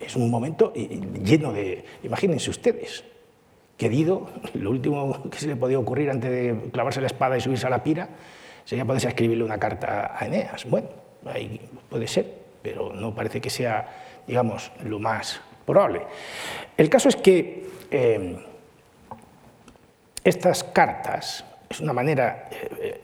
es 0.00 0.16
un 0.16 0.30
momento 0.30 0.72
lleno 0.74 1.52
de... 1.52 1.84
Imagínense 2.02 2.50
ustedes, 2.50 3.04
que 3.76 3.88
Dido, 3.88 4.28
lo 4.54 4.70
último 4.70 5.22
que 5.30 5.38
se 5.38 5.46
le 5.46 5.56
podía 5.56 5.78
ocurrir 5.78 6.10
antes 6.10 6.30
de 6.30 6.70
clavarse 6.72 7.00
la 7.00 7.06
espada 7.06 7.36
y 7.36 7.40
subirse 7.40 7.66
a 7.66 7.70
la 7.70 7.82
pira, 7.84 8.08
sería 8.64 8.84
poderse 8.84 9.08
escribirle 9.08 9.44
una 9.44 9.58
carta 9.58 10.16
a 10.18 10.26
Eneas. 10.26 10.68
Bueno, 10.68 10.88
ahí 11.24 11.60
puede 11.88 12.08
ser, 12.08 12.26
pero 12.60 12.92
no 12.92 13.14
parece 13.14 13.40
que 13.40 13.50
sea, 13.50 14.22
digamos, 14.26 14.72
lo 14.82 14.98
más 14.98 15.40
probable. 15.68 16.02
El 16.76 16.88
caso 16.88 17.08
es 17.08 17.16
que 17.16 17.66
eh, 17.90 18.36
estas 20.24 20.64
cartas, 20.64 21.44
es 21.68 21.80
una 21.80 21.92
manera, 21.92 22.48
eh, 22.50 23.00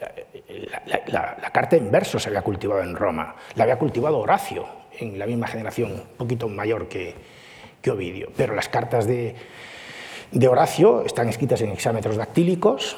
eh, 0.49 0.69
la, 1.09 1.51
carta 1.53 1.77
en 1.77 1.91
verso 1.91 2.19
se 2.19 2.29
había 2.29 2.43
cultivado 2.43 2.83
en 2.83 2.97
Roma, 2.97 3.37
la 3.55 3.65
había 3.65 3.79
cultivado 3.79 4.19
Horacio, 4.19 4.67
en 4.99 5.19
la 5.19 5.27
misma 5.27 5.47
generación, 5.47 5.93
un 5.93 6.17
poquito 6.17 6.49
mayor 6.49 6.89
que, 6.89 7.35
Ovidio, 7.91 8.31
pero 8.35 8.55
las 8.55 8.71
cartas 8.71 9.07
de, 9.07 9.35
Horacio 10.49 11.05
están 11.05 11.29
escritas 11.29 11.61
en 11.61 11.71
hexámetros 11.71 12.17
dactílicos, 12.17 12.97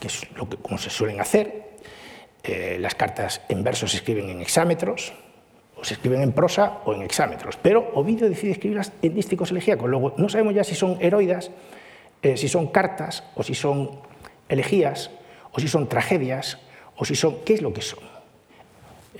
que 0.00 0.08
es 0.08 0.28
lo 0.32 0.48
que, 0.48 0.56
como 0.56 0.76
se 0.76 0.90
suelen 0.90 1.20
hacer, 1.20 1.76
las 2.78 2.96
cartas 2.96 3.42
en 3.48 3.62
verso 3.62 3.86
se 3.86 3.98
escriben 3.98 4.28
en 4.28 4.40
hexámetros, 4.40 5.12
o 5.76 5.84
se 5.84 5.94
escriben 5.94 6.22
en 6.22 6.32
prosa 6.32 6.80
o 6.84 6.94
en 6.94 7.02
hexámetros, 7.02 7.56
pero 7.60 7.90
Ovidio 7.94 8.28
decide 8.28 8.52
escribirlas 8.52 8.92
en 9.02 9.14
dísticos 9.14 9.50
elegíacos. 9.50 9.88
Luego, 9.88 10.14
no 10.16 10.28
sabemos 10.28 10.54
ya 10.54 10.64
si 10.64 10.74
son 10.74 10.96
heroidas, 11.00 11.50
eh, 12.22 12.36
si 12.36 12.48
son 12.48 12.68
cartas, 12.68 13.24
o 13.34 13.42
si 13.42 13.54
son 13.54 13.90
elegías, 14.48 15.10
o 15.52 15.60
si 15.60 15.68
son 15.68 15.88
tragedias, 15.88 16.58
o 16.96 17.04
si 17.04 17.14
son... 17.14 17.44
¿Qué 17.44 17.54
es 17.54 17.62
lo 17.62 17.72
que 17.72 17.82
son? 17.82 18.00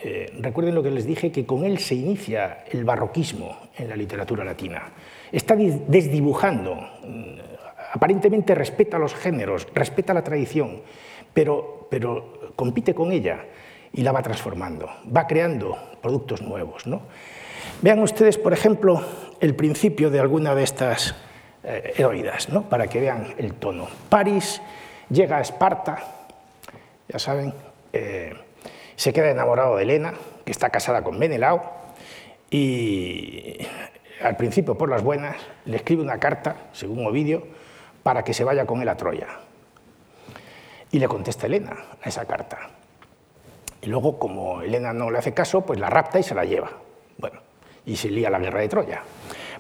Eh, 0.03 0.33
recuerden 0.41 0.75
lo 0.75 0.83
que 0.83 0.91
les 0.91 1.07
dije, 1.07 1.31
que 1.31 1.45
con 1.45 1.65
él 1.65 1.79
se 1.79 1.95
inicia 1.95 2.65
el 2.71 2.85
barroquismo 2.85 3.57
en 3.77 3.89
la 3.89 3.97
literatura 3.97 4.45
latina. 4.45 4.93
Está 5.31 5.57
desdibujando, 5.57 6.75
mm, 6.75 7.39
aparentemente 7.93 8.55
respeta 8.55 8.99
los 8.99 9.15
géneros, 9.15 9.67
respeta 9.75 10.15
la 10.15 10.23
tradición, 10.23 10.81
pero, 11.33 11.87
pero 11.91 12.53
compite 12.57 12.95
con 12.95 13.13
ella 13.13 13.45
y 13.97 14.03
la 14.03 14.13
va 14.13 14.23
transformando, 14.23 14.89
va 15.15 15.27
creando 15.27 15.77
productos 16.03 16.43
nuevos. 16.43 16.87
¿no? 16.87 17.01
Vean 17.81 17.99
ustedes, 17.99 18.39
por 18.39 18.53
ejemplo, 18.53 19.03
el 19.41 19.57
principio 19.57 20.11
de 20.11 20.21
alguna 20.21 20.55
de 20.55 20.63
estas 20.63 21.15
eh, 21.65 21.95
heroídas, 21.97 22.51
¿no? 22.51 22.69
para 22.69 22.87
que 22.87 23.01
vean 23.01 23.35
el 23.39 23.55
tono. 23.55 23.89
París 24.09 24.61
llega 25.09 25.39
a 25.39 25.41
Esparta, 25.41 25.99
ya 27.09 27.19
saben, 27.19 27.55
eh, 27.93 28.35
se 28.97 29.13
queda 29.13 29.31
enamorado 29.31 29.77
de 29.77 29.85
Helena, 29.85 30.13
que 30.45 30.53
está 30.53 30.69
casada 30.69 31.03
con 31.03 31.19
Menelao, 31.19 31.75
y 32.51 33.59
al 34.23 34.37
principio, 34.37 34.77
por 34.77 34.91
las 34.91 35.03
buenas, 35.03 35.37
le 35.65 35.77
escribe 35.77 36.03
una 36.03 36.19
carta, 36.19 36.57
según 36.73 37.07
Ovidio, 37.07 37.47
para 38.03 38.23
que 38.23 38.35
se 38.35 38.45
vaya 38.45 38.67
con 38.67 38.83
él 38.83 38.89
a 38.89 38.97
Troya. 38.97 39.27
Y 40.93 40.99
le 40.99 41.09
contesta 41.09 41.47
Helena 41.47 41.77
a 42.03 42.09
esa 42.09 42.25
carta. 42.27 42.76
Y 43.83 43.87
luego, 43.87 44.19
como 44.19 44.63
Elena 44.63 44.93
no 44.93 45.11
le 45.11 45.19
hace 45.19 45.35
caso, 45.35 45.63
pues 45.63 45.79
la 45.79 45.91
rapta 45.91 46.19
y 46.19 46.23
se 46.23 46.35
la 46.35 46.45
lleva. 46.45 46.71
Bueno, 47.19 47.41
y 47.85 47.97
se 47.97 48.11
lía 48.11 48.31
la 48.31 48.39
guerra 48.39 48.61
de 48.61 48.69
Troya. 48.69 49.03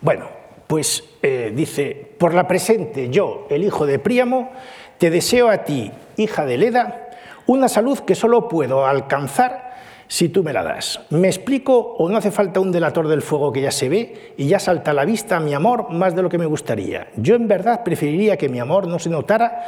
Bueno, 0.00 0.28
pues 0.66 1.04
eh, 1.22 1.52
dice, 1.54 2.14
por 2.18 2.34
la 2.34 2.48
presente 2.48 3.08
yo, 3.08 3.46
el 3.50 3.62
hijo 3.62 3.86
de 3.86 3.98
Príamo, 3.98 4.50
te 4.98 5.10
deseo 5.10 5.48
a 5.48 5.58
ti, 5.58 5.92
hija 6.16 6.44
de 6.44 6.58
Leda, 6.58 7.10
una 7.46 7.68
salud 7.68 8.00
que 8.00 8.14
solo 8.14 8.48
puedo 8.48 8.86
alcanzar 8.86 9.66
si 10.08 10.28
tú 10.28 10.42
me 10.42 10.52
la 10.52 10.62
das. 10.62 11.00
¿Me 11.10 11.28
explico 11.28 11.78
o 11.78 12.08
no 12.08 12.16
hace 12.16 12.30
falta 12.30 12.60
un 12.60 12.72
delator 12.72 13.08
del 13.08 13.22
fuego 13.22 13.52
que 13.52 13.60
ya 13.60 13.70
se 13.70 13.88
ve 13.88 14.34
y 14.36 14.46
ya 14.46 14.58
salta 14.58 14.92
a 14.92 14.94
la 14.94 15.04
vista 15.04 15.40
mi 15.40 15.54
amor 15.54 15.90
más 15.90 16.14
de 16.14 16.22
lo 16.22 16.28
que 16.28 16.38
me 16.38 16.46
gustaría? 16.46 17.08
Yo 17.16 17.34
en 17.34 17.48
verdad 17.48 17.82
preferiría 17.84 18.36
que 18.36 18.48
mi 18.48 18.58
amor 18.58 18.86
no 18.86 18.98
se 18.98 19.10
notara 19.10 19.64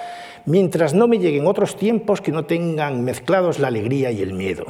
mientras 0.48 0.94
no 0.94 1.06
me 1.06 1.18
lleguen 1.18 1.46
otros 1.46 1.76
tiempos 1.76 2.20
que 2.20 2.32
no 2.32 2.46
tengan 2.46 3.04
mezclados 3.04 3.58
la 3.58 3.68
alegría 3.68 4.10
y 4.10 4.22
el 4.22 4.32
miedo. 4.32 4.66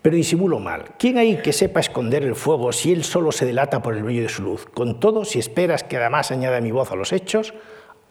pero 0.00 0.14
disimulo 0.14 0.60
mal. 0.60 0.84
¿Quién 1.00 1.18
hay 1.18 1.38
que 1.38 1.52
sepa 1.52 1.80
esconder 1.80 2.22
el 2.22 2.36
fuego 2.36 2.70
si 2.72 2.92
él 2.92 3.02
solo 3.02 3.32
se 3.32 3.44
delata 3.44 3.82
por 3.82 3.96
el 3.96 4.04
brillo 4.04 4.22
de 4.22 4.28
su 4.28 4.42
luz? 4.42 4.66
Con 4.66 5.00
todo, 5.00 5.24
si 5.24 5.40
esperas 5.40 5.82
que 5.82 5.96
además 5.96 6.30
añada 6.30 6.60
mi 6.60 6.70
voz 6.70 6.92
a 6.92 6.94
los 6.94 7.12
hechos, 7.12 7.54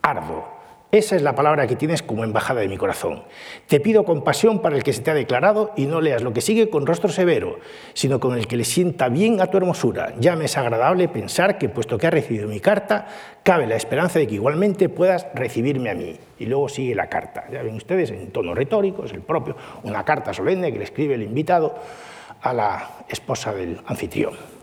ardo. 0.01 0.54
Esa 0.95 1.17
es 1.17 1.23
la 1.23 1.35
palabra 1.35 1.67
que 1.67 1.75
tienes 1.75 2.01
como 2.01 2.23
embajada 2.23 2.61
de 2.61 2.69
mi 2.69 2.77
corazón. 2.77 3.23
Te 3.67 3.81
pido 3.81 4.05
compasión 4.05 4.61
para 4.61 4.77
el 4.77 4.83
que 4.83 4.93
se 4.93 5.01
te 5.01 5.11
ha 5.11 5.13
declarado 5.13 5.73
y 5.75 5.87
no 5.87 5.99
leas 5.99 6.23
lo 6.23 6.31
que 6.31 6.39
sigue 6.39 6.69
con 6.69 6.85
rostro 6.85 7.09
severo, 7.09 7.59
sino 7.93 8.21
con 8.21 8.37
el 8.37 8.47
que 8.47 8.55
le 8.55 8.63
sienta 8.63 9.09
bien 9.09 9.41
a 9.41 9.47
tu 9.47 9.57
hermosura. 9.57 10.13
Ya 10.21 10.37
me 10.37 10.45
es 10.45 10.57
agradable 10.57 11.09
pensar 11.09 11.57
que, 11.57 11.67
puesto 11.67 11.97
que 11.97 12.07
has 12.07 12.13
recibido 12.13 12.47
mi 12.47 12.61
carta, 12.61 13.07
cabe 13.43 13.67
la 13.67 13.75
esperanza 13.75 14.19
de 14.19 14.27
que 14.27 14.35
igualmente 14.35 14.87
puedas 14.87 15.27
recibirme 15.33 15.89
a 15.89 15.95
mí. 15.95 16.15
Y 16.39 16.45
luego 16.45 16.69
sigue 16.69 16.95
la 16.95 17.09
carta. 17.09 17.43
Ya 17.51 17.61
ven 17.61 17.75
ustedes, 17.75 18.11
en 18.11 18.31
tono 18.31 18.55
retórico, 18.55 19.03
es 19.03 19.11
el 19.11 19.19
propio, 19.19 19.57
una 19.83 20.05
carta 20.05 20.33
solemne 20.33 20.71
que 20.71 20.77
le 20.77 20.85
escribe 20.85 21.15
el 21.15 21.23
invitado 21.23 21.75
a 22.41 22.53
la 22.53 22.89
esposa 23.09 23.53
del 23.53 23.81
anfitrión. 23.85 24.54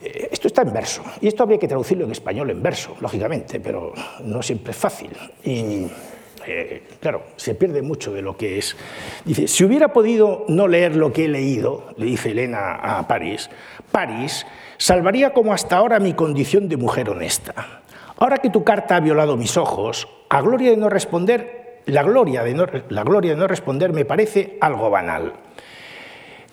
Eh, 0.00 0.28
esto 0.30 0.48
está 0.48 0.62
en 0.62 0.72
verso, 0.72 1.02
y 1.20 1.28
esto 1.28 1.42
habría 1.42 1.58
que 1.58 1.68
traducirlo 1.68 2.04
en 2.04 2.12
español 2.12 2.50
en 2.50 2.62
verso, 2.62 2.96
lógicamente, 3.00 3.60
pero 3.60 3.92
no 4.24 4.42
siempre 4.42 4.72
es 4.72 4.76
fácil. 4.76 5.10
Y 5.42 5.86
eh, 6.46 6.82
claro, 7.00 7.22
se 7.36 7.54
pierde 7.54 7.82
mucho 7.82 8.12
de 8.12 8.22
lo 8.22 8.36
que 8.36 8.58
es. 8.58 8.76
Dice, 9.24 9.48
si 9.48 9.64
hubiera 9.64 9.92
podido 9.92 10.44
no 10.48 10.68
leer 10.68 10.96
lo 10.96 11.12
que 11.12 11.24
he 11.24 11.28
leído, 11.28 11.88
le 11.96 12.06
dice 12.06 12.30
Elena 12.30 12.74
a 12.74 13.08
París, 13.08 13.50
París 13.90 14.46
salvaría 14.78 15.32
como 15.32 15.52
hasta 15.52 15.76
ahora 15.76 15.98
mi 15.98 16.12
condición 16.12 16.68
de 16.68 16.76
mujer 16.76 17.10
honesta. 17.10 17.82
Ahora 18.18 18.38
que 18.38 18.50
tu 18.50 18.64
carta 18.64 18.96
ha 18.96 19.00
violado 19.00 19.36
mis 19.36 19.56
ojos, 19.56 20.08
a 20.28 20.40
gloria 20.40 20.70
de 20.70 20.76
no 20.76 20.88
responder, 20.88 21.82
la 21.86 22.02
gloria 22.02 22.42
de 22.42 22.54
no, 22.54 22.66
la 22.88 23.02
gloria 23.02 23.32
de 23.32 23.36
no 23.36 23.46
responder 23.46 23.92
me 23.92 24.04
parece 24.04 24.56
algo 24.60 24.90
banal. 24.90 25.32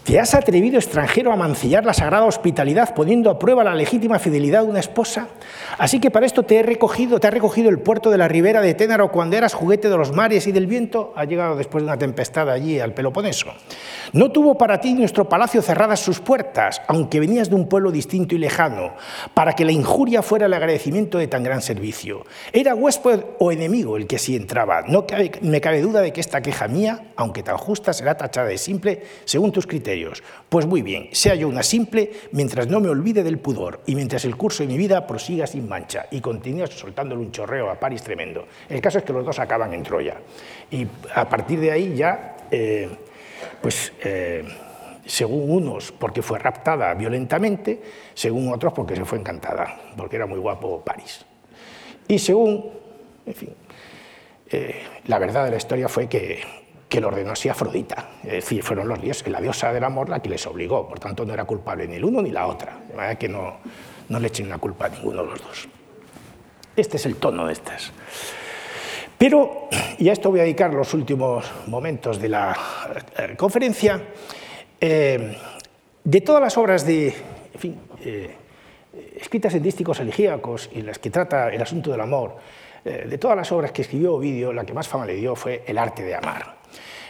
¿Te 0.03 0.19
has 0.19 0.35
atrevido, 0.35 0.77
extranjero, 0.77 1.31
a 1.31 1.37
mancillar 1.37 1.85
la 1.85 1.93
sagrada 1.93 2.25
hospitalidad 2.25 2.93
poniendo 2.93 3.29
a 3.29 3.39
prueba 3.39 3.63
la 3.63 3.73
legítima 3.73 4.19
fidelidad 4.19 4.63
de 4.63 4.69
una 4.69 4.81
esposa? 4.81 5.29
Así 5.77 6.01
que 6.01 6.11
para 6.11 6.25
esto 6.25 6.43
te 6.43 6.57
he 6.57 6.61
recogido, 6.61 7.21
te 7.21 7.27
ha 7.27 7.31
recogido 7.31 7.69
el 7.69 7.79
puerto 7.79 8.11
de 8.11 8.17
la 8.17 8.27
ribera 8.27 8.59
de 8.59 8.73
Ténaro 8.73 9.13
cuando 9.13 9.37
eras 9.37 9.53
juguete 9.53 9.87
de 9.87 9.95
los 9.95 10.11
mares 10.11 10.45
y 10.45 10.51
del 10.51 10.67
viento, 10.67 11.13
ha 11.15 11.23
llegado 11.23 11.55
después 11.55 11.83
de 11.83 11.87
una 11.87 11.97
tempestad 11.97 12.49
allí 12.49 12.81
al 12.81 12.93
Peloponeso. 12.93 13.53
No 14.11 14.29
tuvo 14.29 14.57
para 14.57 14.81
ti 14.81 14.93
nuestro 14.93 15.29
palacio 15.29 15.61
cerradas 15.61 16.01
sus 16.01 16.19
puertas, 16.19 16.81
aunque 16.89 17.21
venías 17.21 17.49
de 17.49 17.55
un 17.55 17.69
pueblo 17.69 17.89
distinto 17.89 18.35
y 18.35 18.39
lejano, 18.39 18.95
para 19.33 19.53
que 19.53 19.63
la 19.63 19.71
injuria 19.71 20.21
fuera 20.21 20.47
el 20.47 20.53
agradecimiento 20.53 21.17
de 21.17 21.27
tan 21.27 21.43
gran 21.43 21.61
servicio. 21.61 22.25
Era 22.51 22.75
huésped 22.75 23.21
o 23.39 23.53
enemigo 23.53 23.95
el 23.95 24.05
que 24.05 24.19
sí 24.19 24.35
entraba. 24.35 24.81
No 24.81 25.05
me 25.41 25.61
cabe 25.61 25.81
duda 25.81 26.01
de 26.01 26.11
que 26.11 26.19
esta 26.19 26.41
queja 26.41 26.67
mía, 26.67 27.13
aunque 27.15 27.41
tan 27.41 27.57
justa, 27.57 27.93
será 27.93 28.17
tachada 28.17 28.47
de 28.47 28.57
simple 28.57 29.03
según 29.23 29.53
tus 29.53 29.65
criterios 29.65 29.92
pues 30.49 30.65
muy 30.65 30.81
bien, 30.81 31.09
sea 31.11 31.35
yo 31.35 31.47
una 31.47 31.63
simple 31.63 32.11
mientras 32.31 32.67
no 32.67 32.79
me 32.79 32.89
olvide 32.89 33.23
del 33.23 33.39
pudor 33.39 33.81
y 33.85 33.95
mientras 33.95 34.25
el 34.25 34.35
curso 34.35 34.63
de 34.63 34.67
mi 34.67 34.77
vida 34.77 35.05
prosiga 35.05 35.47
sin 35.47 35.67
mancha 35.67 36.07
y 36.11 36.21
continúe 36.21 36.67
soltándole 36.67 37.21
un 37.21 37.31
chorreo 37.31 37.69
a 37.69 37.79
París 37.79 38.01
tremendo. 38.03 38.47
El 38.69 38.81
caso 38.81 38.97
es 38.97 39.03
que 39.03 39.13
los 39.13 39.25
dos 39.25 39.39
acaban 39.39 39.73
en 39.73 39.83
Troya. 39.83 40.17
Y 40.71 40.87
a 41.13 41.27
partir 41.27 41.59
de 41.59 41.71
ahí 41.71 41.95
ya, 41.95 42.37
eh, 42.51 42.89
pues... 43.61 43.93
Eh, 44.03 44.43
según 45.05 45.51
unos 45.51 45.91
porque 45.91 46.21
fue 46.21 46.39
raptada 46.39 46.93
violentamente, 46.93 47.81
según 48.13 48.53
otros 48.53 48.73
porque 48.73 48.95
se 48.95 49.05
fue 49.05 49.19
encantada, 49.19 49.79
porque 49.97 50.15
era 50.15 50.25
muy 50.25 50.39
guapo 50.39 50.81
París. 50.81 51.25
Y 52.07 52.19
según, 52.19 52.71
en 53.25 53.33
fin, 53.33 53.49
eh, 54.49 54.83
la 55.07 55.19
verdad 55.19 55.45
de 55.45 55.51
la 55.51 55.57
historia 55.57 55.89
fue 55.89 56.07
que 56.07 56.41
que 56.93 57.01
lo 57.01 57.07
ordenó 57.07 57.31
así 57.31 57.49
Afrodita. 57.49 58.09
Es 58.23 58.33
decir, 58.33 58.61
fueron 58.61 58.87
los 58.87 59.01
dioses, 59.01 59.27
la 59.27 59.41
diosa 59.41 59.73
del 59.73 59.83
amor 59.83 60.09
la 60.09 60.19
que 60.19 60.29
les 60.29 60.45
obligó, 60.45 60.87
por 60.87 60.99
tanto 60.99 61.25
no 61.25 61.33
era 61.33 61.43
culpable 61.43 61.87
ni 61.87 61.95
el 61.95 62.05
uno 62.05 62.21
ni 62.21 62.29
la 62.29 62.45
otra, 62.45 62.77
de 62.87 62.93
manera 62.93 63.15
que 63.15 63.27
no, 63.27 63.61
no 64.09 64.19
le 64.19 64.27
echen 64.27 64.47
la 64.47 64.59
culpa 64.59 64.85
a 64.85 64.89
ninguno 64.89 65.23
de 65.23 65.29
los 65.29 65.41
dos. 65.41 65.67
Este 66.75 66.97
es 66.97 67.05
el 67.07 67.15
tono 67.15 67.47
de 67.47 67.53
estas. 67.53 67.91
Pero, 69.17 69.69
y 69.97 70.07
a 70.07 70.13
esto 70.13 70.29
voy 70.29 70.41
a 70.41 70.43
dedicar 70.43 70.71
los 70.71 70.93
últimos 70.93 71.43
momentos 71.65 72.21
de 72.21 72.29
la 72.29 72.55
eh, 73.17 73.35
conferencia, 73.37 73.99
eh, 74.79 75.35
de 76.03 76.21
todas 76.21 76.43
las 76.43 76.55
obras 76.59 76.85
de, 76.85 77.07
en 77.07 77.59
fin, 77.59 77.79
eh, 78.05 78.35
escritas 79.19 79.55
en 79.55 79.63
dísticos 79.63 79.99
elegíacos 79.99 80.69
y 80.71 80.83
las 80.83 80.99
que 80.99 81.09
trata 81.09 81.49
el 81.49 81.61
asunto 81.63 81.89
del 81.89 82.01
amor, 82.01 82.37
de 82.83 83.17
todas 83.17 83.37
las 83.37 83.49
obras 83.51 83.71
que 83.71 83.81
escribió 83.81 84.13
Ovidio, 84.13 84.53
la 84.53 84.63
que 84.63 84.73
más 84.73 84.89
fama 84.89 85.05
le 85.05 85.15
dio 85.15 85.35
fue 85.37 85.63
El 85.65 85.77
arte 85.77 86.03
de 86.03 86.15
amar. 86.15 86.62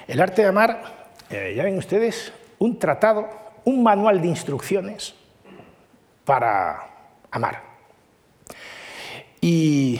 El 0.08 0.22
arte 0.22 0.42
de 0.42 0.50
amar, 0.50 0.82
eh, 1.30 1.54
ya 1.56 1.64
ven 1.64 1.78
ustedes, 1.78 2.34
un 2.60 2.78
tratado, 2.78 3.30
un 3.66 3.84
manual 3.84 4.22
de 4.22 4.28
instrucciones 4.28 5.16
para 6.26 6.90
amar. 7.32 7.62
Y 9.40 10.00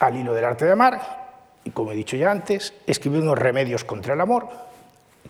al 0.00 0.16
hilo 0.16 0.32
del 0.32 0.44
arte 0.44 0.64
de 0.64 0.72
amar, 0.72 1.26
y 1.64 1.70
como 1.70 1.92
he 1.92 1.94
dicho 1.94 2.16
ya 2.16 2.30
antes, 2.30 2.74
escribió 2.86 3.20
unos 3.20 3.38
remedios 3.38 3.84
contra 3.84 4.14
el 4.14 4.20
amor, 4.20 4.48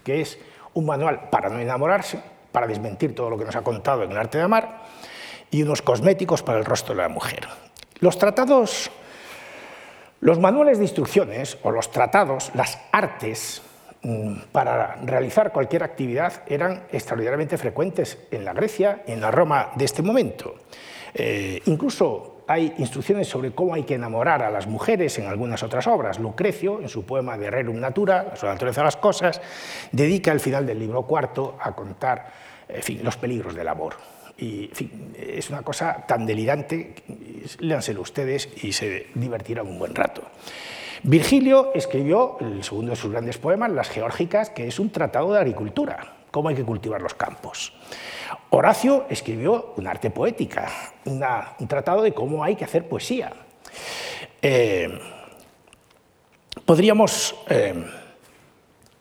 que 0.05 0.21
es 0.21 0.39
un 0.75 0.87
manual 0.87 1.29
para 1.31 1.49
no 1.49 1.59
enamorarse, 1.59 2.21
para 2.53 2.67
desmentir 2.67 3.15
todo 3.15 3.31
lo 3.31 3.39
que 3.39 3.45
nos 3.45 3.57
ha 3.57 3.63
contado 3.63 4.05
en 4.05 4.13
el 4.13 4.19
arte 4.19 4.39
de 4.39 4.45
amar, 4.45 4.83
y 5.51 5.63
unos 5.63 5.83
cosméticos 5.83 6.43
para 6.43 6.59
el 6.59 6.65
rostro 6.65 6.95
de 6.95 7.03
la 7.03 7.09
mujer. 7.09 7.49
Los 8.01 8.19
tratados, 8.19 8.91
los 10.21 10.39
manuales 10.39 10.79
de 10.79 10.85
instrucciones 10.85 11.59
o 11.63 11.71
los 11.71 11.91
tratados, 11.91 12.51
las 12.55 12.79
artes, 12.93 13.63
para 14.53 14.97
realizar 15.05 15.53
cualquier 15.53 15.83
actividad 15.83 16.43
eran 16.47 16.85
extraordinariamente 16.93 17.59
frecuentes 17.59 18.19
en 18.31 18.45
la 18.45 18.53
Grecia 18.53 19.03
y 19.07 19.13
en 19.13 19.21
la 19.21 19.31
Roma 19.31 19.71
de 19.75 19.85
este 19.85 20.03
momento. 20.03 20.55
Eh, 21.15 21.61
incluso 21.67 22.45
hay 22.47 22.75
instrucciones 22.79 23.27
sobre 23.29 23.53
cómo 23.53 23.75
hay 23.75 23.83
que 23.83 23.95
enamorar 23.95 24.43
a 24.43 24.51
las 24.51 24.67
mujeres 24.67 25.19
en 25.19 25.27
algunas 25.27 25.63
otras 25.63 25.87
obras. 25.87 26.19
Lucrecio, 26.19 26.81
en 26.81 26.89
su 26.89 27.05
poema 27.05 27.37
de 27.37 27.51
Rerum 27.51 27.81
Natura, 27.81 28.35
la 28.43 28.49
naturaleza 28.53 28.83
de 28.83 28.85
las 28.85 28.97
cosas, 28.97 29.41
dedica 29.93 30.31
el 30.31 30.41
final 30.41 30.67
del 30.67 30.79
libro 30.79 31.03
cuarto 31.03 31.57
a 31.61 31.75
contar 31.75 32.33
los 33.03 33.17
peligros 33.17 33.55
del 33.55 33.69
amor. 33.69 33.95
Y 34.39 34.71
es 35.19 35.49
una 35.49 35.63
cosa 35.63 36.05
tan 36.07 36.27
delirante, 36.27 36.95
léanselo 37.61 38.03
ustedes 38.03 38.49
y 38.63 38.73
se 38.73 39.07
divertirán 39.15 39.67
un 39.67 39.79
buen 39.79 39.95
rato. 39.95 40.23
Virgilio 41.03 41.73
escribió 41.75 42.37
el 42.41 42.63
segundo 42.65 42.91
de 42.91 42.97
sus 42.97 43.11
grandes 43.11 43.39
poemas, 43.39 43.71
Las 43.71 43.89
Geórgicas, 43.89 44.51
que 44.51 44.67
es 44.67 44.79
un 44.79 44.91
tratado 44.91 45.33
de 45.33 45.39
agricultura, 45.39 46.15
cómo 46.31 46.49
hay 46.49 46.55
que 46.55 46.65
cultivar 46.65 47.03
los 47.03 47.15
campos. 47.15 47.73
Horacio 48.51 49.07
escribió 49.09 49.75
un 49.77 49.87
arte 49.87 50.11
poética, 50.11 50.69
un 51.05 51.69
tratado 51.69 52.03
de 52.03 52.13
cómo 52.13 52.43
hay 52.43 52.57
que 52.57 52.65
hacer 52.65 52.89
poesía. 52.89 53.33
Eh, 54.41 54.99
podríamos 56.65 57.35
eh, 57.49 57.85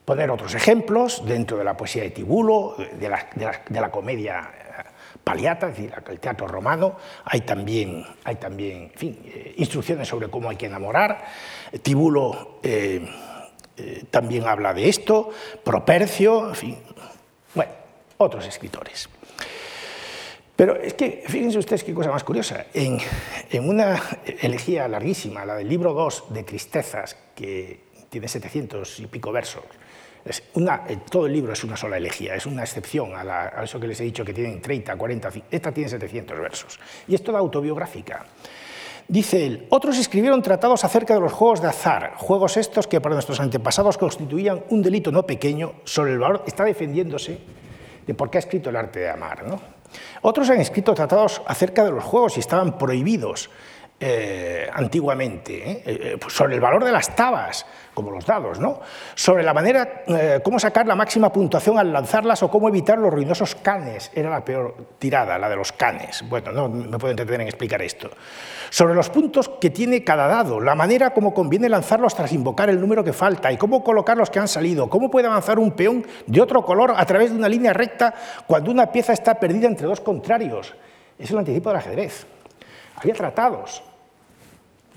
poner 0.04 0.30
otros 0.30 0.54
ejemplos 0.54 1.24
dentro 1.26 1.56
de 1.56 1.64
la 1.64 1.76
poesía 1.76 2.02
de 2.02 2.10
Tibulo, 2.10 2.76
de 2.98 3.80
la 3.80 3.90
comedia 3.90 4.65
Paliata, 5.26 5.70
es 5.70 5.76
decir, 5.76 5.92
el 6.08 6.20
teatro 6.20 6.46
romano, 6.46 6.94
hay 7.24 7.40
también, 7.40 8.06
hay 8.22 8.36
también 8.36 8.92
eh, 9.00 9.54
instrucciones 9.56 10.06
sobre 10.06 10.30
cómo 10.30 10.48
hay 10.48 10.54
que 10.54 10.66
enamorar. 10.66 11.24
Tibulo 11.82 12.60
eh, 12.62 13.04
eh, 13.76 14.04
también 14.08 14.46
habla 14.46 14.72
de 14.72 14.88
esto, 14.88 15.30
Propercio, 15.64 16.50
en 16.50 16.54
fin, 16.54 16.78
bueno, 17.56 17.72
otros 18.18 18.46
escritores. 18.46 19.08
Pero 20.54 20.76
es 20.76 20.94
que, 20.94 21.24
fíjense 21.26 21.58
ustedes 21.58 21.82
qué 21.82 21.92
cosa 21.92 22.12
más 22.12 22.22
curiosa, 22.22 22.66
en, 22.72 22.98
en 23.50 23.68
una 23.68 24.00
elegía 24.40 24.86
larguísima, 24.86 25.44
la 25.44 25.56
del 25.56 25.68
libro 25.68 25.92
2 25.92 26.26
de 26.30 26.44
Tristezas, 26.44 27.16
que 27.34 27.80
tiene 28.08 28.28
700 28.28 29.00
y 29.00 29.06
pico 29.08 29.32
versos, 29.32 29.64
eh, 30.26 30.98
todo 31.10 31.26
el 31.26 31.32
libro 31.32 31.52
es 31.52 31.62
una 31.62 31.76
sola 31.76 31.96
elegía, 31.96 32.34
es 32.34 32.46
una 32.46 32.62
excepción 32.62 33.12
a, 33.14 33.62
eso 33.62 33.78
que 33.78 33.86
les 33.86 34.00
he 34.00 34.04
dicho 34.04 34.24
que 34.24 34.34
tienen 34.34 34.60
30, 34.60 34.96
40, 34.96 35.30
esta 35.50 35.72
tiene 35.72 35.88
700 35.88 36.38
versos. 36.38 36.80
Y 37.06 37.14
es 37.14 37.22
toda 37.22 37.38
autobiográfica. 37.38 38.26
Dice 39.08 39.46
él, 39.46 39.66
otros 39.70 39.98
escribieron 39.98 40.42
tratados 40.42 40.82
acerca 40.84 41.14
de 41.14 41.20
los 41.20 41.32
juegos 41.32 41.62
de 41.62 41.68
azar, 41.68 42.14
juegos 42.16 42.56
estos 42.56 42.88
que 42.88 43.00
para 43.00 43.14
nuestros 43.14 43.38
antepasados 43.38 43.98
constituían 43.98 44.64
un 44.70 44.82
delito 44.82 45.12
no 45.12 45.24
pequeño 45.24 45.74
sobre 45.84 46.12
el 46.12 46.18
valor, 46.18 46.42
está 46.44 46.64
defendiéndose 46.64 47.38
de 48.04 48.14
por 48.14 48.28
qué 48.28 48.38
ha 48.38 48.40
escrito 48.40 48.70
el 48.70 48.76
arte 48.76 49.00
de 49.00 49.10
amar. 49.10 49.46
¿no? 49.46 49.60
Otros 50.22 50.50
han 50.50 50.60
escrito 50.60 50.92
tratados 50.92 51.40
acerca 51.46 51.84
de 51.84 51.92
los 51.92 52.02
juegos 52.02 52.36
y 52.36 52.40
estaban 52.40 52.78
prohibidos 52.78 53.48
eh, 53.98 54.68
antiguamente, 54.74 55.70
¿eh? 55.70 55.82
Eh, 55.86 56.18
pues 56.20 56.34
sobre 56.34 56.54
el 56.54 56.60
valor 56.60 56.84
de 56.84 56.92
las 56.92 57.16
tabas, 57.16 57.64
como 57.94 58.10
los 58.10 58.26
dados, 58.26 58.60
¿no? 58.60 58.78
sobre 59.14 59.42
la 59.42 59.54
manera, 59.54 60.04
cómo 60.44 60.58
sacar 60.58 60.86
la 60.86 60.94
máxima 60.94 61.32
puntuación 61.32 61.78
al 61.78 61.94
lanzarlas 61.94 62.42
o 62.42 62.50
cómo 62.50 62.68
evitar 62.68 62.98
los 62.98 63.10
ruinosos 63.10 63.54
canes, 63.54 64.10
era 64.14 64.28
la 64.28 64.44
peor 64.44 64.74
tirada, 64.98 65.38
la 65.38 65.48
de 65.48 65.56
los 65.56 65.72
canes, 65.72 66.22
bueno, 66.28 66.52
no 66.52 66.68
me 66.68 66.98
puedo 66.98 67.12
entretener 67.12 67.40
en 67.40 67.46
explicar 67.48 67.80
esto, 67.80 68.10
sobre 68.68 68.94
los 68.94 69.08
puntos 69.08 69.48
que 69.48 69.70
tiene 69.70 70.04
cada 70.04 70.26
dado, 70.26 70.60
la 70.60 70.74
manera 70.74 71.14
como 71.14 71.32
conviene 71.32 71.70
lanzarlos 71.70 72.14
tras 72.14 72.34
invocar 72.34 72.68
el 72.68 72.78
número 72.78 73.02
que 73.02 73.14
falta 73.14 73.50
y 73.50 73.56
cómo 73.56 73.82
colocar 73.82 74.18
los 74.18 74.28
que 74.28 74.40
han 74.40 74.48
salido, 74.48 74.90
cómo 74.90 75.10
puede 75.10 75.28
avanzar 75.28 75.58
un 75.58 75.70
peón 75.70 76.06
de 76.26 76.42
otro 76.42 76.66
color 76.66 76.92
a 76.94 77.06
través 77.06 77.30
de 77.30 77.38
una 77.38 77.48
línea 77.48 77.72
recta 77.72 78.12
cuando 78.46 78.70
una 78.70 78.92
pieza 78.92 79.14
está 79.14 79.36
perdida 79.36 79.68
entre 79.68 79.86
dos 79.86 80.02
contrarios. 80.02 80.74
Es 81.18 81.30
el 81.30 81.38
anticipo 81.38 81.70
del 81.70 81.78
ajedrez. 81.78 82.35
Había 82.96 83.14
tratados, 83.14 83.82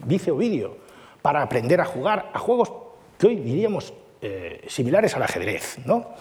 dice 0.06 0.32
Ovidio, 0.32 0.78
para 1.22 1.42
aprender 1.42 1.82
a 1.82 1.86
jugar 1.86 2.32
a 2.34 2.40
juegos 2.40 2.72
que 3.18 3.28
hoy 3.28 3.36
diríamos 3.36 3.94
eh, 4.22 4.66
similares 4.68 5.16
al 5.16 5.24
ajedrez. 5.24 5.80
¿no? 5.86 6.14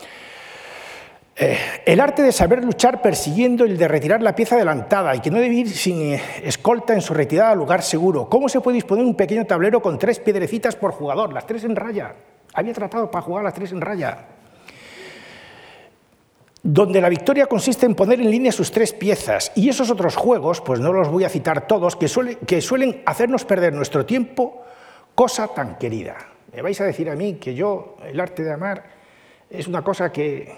Eh, 1.36 1.56
el 1.86 2.00
arte 2.00 2.22
de 2.22 2.32
saber 2.32 2.64
luchar 2.64 3.00
persiguiendo 3.00 3.64
el 3.64 3.78
de 3.78 3.86
retirar 3.86 4.20
la 4.22 4.34
pieza 4.34 4.56
adelantada 4.56 5.14
y 5.14 5.20
que 5.20 5.30
no 5.30 5.38
debe 5.38 5.54
ir 5.54 5.70
sin 5.70 6.14
eh, 6.14 6.22
escolta 6.42 6.94
en 6.94 7.00
su 7.00 7.14
retirada 7.14 7.52
al 7.52 7.58
lugar 7.58 7.82
seguro. 7.82 8.28
¿Cómo 8.28 8.48
se 8.48 8.60
puede 8.60 8.74
disponer 8.74 9.04
un 9.04 9.14
pequeño 9.14 9.44
tablero 9.46 9.80
con 9.80 9.98
tres 9.98 10.18
piedrecitas 10.18 10.74
por 10.74 10.90
jugador? 10.90 11.32
Las 11.32 11.46
tres 11.46 11.62
en 11.62 11.76
raya. 11.76 12.14
Había 12.54 12.72
tratado 12.72 13.10
para 13.10 13.22
jugar 13.22 13.44
las 13.44 13.54
tres 13.54 13.70
en 13.70 13.80
raya 13.80 14.26
donde 16.70 17.00
la 17.00 17.08
victoria 17.08 17.46
consiste 17.46 17.86
en 17.86 17.94
poner 17.94 18.20
en 18.20 18.30
línea 18.30 18.52
sus 18.52 18.70
tres 18.70 18.92
piezas. 18.92 19.50
Y 19.54 19.70
esos 19.70 19.90
otros 19.90 20.16
juegos, 20.16 20.60
pues 20.60 20.80
no 20.80 20.92
los 20.92 21.08
voy 21.08 21.24
a 21.24 21.30
citar 21.30 21.66
todos, 21.66 21.96
que, 21.96 22.10
que 22.46 22.60
suelen 22.60 23.02
hacernos 23.06 23.46
perder 23.46 23.72
nuestro 23.72 24.04
tiempo, 24.04 24.60
cosa 25.14 25.48
tan 25.48 25.78
querida. 25.78 26.18
Me 26.52 26.60
vais 26.60 26.78
a 26.82 26.84
decir 26.84 27.08
a 27.08 27.16
mí 27.16 27.34
que 27.36 27.54
yo, 27.54 27.96
el 28.04 28.20
arte 28.20 28.44
de 28.44 28.52
amar, 28.52 28.84
es 29.48 29.66
una 29.66 29.82
cosa 29.82 30.12
que 30.12 30.54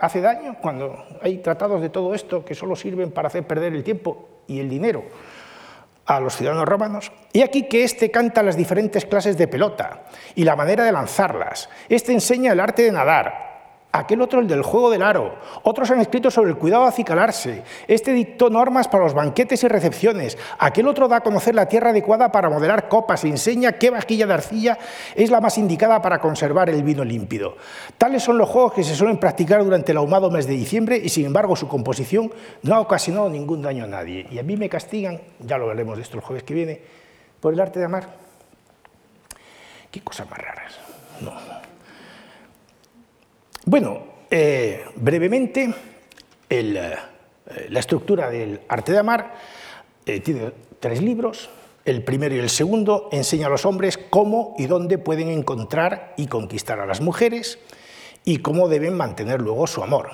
hace 0.00 0.20
daño 0.20 0.56
cuando 0.60 1.04
hay 1.22 1.38
tratados 1.38 1.80
de 1.80 1.90
todo 1.90 2.12
esto 2.12 2.44
que 2.44 2.56
solo 2.56 2.74
sirven 2.74 3.12
para 3.12 3.28
hacer 3.28 3.46
perder 3.46 3.72
el 3.72 3.84
tiempo 3.84 4.30
y 4.48 4.58
el 4.58 4.68
dinero 4.68 5.04
a 6.06 6.18
los 6.18 6.34
ciudadanos 6.34 6.66
romanos. 6.66 7.12
Y 7.32 7.42
aquí 7.42 7.68
que 7.68 7.84
este 7.84 8.10
canta 8.10 8.42
las 8.42 8.56
diferentes 8.56 9.06
clases 9.06 9.38
de 9.38 9.46
pelota 9.46 10.06
y 10.34 10.42
la 10.42 10.56
manera 10.56 10.82
de 10.82 10.90
lanzarlas. 10.90 11.70
Este 11.88 12.12
enseña 12.12 12.50
el 12.50 12.58
arte 12.58 12.82
de 12.82 12.90
nadar, 12.90 13.51
aquel 13.92 14.22
otro 14.22 14.40
el 14.40 14.48
del 14.48 14.62
juego 14.62 14.90
del 14.90 15.02
aro, 15.02 15.34
otros 15.62 15.90
han 15.90 16.00
escrito 16.00 16.30
sobre 16.30 16.50
el 16.50 16.56
cuidado 16.56 16.84
de 16.84 16.88
acicalarse, 16.88 17.62
este 17.86 18.12
dictó 18.12 18.48
normas 18.50 18.88
para 18.88 19.04
los 19.04 19.14
banquetes 19.14 19.62
y 19.62 19.68
recepciones, 19.68 20.38
aquel 20.58 20.88
otro 20.88 21.08
da 21.08 21.16
a 21.16 21.20
conocer 21.20 21.54
la 21.54 21.66
tierra 21.66 21.90
adecuada 21.90 22.32
para 22.32 22.48
modelar 22.48 22.88
copas, 22.88 23.24
enseña 23.24 23.72
qué 23.72 23.90
vajilla 23.90 24.26
de 24.26 24.34
arcilla 24.34 24.78
es 25.14 25.30
la 25.30 25.40
más 25.40 25.58
indicada 25.58 26.00
para 26.00 26.20
conservar 26.20 26.70
el 26.70 26.82
vino 26.82 27.04
límpido. 27.04 27.56
Tales 27.98 28.22
son 28.22 28.38
los 28.38 28.48
juegos 28.48 28.72
que 28.72 28.84
se 28.84 28.94
suelen 28.94 29.18
practicar 29.18 29.62
durante 29.62 29.92
el 29.92 29.98
ahumado 29.98 30.30
mes 30.30 30.46
de 30.46 30.54
diciembre 30.54 30.96
y 30.96 31.08
sin 31.08 31.26
embargo 31.26 31.54
su 31.54 31.68
composición 31.68 32.32
no 32.62 32.74
ha 32.74 32.80
ocasionado 32.80 33.28
ningún 33.28 33.62
daño 33.62 33.84
a 33.84 33.88
nadie. 33.88 34.26
Y 34.30 34.38
a 34.38 34.42
mí 34.42 34.56
me 34.56 34.68
castigan, 34.68 35.20
ya 35.40 35.58
lo 35.58 35.66
veremos 35.66 35.96
de 35.96 36.02
esto 36.02 36.16
el 36.16 36.22
jueves 36.22 36.44
que 36.44 36.54
viene, 36.54 36.80
por 37.40 37.52
el 37.52 37.60
arte 37.60 37.78
de 37.78 37.86
amar. 37.86 38.08
Qué 39.90 40.00
cosas 40.00 40.28
más 40.30 40.38
raras. 40.38 40.78
No. 41.20 41.51
Bueno, 43.64 44.00
eh, 44.28 44.84
brevemente, 44.96 45.72
eh, 46.50 46.96
la 47.68 47.80
estructura 47.80 48.28
del 48.28 48.60
arte 48.68 48.90
de 48.90 48.98
amar 48.98 49.34
eh, 50.04 50.18
tiene 50.18 50.52
tres 50.80 51.00
libros. 51.00 51.48
El 51.84 52.02
primero 52.02 52.34
y 52.34 52.40
el 52.40 52.50
segundo 52.50 53.08
enseña 53.12 53.46
a 53.46 53.50
los 53.50 53.64
hombres 53.64 53.98
cómo 53.98 54.56
y 54.58 54.66
dónde 54.66 54.98
pueden 54.98 55.28
encontrar 55.28 56.14
y 56.16 56.26
conquistar 56.26 56.80
a 56.80 56.86
las 56.86 57.00
mujeres 57.00 57.60
y 58.24 58.38
cómo 58.38 58.68
deben 58.68 58.96
mantener 58.96 59.40
luego 59.40 59.66
su 59.68 59.82
amor. 59.82 60.10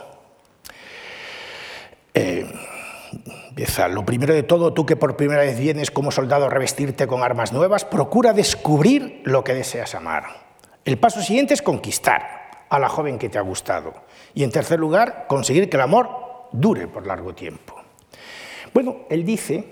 empieza, 2.13 3.89
lo 3.89 4.05
primero 4.05 4.35
de 4.35 4.43
todo, 4.43 4.75
tú 4.75 4.85
que 4.85 4.97
por 4.97 5.17
primera 5.17 5.41
vez 5.41 5.59
vienes 5.59 5.91
como 5.91 6.11
soldado 6.11 6.47
a 6.47 6.51
revestirte 6.51 7.07
con 7.07 7.23
armas 7.23 7.53
nuevas, 7.53 7.87
procura 7.87 8.35
descubrir 8.35 9.23
lo 9.25 9.43
que 9.43 9.55
deseas 9.55 9.95
amar. 9.95 10.25
El 10.85 10.99
paso 10.99 11.23
siguiente 11.23 11.55
es 11.55 11.63
conquistar 11.63 12.38
a 12.69 12.79
la 12.79 12.89
joven 12.89 13.19
que 13.19 13.29
te 13.29 13.39
ha 13.39 13.43
gustado. 13.43 13.95
Y 14.35 14.45
en 14.45 14.51
tercer 14.51 14.79
lugar, 14.79 15.27
conseguir 15.29 15.69
que 15.69 15.77
el 15.77 15.83
amor 15.83 16.09
dure 16.53 16.87
por 16.87 17.07
largo 17.07 17.35
tiempo. 17.35 17.75
Bueno, 18.75 18.99
él 19.09 19.25
dice, 19.25 19.65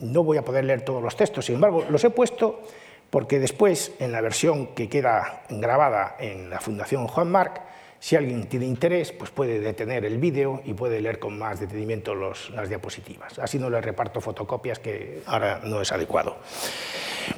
no 0.00 0.22
voy 0.22 0.36
a 0.36 0.44
poder 0.44 0.64
leer 0.64 0.82
todos 0.82 1.02
los 1.02 1.16
textos, 1.16 1.46
sin 1.46 1.56
embargo, 1.56 1.84
los 1.88 2.04
he 2.04 2.10
puesto 2.10 2.62
porque 3.10 3.38
después, 3.38 3.92
en 4.00 4.10
la 4.10 4.20
versión 4.20 4.74
que 4.74 4.88
queda 4.88 5.44
grabada 5.48 6.16
en 6.18 6.50
la 6.50 6.58
Fundación 6.58 7.06
Juan 7.06 7.30
Marc, 7.30 7.62
si 8.00 8.16
alguien 8.16 8.48
tiene 8.48 8.66
interés, 8.66 9.12
pues 9.12 9.30
puede 9.30 9.60
detener 9.60 10.04
el 10.04 10.18
vídeo 10.18 10.60
y 10.64 10.74
puede 10.74 11.00
leer 11.00 11.18
con 11.18 11.38
más 11.38 11.60
detenimiento 11.60 12.14
las 12.14 12.68
diapositivas. 12.68 13.38
Así 13.38 13.58
no 13.58 13.70
le 13.70 13.80
reparto 13.80 14.20
fotocopias, 14.20 14.78
que 14.78 15.22
ahora 15.26 15.60
no 15.64 15.80
es 15.80 15.90
adecuado. 15.90 16.36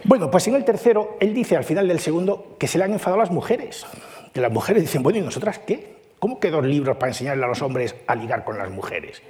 Bueno, 0.02 0.30
pues 0.30 0.48
en 0.48 0.57
el 0.57 0.64
tercero, 0.64 1.18
él 1.20 1.34
dice 1.34 1.57
al 1.57 1.64
final 1.64 1.86
del 1.86 2.00
segundo 2.00 2.57
que 2.59 2.66
se 2.66 2.78
le 2.78 2.84
han 2.84 2.92
enfadado 2.92 3.20
las 3.20 3.30
mujeres. 3.30 3.86
Que 4.32 4.40
las 4.40 4.52
mujeres 4.52 4.82
dicen, 4.82 5.02
bueno, 5.02 5.18
¿y 5.18 5.22
nosotras 5.22 5.58
qué? 5.60 5.96
¿Cómo 6.18 6.40
que 6.40 6.50
dos 6.50 6.64
libros 6.64 6.96
para 6.96 7.10
enseñarle 7.10 7.44
a 7.44 7.48
los 7.48 7.62
hombres 7.62 7.94
a 8.06 8.14
ligar 8.14 8.44
con 8.44 8.58
las 8.58 8.70
mujeres? 8.70 9.22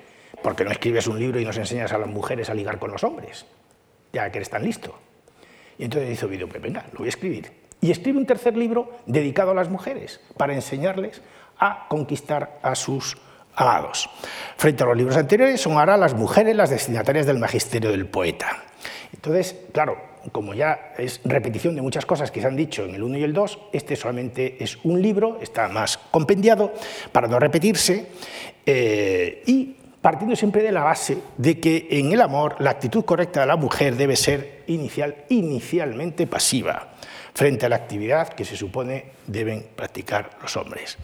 Porque 0.43 0.65
no 0.65 0.71
escribes 0.71 1.07
un 1.07 1.19
libro 1.19 1.41
y 1.41 1.45
nos 1.45 1.57
enseñas 1.57 1.93
a 1.93 1.99
las 1.99 2.09
mujeres 2.09 2.51
a 2.51 2.55
ligar 2.55 2.79
con 2.79 2.91
los 2.91 3.03
hombres, 3.05 3.47
ya 4.13 4.31
que 4.31 4.39
eres 4.39 4.51
tan 4.51 4.65
listo. 4.65 4.97
Y 5.79 5.85
entonces 5.85 6.09
dice 6.09 6.27
Ovidio, 6.27 6.49
pues 6.49 6.63
venga, 6.63 6.85
lo 6.93 6.99
voy 6.99 7.07
a 7.07 7.11
escribir. 7.11 7.51
Y 7.81 7.91
escribe 7.91 8.19
un 8.19 8.27
tercer 8.27 8.57
libro 8.57 8.93
dedicado 9.07 9.51
a 9.51 9.55
las 9.55 9.69
mujeres, 9.69 10.21
para 10.37 10.55
enseñarles 10.55 11.21
a 11.59 11.87
conquistar 11.89 12.59
a 12.63 12.75
sus 12.75 13.17
amados. 13.55 14.09
Frente 14.57 14.83
a 14.83 14.87
los 14.87 14.97
libros 14.97 15.17
anteriores 15.17 15.61
son 15.61 15.79
ahora 15.79 15.97
las 15.97 16.15
mujeres 16.15 16.55
las 16.55 16.71
destinatarias 16.71 17.27
del 17.27 17.39
magisterio 17.39 17.91
del 17.91 18.07
poeta. 18.07 18.65
Entonces, 19.13 19.57
claro, 19.73 19.99
como 20.33 20.55
ya 20.55 20.93
es 20.99 21.21
repetición 21.25 21.75
de 21.75 21.83
muchas 21.83 22.07
cosas 22.07 22.31
que 22.31 22.41
se 22.41 22.47
han 22.47 22.57
dicho 22.57 22.85
en 22.85 22.95
el 22.95 23.03
1 23.03 23.19
y 23.19 23.23
el 23.23 23.33
2, 23.33 23.59
este 23.73 23.97
solamente 23.97 24.57
es 24.63 24.79
un 24.85 25.01
libro, 25.01 25.39
está 25.41 25.69
más 25.69 25.99
compendiado 25.99 26.73
para 27.13 27.29
no 27.29 27.39
repetirse 27.39 28.07
eh, 28.65 29.43
y 29.47 29.77
partiendo 30.01 30.37
siempre 30.37 30.63
de 30.63 30.73
la 30.73 30.85
base 30.85 31.19
de 31.37 31.59
que 31.59 31.89
en 31.91 32.13
el 32.13 32.21
amor 32.21 32.57
la 32.61 32.71
actitud 32.71 33.05
correcta 33.05 33.41
de 33.41 33.47
la 33.47 33.57
mujer 33.57 33.97
debe 33.97 34.17
ser 34.17 34.63
inicial, 34.69 35.25
inicialmente 35.29 36.27
pasiva 36.27 36.93
frente 37.35 37.67
a 37.67 37.69
la 37.69 37.77
actividad 37.77 38.29
que 38.29 38.45
se 38.45 38.57
supone 38.57 39.07
deben 39.27 39.67
practicar 39.75 40.31
los 40.41 40.57
hombres. 40.57 40.97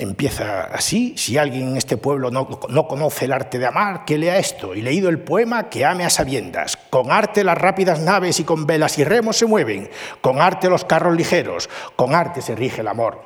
Empieza 0.00 0.64
así, 0.64 1.14
si 1.16 1.38
alguien 1.38 1.70
en 1.70 1.76
este 1.76 1.96
pueblo 1.96 2.30
no, 2.30 2.46
conoce 2.46 3.24
el 3.24 3.32
arte 3.32 3.58
de 3.58 3.66
amar, 3.66 4.04
que 4.04 4.16
lea 4.16 4.38
esto, 4.38 4.74
y 4.74 4.82
leído 4.82 5.08
el 5.08 5.18
poema, 5.18 5.68
que 5.68 5.84
ame 5.84 6.04
a 6.04 6.10
sabiendas. 6.10 6.76
Con 6.76 7.10
arte 7.10 7.42
las 7.42 7.58
rápidas 7.58 8.00
naves 8.00 8.38
y 8.38 8.44
con 8.44 8.64
velas 8.64 8.96
y 8.98 9.04
remos 9.04 9.36
se 9.36 9.46
mueven, 9.46 9.90
con 10.20 10.40
arte 10.40 10.68
los 10.68 10.84
carros 10.84 11.16
ligeros, 11.16 11.68
con 11.96 12.14
arte 12.14 12.42
se 12.42 12.54
rige 12.54 12.82
el 12.82 12.88
amor. 12.88 13.20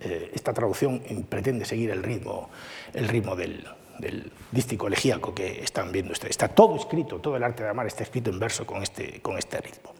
Eh, 0.00 0.32
esta 0.34 0.52
traducción 0.52 1.00
pretende 1.28 1.64
seguir 1.64 1.90
el 1.90 2.02
ritmo, 2.02 2.50
el 2.92 3.06
ritmo 3.06 3.36
del, 3.36 3.64
dístico 4.50 4.88
elegíaco 4.88 5.32
que 5.32 5.62
están 5.62 5.92
viendo 5.92 6.12
ustedes. 6.12 6.32
Está 6.32 6.48
todo 6.48 6.74
escrito, 6.74 7.20
todo 7.20 7.36
el 7.36 7.44
arte 7.44 7.62
de 7.62 7.68
amar 7.68 7.86
está 7.86 8.02
escrito 8.02 8.30
en 8.30 8.40
verso 8.40 8.66
con 8.66 8.82
este, 8.82 9.20
con 9.20 9.38
este 9.38 9.60
ritmo. 9.60 9.94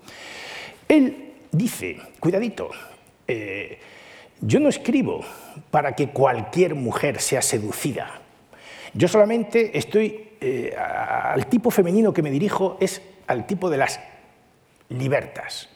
Él 0.88 1.34
dice, 1.52 2.00
cuidadito, 2.18 2.70
eh, 3.28 3.78
yo 4.42 4.58
no 4.58 4.68
escribo 4.68 5.24
para 5.70 5.92
que 5.92 6.08
cualquier 6.08 6.74
mujer 6.74 7.20
sea 7.20 7.42
seducida. 7.42 8.20
Yo 8.92 9.08
solamente 9.08 9.78
estoy, 9.78 10.30
eh, 10.40 10.74
al 10.76 11.46
tipo 11.46 11.70
femenino 11.70 12.12
que 12.12 12.22
me 12.22 12.30
dirijo 12.30 12.76
es 12.80 13.00
al 13.28 13.46
tipo 13.46 13.70
de 13.70 13.78
las 13.78 14.00
libertas 14.88 15.68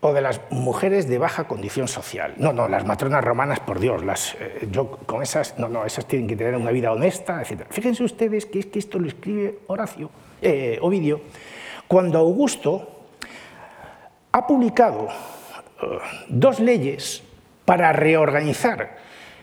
o 0.00 0.14
de 0.14 0.22
las 0.22 0.40
mujeres 0.50 1.08
de 1.08 1.18
baja 1.18 1.44
condición 1.44 1.88
social. 1.88 2.34
No, 2.38 2.52
no, 2.52 2.68
las 2.68 2.86
matronas 2.86 3.22
romanas, 3.22 3.60
por 3.60 3.80
Dios, 3.80 4.02
las, 4.04 4.34
eh, 4.40 4.68
yo 4.70 4.90
con 4.90 5.22
esas, 5.22 5.58
no, 5.58 5.68
no, 5.68 5.84
esas 5.84 6.06
tienen 6.06 6.28
que 6.28 6.36
tener 6.36 6.54
una 6.54 6.70
vida 6.70 6.92
honesta, 6.92 7.42
etc. 7.42 7.66
Fíjense 7.70 8.04
ustedes 8.04 8.46
que 8.46 8.60
es 8.60 8.66
que 8.66 8.78
esto 8.78 8.98
lo 8.98 9.08
escribe 9.08 9.58
Horacio, 9.66 10.10
eh, 10.40 10.78
Ovidio, 10.80 11.20
cuando 11.88 12.18
Augusto 12.18 13.00
ha 14.32 14.46
publicado 14.46 15.08
dos 16.28 16.60
leyes 16.60 17.24
para 17.64 17.92
reorganizar 17.92 18.96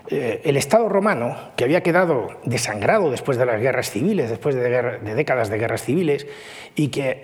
eh, 0.09 0.41
el 0.45 0.55
Estado 0.55 0.87
romano, 0.87 1.35
que 1.57 1.65
había 1.65 1.83
quedado 1.83 2.29
desangrado 2.45 3.11
después 3.11 3.37
de 3.37 3.45
las 3.45 3.59
guerras 3.59 3.91
civiles, 3.91 4.29
después 4.29 4.55
de, 4.55 4.99
décadas 5.01 5.49
de 5.49 5.57
guerras 5.57 5.83
civiles, 5.83 6.25
y 6.75 6.87
que, 6.87 7.23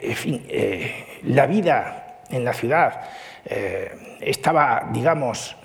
eh, 0.49 1.19
la 1.23 1.45
vida 1.45 2.19
en 2.29 2.43
la 2.43 2.51
ciudad 2.51 3.01
eh, 3.45 4.17
estaba, 4.19 4.89
digamos, 4.91 5.55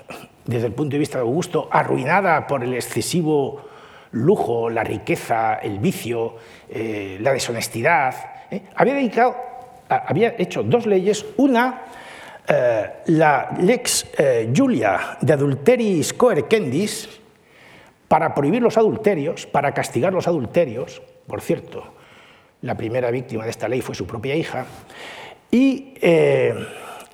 desde 0.45 0.69
el 0.69 0.73
punto 0.73 0.93
de 0.93 1.01
vista 1.01 1.19
de 1.19 1.23
Augusto, 1.23 1.69
arruinada 1.73 2.47
por 2.47 2.63
el 2.63 2.73
excesivo 2.75 3.69
lujo, 4.13 4.71
la 4.71 4.85
riqueza, 4.85 5.57
el 5.57 5.81
vicio, 5.81 6.37
la 6.71 7.33
deshonestidad, 7.33 8.15
había, 8.75 8.95
dedicado, 8.95 9.37
había 9.89 10.35
hecho 10.39 10.63
dos 10.63 10.87
leyes, 10.87 11.27
una, 11.37 11.83
eh, 12.49 12.91
la 13.07 13.55
lex 13.61 14.07
eh, 14.17 14.53
Julia 14.55 15.19
de 15.21 15.33
adulteris 15.33 16.13
coercendis, 16.13 17.09
para 18.09 18.35
prohibir 18.35 18.63
los 18.63 18.79
adulterios, 18.79 19.47
para 19.47 19.75
castigar 19.75 20.13
los 20.13 20.27
adulterios, 20.27 21.03
por 21.27 21.43
cierto, 21.43 21.85
la 22.63 22.75
primera 22.77 23.11
víctima 23.11 23.45
de 23.45 23.51
esta 23.51 23.69
ley 23.69 23.83
fue 23.83 23.95
su 23.95 24.07
propia 24.07 24.35
hija, 24.35 24.65
y 25.51 25.95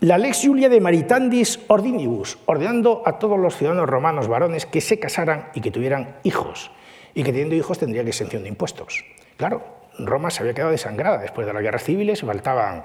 la 0.00 0.18
lex 0.18 0.42
Julia 0.44 0.68
de 0.68 0.80
maritandis 0.80 1.60
ordinibus, 1.66 2.38
ordenando 2.46 3.02
a 3.04 3.18
todos 3.18 3.38
los 3.38 3.56
ciudadanos 3.56 3.88
romanos 3.88 4.28
varones 4.28 4.66
que 4.66 4.80
se 4.80 4.98
casaran 4.98 5.50
y 5.54 5.60
que 5.60 5.70
tuvieran 5.70 6.16
hijos, 6.22 6.70
y 7.14 7.22
que 7.22 7.32
teniendo 7.32 7.54
hijos 7.54 7.78
tendría 7.78 8.02
que 8.02 8.10
exención 8.10 8.42
de 8.42 8.48
impuestos. 8.48 9.04
Claro, 9.36 9.64
Roma 9.98 10.30
se 10.30 10.42
había 10.42 10.54
quedado 10.54 10.72
desangrada 10.72 11.18
después 11.18 11.46
de 11.46 11.52
las 11.52 11.62
guerras 11.62 11.84
civiles, 11.84 12.20
faltaban, 12.20 12.84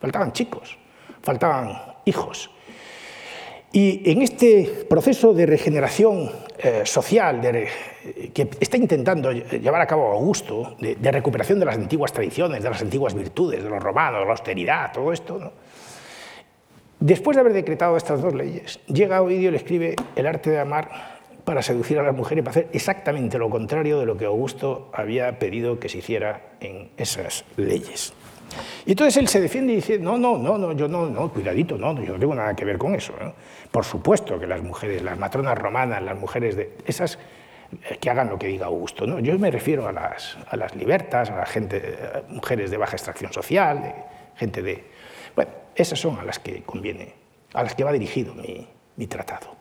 faltaban 0.00 0.32
chicos, 0.32 0.78
faltaban 1.26 1.96
hijos. 2.04 2.50
Y 3.72 4.10
en 4.10 4.22
este 4.22 4.86
proceso 4.88 5.34
de 5.34 5.44
regeneración 5.44 6.30
eh, 6.56 6.82
social 6.84 7.42
que 8.32 8.48
está 8.60 8.76
intentando 8.76 9.32
llevar 9.32 9.82
a 9.82 9.86
cabo 9.86 10.12
Augusto, 10.12 10.76
de, 10.80 11.12
recuperación 11.12 11.58
de 11.58 11.66
las 11.66 11.74
antiguas 11.74 12.12
tradiciones, 12.12 12.62
de 12.62 12.70
las 12.70 12.80
antiguas 12.80 13.12
virtudes, 13.12 13.62
de 13.62 13.68
los 13.68 13.82
romanos, 13.82 14.20
de 14.20 14.24
la 14.24 14.30
austeridad, 14.30 14.92
todo 14.92 15.12
esto, 15.12 15.52
después 17.00 17.36
de 17.36 17.40
haber 17.40 17.52
decretado 17.52 17.96
estas 17.96 18.22
dos 18.22 18.34
leyes, 18.34 18.80
llega 18.86 19.20
Ovidio 19.20 19.48
y 19.48 19.50
le 19.50 19.58
escribe 19.58 19.96
El 20.14 20.26
arte 20.26 20.50
de 20.50 20.60
amar 20.60 21.16
para 21.44 21.60
seducir 21.60 21.98
a 21.98 22.02
las 22.02 22.14
mujeres, 22.14 22.44
para 22.44 22.52
hacer 22.52 22.68
exactamente 22.72 23.36
lo 23.36 23.50
contrario 23.50 23.98
de 23.98 24.06
lo 24.06 24.16
que 24.16 24.24
Augusto 24.24 24.90
había 24.94 25.38
pedido 25.38 25.78
que 25.80 25.88
se 25.88 25.98
hiciera 25.98 26.52
en 26.60 26.90
esas 26.96 27.44
leyes. 27.56 28.14
Y 28.84 28.92
entonces 28.92 29.16
él 29.16 29.28
se 29.28 29.40
defiende 29.40 29.72
y 29.72 29.76
dice, 29.76 29.98
no, 29.98 30.16
no, 30.16 30.38
no, 30.38 30.56
no 30.58 30.72
yo 30.72 30.88
no, 30.88 31.06
no, 31.08 31.32
cuidadito, 31.32 31.76
no, 31.76 32.00
yo 32.02 32.14
no 32.14 32.18
tengo 32.18 32.34
nada 32.34 32.54
que 32.54 32.64
ver 32.64 32.78
con 32.78 32.94
eso. 32.94 33.12
Por 33.70 33.84
supuesto 33.84 34.38
que 34.38 34.46
las 34.46 34.62
mujeres, 34.62 35.02
las 35.02 35.18
matronas 35.18 35.56
romanas, 35.58 36.02
las 36.02 36.18
mujeres 36.18 36.56
de 36.56 36.76
esas, 36.86 37.18
eh, 37.90 37.98
que 38.00 38.10
hagan 38.10 38.28
lo 38.28 38.38
que 38.38 38.46
diga 38.46 38.66
Augusto. 38.66 39.06
¿no? 39.06 39.18
Yo 39.20 39.38
me 39.38 39.50
refiero 39.50 39.88
a 39.88 39.92
las, 39.92 40.36
a 40.48 40.56
las 40.56 40.74
libertas, 40.74 41.30
a 41.30 41.36
la 41.36 41.46
gente, 41.46 41.98
mujeres 42.28 42.70
de 42.70 42.76
baja 42.76 42.96
extracción 42.96 43.32
social, 43.32 43.94
gente 44.36 44.62
de... 44.62 44.84
Bueno, 45.34 45.50
esas 45.74 45.98
son 45.98 46.18
a 46.18 46.24
las 46.24 46.38
que 46.38 46.62
conviene, 46.62 47.12
a 47.52 47.62
las 47.62 47.74
que 47.74 47.84
va 47.84 47.92
dirigido 47.92 48.34
mi, 48.34 48.66
mi 48.96 49.06
tratado. 49.06 49.54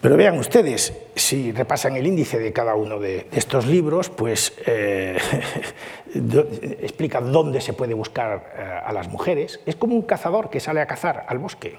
Pero 0.00 0.16
vean 0.16 0.38
ustedes, 0.38 0.92
si 1.24 1.52
repasan 1.52 1.96
el 1.96 2.06
índice 2.06 2.38
de 2.38 2.52
cada 2.52 2.74
uno 2.74 2.98
de 3.00 3.28
estos 3.32 3.66
libros, 3.66 4.10
pues 4.10 4.52
eh, 4.66 5.16
explica 6.82 7.20
dónde 7.22 7.62
se 7.62 7.72
puede 7.72 7.94
buscar 7.94 8.52
eh, 8.58 8.80
a 8.84 8.92
las 8.92 9.08
mujeres. 9.08 9.60
Es 9.64 9.74
como 9.74 9.94
un 9.94 10.02
cazador 10.02 10.50
que 10.50 10.60
sale 10.60 10.82
a 10.82 10.86
cazar 10.86 11.24
al 11.26 11.38
bosque. 11.38 11.78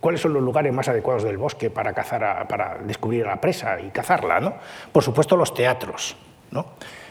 ¿Cuáles 0.00 0.20
son 0.20 0.34
los 0.34 0.42
lugares 0.42 0.72
más 0.72 0.88
adecuados 0.88 1.24
del 1.24 1.38
bosque 1.38 1.70
para, 1.70 1.94
cazar 1.94 2.46
para 2.46 2.78
descubrir 2.84 3.24
a 3.24 3.30
la 3.30 3.40
presa 3.40 3.80
y 3.80 3.88
cazarla? 3.88 4.40
¿no? 4.40 4.54
Por 4.92 5.02
supuesto, 5.02 5.34
los 5.36 5.54
teatros, 5.54 6.16
¿no? 6.50 6.66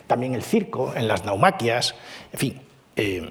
también 0.05 0.35
el 0.35 0.43
circo, 0.43 0.93
en 0.95 1.07
las 1.07 1.25
naumaquias, 1.25 1.95
en 2.33 2.39
fin. 2.39 2.61
Eh, 2.95 3.29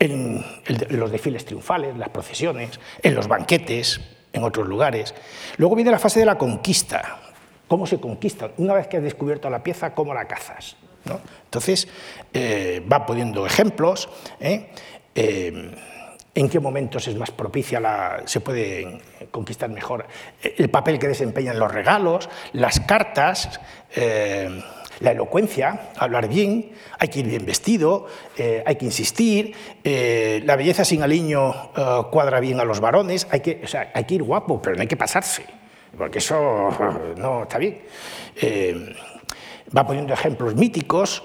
en 0.00 0.44
los 0.90 1.10
desfiles 1.12 1.44
triunfales, 1.44 1.96
las 1.96 2.08
procesiones, 2.08 2.80
en 3.02 3.14
los 3.14 3.28
banquetes, 3.28 4.00
en 4.32 4.42
otros 4.42 4.66
lugares. 4.66 5.14
Luego 5.56 5.76
viene 5.76 5.92
la 5.92 6.00
fase 6.00 6.20
de 6.20 6.26
la 6.26 6.36
conquista. 6.36 7.20
¿Cómo 7.68 7.86
se 7.86 7.98
conquista? 7.98 8.50
Una 8.58 8.74
vez 8.74 8.88
que 8.88 8.98
has 8.98 9.02
descubierto 9.02 9.48
la 9.48 9.62
pieza, 9.62 9.94
¿cómo 9.94 10.12
la 10.12 10.26
cazas? 10.26 10.76
Entonces, 11.44 11.88
eh, 12.32 12.82
va 12.90 13.06
poniendo 13.06 13.46
ejemplos. 13.46 14.08
¿eh? 14.40 14.70
Eh, 15.14 15.70
en 16.34 16.48
qué 16.48 16.58
momentos 16.58 17.06
es 17.06 17.14
más 17.14 17.30
propicia, 17.30 17.78
la, 17.78 18.22
se 18.24 18.40
puede 18.40 18.98
conquistar 19.30 19.70
mejor 19.70 20.04
el 20.42 20.68
papel 20.68 20.98
que 20.98 21.06
desempeñan 21.06 21.60
los 21.60 21.72
regalos, 21.72 22.28
las 22.52 22.80
cartas, 22.80 23.60
la 23.94 25.12
elocuencia, 25.12 25.92
hablar 25.96 26.26
bien, 26.26 26.72
hay 26.98 27.06
que 27.06 27.20
ir 27.20 27.28
bien 27.28 27.46
vestido, 27.46 28.08
hay 28.36 28.74
que 28.74 28.84
insistir, 28.84 29.54
la 29.84 30.56
belleza 30.56 30.84
sin 30.84 31.04
aliño 31.04 31.70
cuadra 32.10 32.40
bien 32.40 32.58
a 32.58 32.64
los 32.64 32.80
varones, 32.80 33.28
hay 33.30 33.38
que, 33.38 33.62
hay 33.94 34.02
que 34.02 34.14
ir 34.16 34.24
guapo, 34.24 34.60
pero 34.60 34.74
no 34.74 34.82
hay 34.82 34.88
que 34.88 34.96
pasarse, 34.96 35.44
porque 35.96 36.18
eso 36.18 36.70
no 37.16 37.42
está 37.42 37.58
bien. 37.58 37.82
va 39.76 39.86
poniendo 39.86 40.12
ejemplos 40.12 40.54
míticos, 40.54 41.22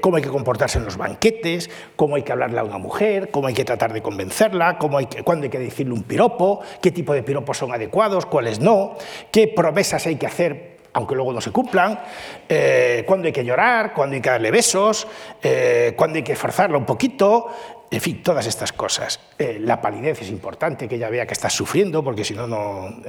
cómo 0.00 0.16
hay 0.16 0.22
que 0.22 0.28
comportarse 0.28 0.78
en 0.78 0.84
los 0.84 0.96
banquetes, 0.96 1.70
cómo 1.94 2.16
hay 2.16 2.22
que 2.22 2.32
hablarle 2.32 2.58
a 2.58 2.64
una 2.64 2.78
mujer, 2.78 3.30
cómo 3.30 3.48
hay 3.48 3.54
que 3.54 3.64
tratar 3.64 3.92
de 3.92 4.02
convencerla, 4.02 4.78
cómo 4.78 4.98
hay 4.98 5.06
que, 5.06 5.22
cuándo 5.22 5.44
hay 5.44 5.50
que 5.50 5.58
decirle 5.58 5.92
un 5.92 6.02
piropo, 6.02 6.60
qué 6.80 6.90
tipo 6.90 7.14
de 7.14 7.22
piropos 7.22 7.58
son 7.58 7.72
adecuados, 7.72 8.26
cuáles 8.26 8.60
no, 8.60 8.96
qué 9.30 9.48
promesas 9.48 10.06
hay 10.06 10.16
que 10.16 10.26
hacer 10.26 10.76
aunque 10.96 11.14
luego 11.14 11.30
no 11.30 11.42
se 11.42 11.52
cumplan, 11.52 12.00
eh, 12.48 13.04
cuándo 13.06 13.26
hay 13.26 13.32
que 13.32 13.44
llorar, 13.44 13.92
cuándo 13.92 14.14
hay 14.14 14.22
que 14.22 14.30
darle 14.30 14.50
besos, 14.50 15.06
eh, 15.42 15.92
cuándo 15.94 16.16
hay 16.16 16.22
que 16.22 16.34
forzarla 16.34 16.78
un 16.78 16.86
poquito, 16.86 17.48
en 17.90 18.00
fin, 18.00 18.22
todas 18.22 18.46
estas 18.46 18.72
cosas. 18.72 19.20
Eh, 19.38 19.58
la 19.60 19.80
palidez 19.80 20.22
es 20.22 20.30
importante, 20.30 20.88
que 20.88 20.96
ella 20.96 21.08
vea 21.08 21.26
que 21.26 21.34
estás 21.34 21.52
sufriendo, 21.52 22.02
porque 22.02 22.24
si 22.24 22.34
no, 22.34 22.46
no... 22.46 23.02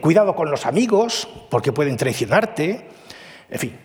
cuidado 0.00 0.34
con 0.34 0.50
los 0.50 0.66
amigos, 0.66 1.28
porque 1.50 1.72
pueden 1.72 1.96
traicionarte, 1.96 2.88
en 3.50 3.58
fin. 3.58 3.78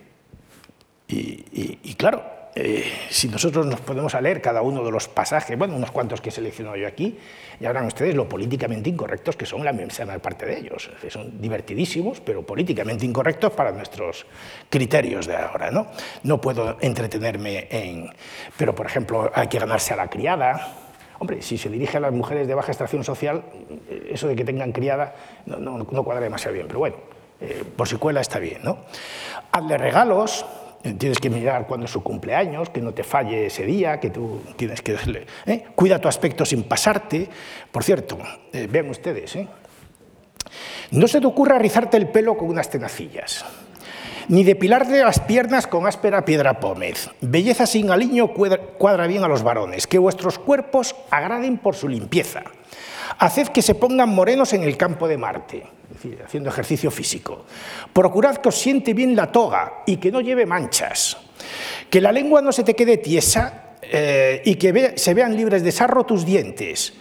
y 1.08 1.94
claro, 1.96 2.37
eh, 2.60 2.92
si 3.12 3.28
nosotros 3.28 3.68
nos 3.68 3.80
podemos 3.82 4.16
a 4.16 4.22
leer 4.22 4.42
cada 4.42 4.64
uno 4.64 4.84
de 4.84 4.90
los 4.90 5.08
pasajes, 5.08 5.56
bueno, 5.56 5.76
unos 5.76 5.92
cuantos 5.92 6.22
que 6.22 6.30
he 6.30 6.32
seleccionado 6.32 6.76
yo 6.76 6.88
aquí, 6.88 7.16
ya 7.60 7.68
verán 7.68 7.86
ustedes 7.86 8.16
lo 8.16 8.28
políticamente 8.28 8.90
incorrectos 8.90 9.36
que 9.36 9.46
son 9.46 9.64
la 9.64 9.74
menor 9.74 10.20
parte 10.22 10.48
de 10.48 10.58
ellos. 10.58 10.90
Son 11.10 11.40
divertidísimos, 11.40 12.20
pero 12.20 12.42
políticamente 12.42 13.06
incorrectos 13.06 13.54
para 13.54 13.72
nuestros 13.72 14.26
criterios 14.72 15.28
de 15.28 15.36
ahora. 15.36 15.70
No, 15.70 15.88
no 16.24 16.42
puedo 16.42 16.78
entretenerme 16.82 17.68
en... 17.70 18.10
Pero, 18.58 18.74
por 18.74 18.88
ejemplo, 18.88 19.32
hay 19.36 19.48
que 19.48 19.60
ganarse 19.60 19.94
a 19.94 19.98
la 19.98 20.10
criada, 20.10 20.86
Hombre, 21.20 21.42
si 21.42 21.58
se 21.58 21.70
dirige 21.70 21.98
a 21.98 22.00
las 22.00 22.12
mujeres 22.12 22.48
de 22.48 22.54
baja 22.54 22.72
extracción 22.72 23.04
social, 23.04 23.44
eh, 23.90 24.10
eso 24.12 24.28
de 24.28 24.36
que 24.36 24.46
tengan 24.46 24.72
criada 24.72 25.16
no, 25.48 25.58
no, 25.60 26.04
cuadra 26.04 26.22
demasiado 26.22 26.54
bien, 26.54 26.68
pero 26.68 26.78
bueno, 26.78 26.98
eh, 27.42 27.64
por 27.76 27.88
si 27.88 27.96
cuela 27.96 28.22
está 28.22 28.38
bien, 28.38 28.60
¿no? 28.64 28.86
Hazle 29.52 29.80
regalos, 29.80 30.46
Tienes 30.82 31.20
que 31.20 31.30
mirar 31.30 31.68
cuándo 31.68 31.86
es 31.86 31.92
su 31.92 32.04
cumpleaños, 32.04 32.70
que 32.70 32.82
no 32.82 32.94
te 32.94 33.04
falle 33.04 33.48
ese 33.48 33.66
día, 33.66 34.00
que 34.00 34.10
tú 34.10 34.42
tienes 34.56 34.82
que. 34.82 34.96
¿eh? 35.46 35.66
Cuida 35.76 36.00
tu 36.00 36.08
aspecto 36.08 36.46
sin 36.46 36.64
pasarte. 36.64 37.28
Por 37.72 37.84
cierto, 37.84 38.18
eh, 38.54 38.68
vean 38.70 38.90
ustedes, 38.90 39.36
¿eh? 39.36 39.48
no 40.92 41.08
se 41.08 41.20
te 41.20 41.28
ocurra 41.28 41.60
rizarte 41.60 41.98
el 41.98 42.08
pelo 42.08 42.38
con 42.38 42.48
unas 42.48 42.70
tenacillas, 42.70 43.44
ni 44.30 44.44
depilarte 44.44 45.04
las 45.04 45.20
piernas 45.20 45.68
con 45.68 45.88
áspera 45.88 46.24
piedra 46.24 46.60
pómez. 46.60 47.10
Belleza 47.22 47.66
sin 47.66 47.92
aliño 47.92 48.30
cuadra 48.34 49.08
bien 49.08 49.24
a 49.24 49.28
los 49.28 49.44
varones, 49.44 49.88
que 49.88 50.00
vuestros 50.00 50.40
cuerpos 50.40 50.96
agraden 51.10 51.58
por 51.58 51.76
su 51.76 51.90
limpieza. 51.90 52.44
Haced 53.20 53.48
que 53.48 53.62
se 53.62 53.76
pongan 53.76 54.10
morenos 54.10 54.54
en 54.54 54.64
el 54.64 54.78
campo 54.78 55.08
de 55.08 55.18
Marte 55.18 55.77
haciendo 56.26 56.50
ejercicio 56.50 56.92
físico. 56.92 57.46
Procurad 57.94 58.38
que 58.38 58.50
os 58.50 58.56
siente 58.56 58.94
bien 58.94 59.16
la 59.16 59.32
toga 59.32 59.84
y 59.86 59.98
que 59.98 60.12
no 60.12 60.22
lleve 60.22 60.46
manchas. 60.46 61.18
Que 61.90 62.02
la 62.02 62.12
lengua 62.12 62.42
no 62.42 62.52
se 62.52 62.64
te 62.64 62.76
quede 62.76 62.98
tiesa 62.98 63.76
eh, 63.82 64.42
y 64.46 64.56
que 64.56 64.94
se 64.98 65.14
vean 65.14 65.36
libres 65.36 65.64
de 65.64 65.72
sarro 65.72 66.06
tus 66.06 66.26
dientes. 66.26 66.94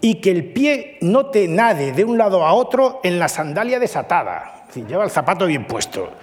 Y 0.00 0.16
que 0.16 0.30
el 0.30 0.52
pie 0.52 0.98
no 1.02 1.26
te 1.26 1.46
nade 1.46 1.92
de 1.92 2.04
un 2.04 2.18
lado 2.18 2.44
a 2.44 2.54
otro 2.54 3.00
en 3.04 3.18
la 3.18 3.28
sandalia 3.28 3.78
desatada. 3.78 4.66
lleva 4.74 5.04
el 5.04 5.10
zapato 5.10 5.46
bien 5.46 5.66
puesto. 5.66 6.14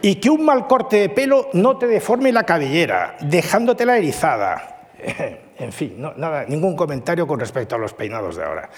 Y 0.00 0.14
que 0.16 0.30
un 0.30 0.44
mal 0.44 0.66
corte 0.66 0.96
de 0.96 1.08
pelo 1.10 1.50
no 1.52 1.76
te 1.76 1.86
deforme 1.86 2.32
la 2.32 2.44
cabellera, 2.44 3.16
dejándotela 3.20 3.98
erizada. 3.98 4.86
en 5.58 5.72
fin, 5.72 6.00
nada, 6.16 6.44
ningún 6.48 6.76
comentario 6.76 7.26
con 7.26 7.38
respecto 7.38 7.74
a 7.74 7.78
los 7.78 7.92
peinados 7.92 8.36
de 8.36 8.44
ahora. 8.44 8.70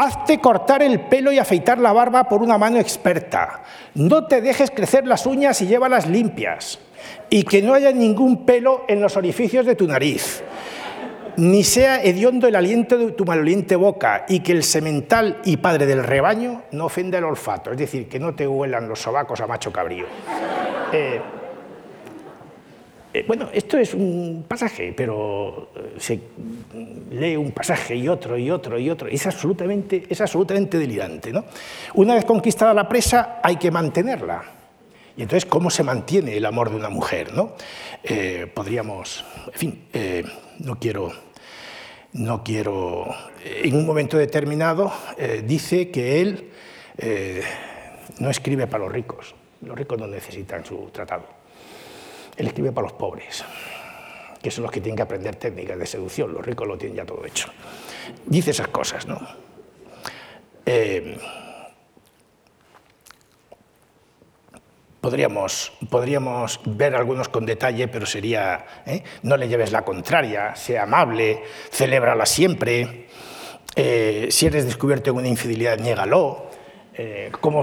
Hazte 0.00 0.38
cortar 0.38 0.80
el 0.80 1.00
pelo 1.00 1.32
y 1.32 1.40
afeitar 1.40 1.80
la 1.80 1.92
barba 1.92 2.28
por 2.28 2.40
una 2.40 2.56
mano 2.56 2.78
experta. 2.78 3.64
No 3.96 4.28
te 4.28 4.40
dejes 4.40 4.70
crecer 4.70 5.04
las 5.08 5.26
uñas 5.26 5.60
y 5.60 5.66
llévalas 5.66 6.06
limpias. 6.06 6.78
Y 7.28 7.42
que 7.42 7.62
no 7.62 7.74
haya 7.74 7.90
ningún 7.90 8.46
pelo 8.46 8.84
en 8.86 9.00
los 9.00 9.16
orificios 9.16 9.66
de 9.66 9.74
tu 9.74 9.88
nariz. 9.88 10.44
Ni 11.36 11.64
sea 11.64 12.00
hediondo 12.00 12.46
el 12.46 12.54
aliento 12.54 12.96
de 12.96 13.10
tu 13.10 13.24
maloliente 13.24 13.74
boca 13.74 14.24
y 14.28 14.38
que 14.38 14.52
el 14.52 14.62
semental 14.62 15.40
y 15.44 15.56
padre 15.56 15.84
del 15.84 16.04
rebaño 16.04 16.62
no 16.70 16.84
ofenda 16.84 17.18
el 17.18 17.24
olfato, 17.24 17.72
es 17.72 17.78
decir, 17.78 18.08
que 18.08 18.20
no 18.20 18.36
te 18.36 18.46
huelan 18.46 18.88
los 18.88 19.00
sobacos 19.00 19.40
a 19.40 19.48
macho 19.48 19.72
cabrío. 19.72 20.06
Eh, 20.92 21.20
eh, 23.18 23.24
bueno, 23.26 23.48
esto 23.52 23.78
es 23.78 23.94
un 23.94 24.44
pasaje, 24.46 24.92
pero 24.96 25.70
eh, 25.74 25.94
se 25.98 26.20
lee 27.10 27.36
un 27.36 27.50
pasaje 27.50 27.96
y 27.96 28.08
otro 28.08 28.38
y 28.38 28.48
otro 28.50 28.78
y 28.78 28.88
otro. 28.88 29.08
Es 29.08 29.26
absolutamente, 29.26 30.04
es 30.08 30.20
absolutamente 30.20 30.78
delirante. 30.78 31.32
¿no? 31.32 31.44
Una 31.94 32.14
vez 32.14 32.24
conquistada 32.24 32.72
la 32.72 32.88
presa, 32.88 33.40
hay 33.42 33.56
que 33.56 33.70
mantenerla. 33.72 34.44
Y 35.16 35.22
entonces, 35.22 35.46
¿cómo 35.46 35.68
se 35.68 35.82
mantiene 35.82 36.36
el 36.36 36.46
amor 36.46 36.70
de 36.70 36.76
una 36.76 36.90
mujer? 36.90 37.34
¿no? 37.34 37.54
Eh, 38.04 38.48
podríamos, 38.54 39.24
en 39.46 39.58
fin, 39.58 39.84
no 40.60 40.78
quiero, 40.78 41.10
no 42.12 42.44
quiero, 42.44 43.12
en 43.44 43.74
un 43.74 43.84
momento 43.84 44.16
determinado 44.16 44.92
dice 45.42 45.90
que 45.90 46.20
él 46.20 46.50
no 48.20 48.30
escribe 48.30 48.68
para 48.68 48.84
los 48.84 48.92
ricos, 48.92 49.34
los 49.62 49.76
ricos 49.76 49.98
no 49.98 50.06
necesitan 50.06 50.64
su 50.64 50.88
tratado, 50.92 51.26
él 52.38 52.46
escribe 52.46 52.72
para 52.72 52.86
los 52.86 52.94
pobres 52.94 53.44
que 54.42 54.50
son 54.50 54.62
los 54.62 54.72
que 54.72 54.80
tienen 54.80 54.96
que 54.96 55.02
aprender 55.02 55.36
técnicas 55.36 55.78
de 55.78 55.86
seducción, 55.86 56.32
los 56.32 56.44
ricos 56.44 56.66
lo 56.66 56.78
tienen 56.78 56.96
ya 56.96 57.04
todo 57.04 57.24
hecho. 57.24 57.50
Dice 58.26 58.50
esas 58.50 58.68
cosas, 58.68 59.06
¿no? 59.06 59.20
Eh, 60.64 61.18
podríamos, 65.00 65.72
podríamos 65.90 66.60
ver 66.64 66.94
algunos 66.94 67.28
con 67.28 67.46
detalle, 67.46 67.88
pero 67.88 68.06
sería, 68.06 68.64
¿eh? 68.86 69.02
no 69.22 69.36
le 69.36 69.48
lleves 69.48 69.72
la 69.72 69.82
contraria, 69.82 70.54
sea 70.54 70.84
amable, 70.84 71.42
celébrala 71.70 72.26
siempre, 72.26 73.06
eh, 73.74 74.28
si 74.30 74.46
eres 74.46 74.66
descubierto 74.66 75.10
en 75.10 75.16
una 75.16 75.28
infidelidad, 75.28 75.78
niégalo, 75.78 76.48
¿cómo, 77.40 77.62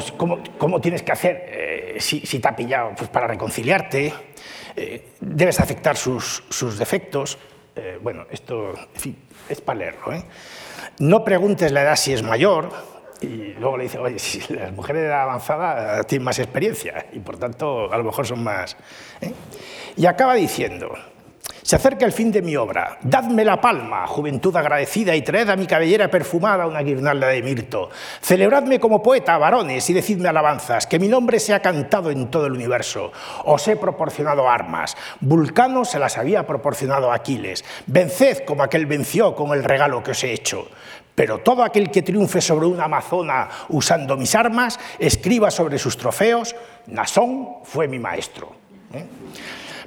cómo, 0.58 0.80
tienes 0.80 1.04
que 1.04 1.12
hacer 1.12 1.96
si, 2.00 2.22
si, 2.22 2.40
te 2.40 2.48
ha 2.48 2.56
pillado 2.56 2.94
pues, 2.96 3.10
para 3.10 3.28
reconciliarte? 3.28 4.14
Eh, 4.76 5.14
debes 5.20 5.60
aceptar 5.60 5.98
sus, 5.98 6.44
defectos. 6.78 7.38
Eh, 7.76 8.00
bueno, 8.02 8.26
esto 8.30 8.74
es 9.50 9.62
para 9.62 9.80
leerlo. 9.80 10.14
¿eh? 10.14 10.24
No 11.00 11.24
preguntes 11.24 11.72
la 11.72 11.84
edad 11.84 11.96
si 11.96 12.14
es 12.14 12.24
mayor, 12.24 12.70
y 13.22 13.54
luego 13.54 13.78
le 13.78 13.84
dice, 13.84 13.98
oye, 13.98 14.20
si 14.20 14.54
las 14.54 14.72
mujeres 14.74 15.04
de 15.04 15.08
edad 15.08 15.24
avanzada 15.24 16.04
tienen 16.04 16.26
más 16.26 16.40
experiencia 16.40 17.08
y 17.14 17.20
por 17.20 17.38
tanto 17.38 17.92
a 17.92 17.98
lo 17.98 18.04
mejor 18.04 18.28
son 18.28 18.44
más. 18.44 18.76
Y 19.96 20.06
acaba 20.06 20.36
diciendo, 20.36 20.94
se 21.66 21.78
acerca 21.78 22.06
el 22.06 22.12
fin 22.12 22.32
de 22.32 22.44
mi 22.44 22.56
obra. 22.56 23.00
Dadme 23.02 23.44
la 23.44 23.60
palma, 23.60 24.06
juventud 24.06 24.56
agradecida, 24.56 25.16
y 25.16 25.24
traed 25.24 25.50
a 25.50 25.56
mi 25.56 25.66
cabellera 25.66 26.12
perfumada 26.12 26.68
una 26.68 26.84
guirnalda 26.84 27.30
de 27.30 27.42
mirto. 27.42 27.90
Celebradme 28.22 28.80
como 28.80 29.02
poeta, 29.02 29.36
varones, 29.40 29.90
y 29.90 29.94
decidme 29.94 30.30
alabanzas, 30.30 30.86
que 30.86 31.00
mi 31.00 31.08
nombre 31.08 31.40
sea 31.40 31.64
cantado 31.64 32.12
en 32.12 32.30
todo 32.30 32.46
el 32.46 32.52
universo. 32.52 33.12
Os 33.46 33.68
he 33.68 33.78
proporcionado 33.78 34.48
armas. 34.48 34.96
Vulcano 35.22 35.86
se 35.86 35.98
las 35.98 36.20
había 36.20 36.46
proporcionado 36.46 37.12
a 37.12 37.16
Aquiles. 37.16 37.66
Venced 37.88 38.46
como 38.46 38.62
aquel 38.62 38.86
venció 38.86 39.34
con 39.34 39.52
el 39.52 39.64
regalo 39.64 40.04
que 40.04 40.12
os 40.12 40.24
he 40.24 40.34
hecho. 40.34 40.68
Pero 41.16 41.40
todo 41.40 41.64
aquel 41.64 41.90
que 41.90 42.04
triunfe 42.04 42.42
sobre 42.42 42.68
una 42.68 42.84
amazona 42.84 43.50
usando 43.70 44.18
mis 44.18 44.36
armas, 44.36 44.80
escriba 45.00 45.50
sobre 45.50 45.80
sus 45.80 45.98
trofeos, 45.98 46.56
Nasón 46.86 47.64
fue 47.64 47.88
mi 47.88 47.98
maestro. 47.98 48.52
¿Eh? 48.94 49.04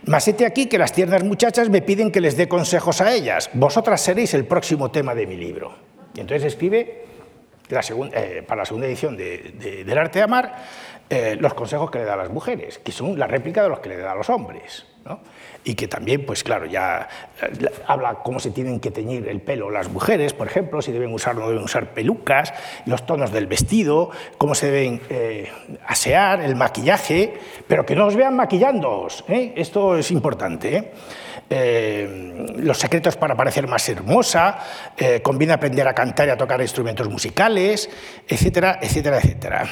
Mas 0.07 0.28
aquí 0.28 0.66
que 0.66 0.78
las 0.78 0.92
tiernas 0.92 1.24
muchachas 1.24 1.68
me 1.68 1.82
piden 1.82 2.11
que 2.11 2.20
les 2.20 2.36
dé 2.36 2.49
consejos 2.49 3.01
a 3.01 3.12
ellas. 3.12 3.51
Vosotras 3.53 4.01
seréis 4.01 4.34
el 4.34 4.44
próximo 4.44 4.90
tema 4.90 5.14
de 5.14 5.26
mi 5.26 5.36
libro. 5.36 5.74
Y 6.14 6.20
entonces 6.20 6.44
escribe 6.53 7.05
eh, 7.70 8.44
para 8.46 8.62
la 8.62 8.64
segunda 8.64 8.86
edición 8.86 9.16
del 9.16 9.99
Arte 9.99 10.20
de 10.20 10.22
Amar 10.22 10.64
eh, 11.11 11.36
los 11.38 11.55
consejos 11.55 11.90
que 11.90 11.99
le 11.99 12.05
da 12.05 12.14
a 12.14 12.18
las 12.18 12.30
mujeres, 12.30 12.78
que 12.78 12.92
son 12.92 13.18
la 13.18 13.26
réplica 13.26 13.62
de 13.62 13.68
los 13.68 13.80
que 13.80 13.90
le 13.90 13.96
da 13.99 14.12
a 14.12 14.14
los 14.14 14.28
hombres 14.30 14.86
y 15.68 15.74
que 15.74 15.86
también, 15.86 16.24
pues 16.24 16.42
claro, 16.44 16.64
ya 16.64 17.06
eh, 17.42 17.70
habla 17.86 18.20
cómo 18.24 18.40
se 18.40 18.50
tienen 18.50 18.80
que 18.80 18.90
teñir 18.90 19.28
el 19.28 19.42
pelo 19.42 19.70
las 19.70 19.90
mujeres, 19.90 20.32
por 20.32 20.46
ejemplo, 20.46 20.80
si 20.80 20.92
deben 20.92 21.12
usar 21.12 21.36
o 21.36 21.40
no 21.40 21.48
deben 21.48 21.62
usar 21.62 21.92
pelucas, 21.92 22.54
los 22.86 23.04
tonos 23.04 23.32
del 23.32 23.46
vestido, 23.46 24.10
cómo 24.38 24.54
se 24.54 24.70
deben 24.70 25.02
eh, 25.10 25.52
asear, 25.86 26.40
el 26.40 26.56
maquillaje, 26.56 27.34
pero 27.66 27.84
que 27.84 27.94
no 27.94 28.06
os 28.06 28.16
vean 28.16 28.34
maquillándoos, 28.34 29.26
¿eh? 29.28 29.52
esto 29.56 29.98
es 29.98 30.10
importante. 30.10 30.92
los 31.50 32.78
secretos 32.78 33.16
para 33.16 33.34
parecer 33.36 33.66
más 33.66 33.86
hermosa, 33.90 34.58
conviene 35.22 35.52
aprender 35.52 35.86
a 35.86 35.94
cantar 35.94 36.28
y 36.28 36.30
a 36.30 36.36
tocar 36.36 36.60
instrumentos 36.62 37.08
musicales, 37.10 37.90
etcétera, 38.26 38.78
etcétera, 38.80 39.18
etcétera. 39.18 39.68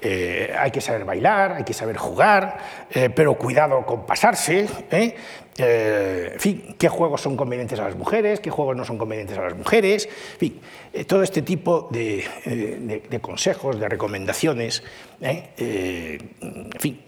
¿Eh? 0.00 0.48
Eh, 0.50 0.54
hay 0.56 0.70
que 0.70 0.80
saber 0.80 1.04
bailar, 1.04 1.52
hay 1.52 1.64
que 1.64 1.74
saber 1.74 1.96
jugar, 1.96 2.58
eh, 2.90 3.10
pero 3.10 3.34
cuidado 3.34 3.84
con 3.84 4.06
pasarse. 4.06 4.66
en 4.90 6.40
fin, 6.40 6.76
qué 6.78 6.88
juegos 6.88 7.20
son 7.20 7.36
convenientes 7.36 7.78
a 7.80 7.84
las 7.84 7.96
mujeres, 7.96 8.40
qué 8.40 8.50
juegos 8.50 8.76
no 8.76 8.84
son 8.84 8.96
convenientes 8.98 9.36
a 9.36 9.42
las 9.42 9.56
mujeres. 9.56 10.06
En 10.06 10.38
fin, 10.38 10.60
todo 11.06 11.22
este 11.22 11.42
tipo 11.42 11.88
de, 11.90 13.18
consejos, 13.20 13.78
de 13.78 13.88
recomendaciones, 13.88 14.82
en 15.20 16.70
fin, 16.78 17.02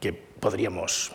que 0.00 0.12
podríamos, 0.12 1.12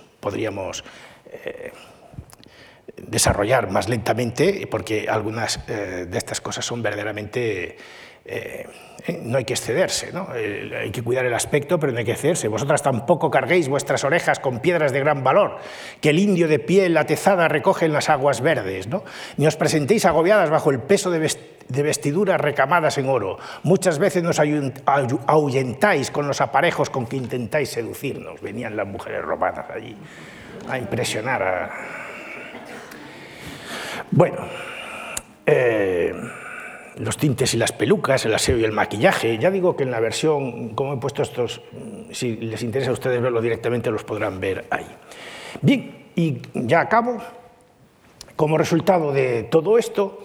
desarrollar 2.97 3.69
más 3.69 3.89
lentamente, 3.89 4.65
porque 4.71 5.07
algunas 5.09 5.65
de 5.67 6.17
estas 6.17 6.39
cosas 6.39 6.65
son 6.65 6.81
verdaderamente 6.81 7.77
eh, 8.25 8.65
eh, 8.65 8.67
no 9.23 9.37
hay 9.37 9.45
que 9.45 9.53
excederse, 9.53 10.11
¿no? 10.11 10.27
hay 10.31 10.91
que 10.91 11.03
cuidar 11.03 11.25
el 11.25 11.33
aspecto, 11.33 11.77
pero 11.77 11.91
no 11.91 11.99
hay 11.99 12.05
que 12.05 12.13
excederse. 12.13 12.47
Vosotras 12.47 12.81
tampoco 12.81 13.29
carguéis 13.29 13.69
vuestras 13.69 14.03
orejas 14.03 14.39
con 14.39 14.59
piedras 14.59 14.91
de 14.91 14.99
gran 14.99 15.23
valor, 15.23 15.57
que 16.01 16.09
el 16.09 16.19
indio 16.19 16.47
de 16.47 16.59
piel 16.59 16.97
atezada 16.97 17.47
recoge 17.47 17.85
en 17.85 17.93
las 17.93 18.09
aguas 18.09 18.41
verdes, 18.41 18.87
¿no? 18.87 19.03
ni 19.37 19.45
os 19.45 19.55
presentéis 19.55 20.05
agobiadas 20.05 20.49
bajo 20.49 20.71
el 20.71 20.79
peso 20.79 21.11
de, 21.11 21.19
vestiduras 21.83 22.41
recamadas 22.41 22.97
en 22.97 23.09
oro. 23.09 23.37
Muchas 23.63 23.99
veces 23.99 24.23
nos 24.23 24.39
ahuyentáis 24.39 26.09
con 26.09 26.27
los 26.27 26.41
aparejos 26.41 26.89
con 26.89 27.05
que 27.05 27.17
intentáis 27.17 27.69
seducirnos. 27.69 28.41
Venían 28.41 28.75
las 28.75 28.87
mujeres 28.87 29.21
romanas 29.21 29.69
allí 29.69 29.95
a 30.67 30.77
impresionar. 30.77 31.69
Bueno... 34.11 34.37
Eh, 35.47 36.11
los 36.97 37.17
tintes 37.17 37.53
y 37.53 37.57
las 37.57 37.71
pelucas, 37.71 38.25
el 38.25 38.33
aseo 38.33 38.57
y 38.57 38.63
el 38.63 38.71
maquillaje. 38.71 39.37
Ya 39.37 39.51
digo 39.51 39.75
que 39.75 39.83
en 39.83 39.91
la 39.91 39.99
versión, 39.99 40.69
como 40.69 40.93
he 40.93 40.97
puesto 40.97 41.21
estos, 41.21 41.61
si 42.11 42.35
les 42.37 42.63
interesa 42.63 42.91
a 42.91 42.93
ustedes 42.93 43.21
verlo 43.21 43.41
directamente, 43.41 43.91
los 43.91 44.03
podrán 44.03 44.39
ver 44.39 44.65
ahí. 44.69 44.87
Bien, 45.61 46.09
y 46.15 46.41
ya 46.53 46.81
acabo. 46.81 47.17
Como 48.35 48.57
resultado 48.57 49.13
de 49.13 49.43
todo 49.43 49.77
esto, 49.77 50.19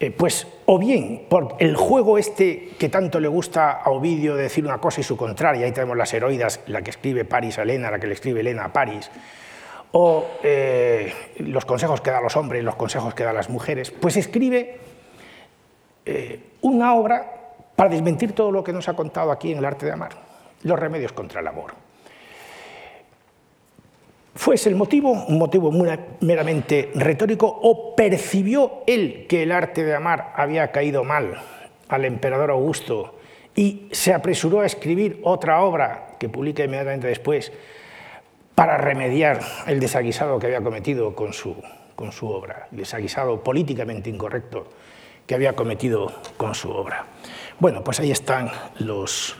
eh, 0.00 0.10
pues 0.10 0.46
o 0.66 0.78
bien 0.78 1.24
por 1.30 1.56
el 1.60 1.76
juego 1.76 2.18
este 2.18 2.70
que 2.78 2.90
tanto 2.90 3.20
le 3.20 3.28
gusta 3.28 3.70
a 3.70 3.90
Ovidio 3.90 4.36
de 4.36 4.42
decir 4.42 4.64
una 4.64 4.78
cosa 4.78 5.00
y 5.00 5.04
su 5.04 5.16
contraria, 5.16 5.64
ahí 5.64 5.72
tenemos 5.72 5.96
las 5.96 6.12
heroidas, 6.12 6.60
la 6.66 6.82
que 6.82 6.90
escribe 6.90 7.24
París 7.24 7.58
a 7.58 7.62
Elena, 7.62 7.90
la 7.90 7.98
que 7.98 8.06
le 8.06 8.12
escribe 8.12 8.40
Elena 8.40 8.66
a 8.66 8.72
París, 8.72 9.10
o 9.92 10.26
eh, 10.42 11.12
los 11.38 11.64
consejos 11.64 12.00
que 12.00 12.10
da 12.10 12.20
los 12.20 12.36
hombres, 12.36 12.62
los 12.64 12.74
consejos 12.74 13.14
que 13.14 13.24
da 13.24 13.32
las 13.32 13.48
mujeres, 13.48 13.92
pues 13.92 14.16
escribe 14.16 14.78
eh, 16.04 16.40
una 16.62 16.94
obra 16.94 17.30
para 17.76 17.90
desmentir 17.90 18.32
todo 18.32 18.50
lo 18.50 18.62
que 18.62 18.72
nos 18.72 18.88
ha 18.88 18.94
contado 18.94 19.30
aquí 19.32 19.52
en 19.52 19.58
el 19.58 19.64
arte 19.64 19.86
de 19.86 19.92
amar, 19.92 20.12
los 20.62 20.78
remedios 20.78 21.12
contra 21.12 21.40
el 21.40 21.46
amor. 21.46 21.72
¿Fue 24.34 24.56
ese 24.56 24.68
el 24.68 24.74
motivo? 24.74 25.12
¿Un 25.12 25.38
motivo 25.38 25.70
meramente 26.20 26.90
retórico? 26.94 27.46
¿O 27.46 27.94
percibió 27.94 28.82
él 28.86 29.26
que 29.28 29.44
el 29.44 29.52
arte 29.52 29.84
de 29.84 29.94
amar 29.94 30.32
había 30.34 30.72
caído 30.72 31.04
mal 31.04 31.40
al 31.88 32.04
emperador 32.04 32.50
Augusto 32.50 33.14
y 33.54 33.88
se 33.92 34.12
apresuró 34.12 34.60
a 34.60 34.66
escribir 34.66 35.20
otra 35.22 35.62
obra 35.62 36.08
que 36.18 36.28
publica 36.28 36.64
inmediatamente 36.64 37.06
después 37.06 37.52
para 38.56 38.76
remediar 38.76 39.40
el 39.66 39.78
desaguisado 39.78 40.38
que 40.38 40.46
había 40.46 40.60
cometido 40.60 41.14
con 41.14 41.32
su, 41.32 41.56
con 41.94 42.10
su 42.10 42.28
obra, 42.28 42.66
desaguisado 42.72 43.42
políticamente 43.42 44.10
incorrecto 44.10 44.66
que 45.26 45.34
había 45.34 45.54
cometido 45.54 46.12
con 46.36 46.54
su 46.54 46.70
obra. 46.70 47.06
Bueno, 47.58 47.82
pues 47.82 48.00
ahí 48.00 48.10
están 48.10 48.50
los, 48.78 49.36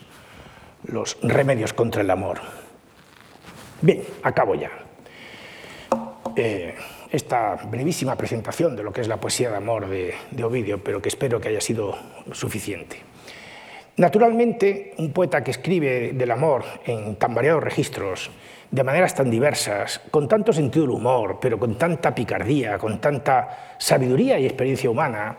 los 0.85 1.19
remedios 1.23 1.73
contra 1.73 2.03
el 2.03 2.11
amor. 2.11 2.41
Bien, 3.81 4.03
acabo 4.23 4.55
ya. 4.55 4.71
Eh, 6.37 6.75
esta 7.11 7.55
brevísima 7.67 8.17
presentación 8.17 8.75
de 8.75 8.83
lo 8.83 8.93
que 8.93 9.01
es 9.01 9.09
la 9.09 9.19
poesía 9.19 9.51
de 9.51 9.57
amor 9.57 9.89
de, 9.89 10.15
de 10.31 10.45
Ovidio, 10.45 10.83
pero 10.83 11.01
que 11.01 11.09
espero 11.09 11.41
que 11.41 11.49
haya 11.49 11.61
sido 11.61 11.97
suficiente. 12.33 12.99
Naturalmente, 13.97 14.95
un 14.99 15.13
poeta 15.13 15.45
que 15.45 15.53
escribe 15.53 16.13
del 16.15 16.31
amor 16.33 16.65
en 16.85 17.15
tan 17.15 17.33
variados 17.33 17.63
registros, 17.63 18.31
de 18.69 18.83
maneras 18.83 19.15
tan 19.15 19.31
diversas, 19.31 20.01
con 20.11 20.27
tanto 20.27 20.53
sentido 20.53 20.87
del 20.87 20.97
humor, 20.97 21.39
pero 21.41 21.61
con 21.61 21.79
tanta 21.79 22.13
picardía, 22.13 22.77
con 22.77 23.01
tanta 23.01 23.77
sabiduría 23.79 24.37
y 24.41 24.47
experiencia 24.47 24.91
humana, 24.91 25.37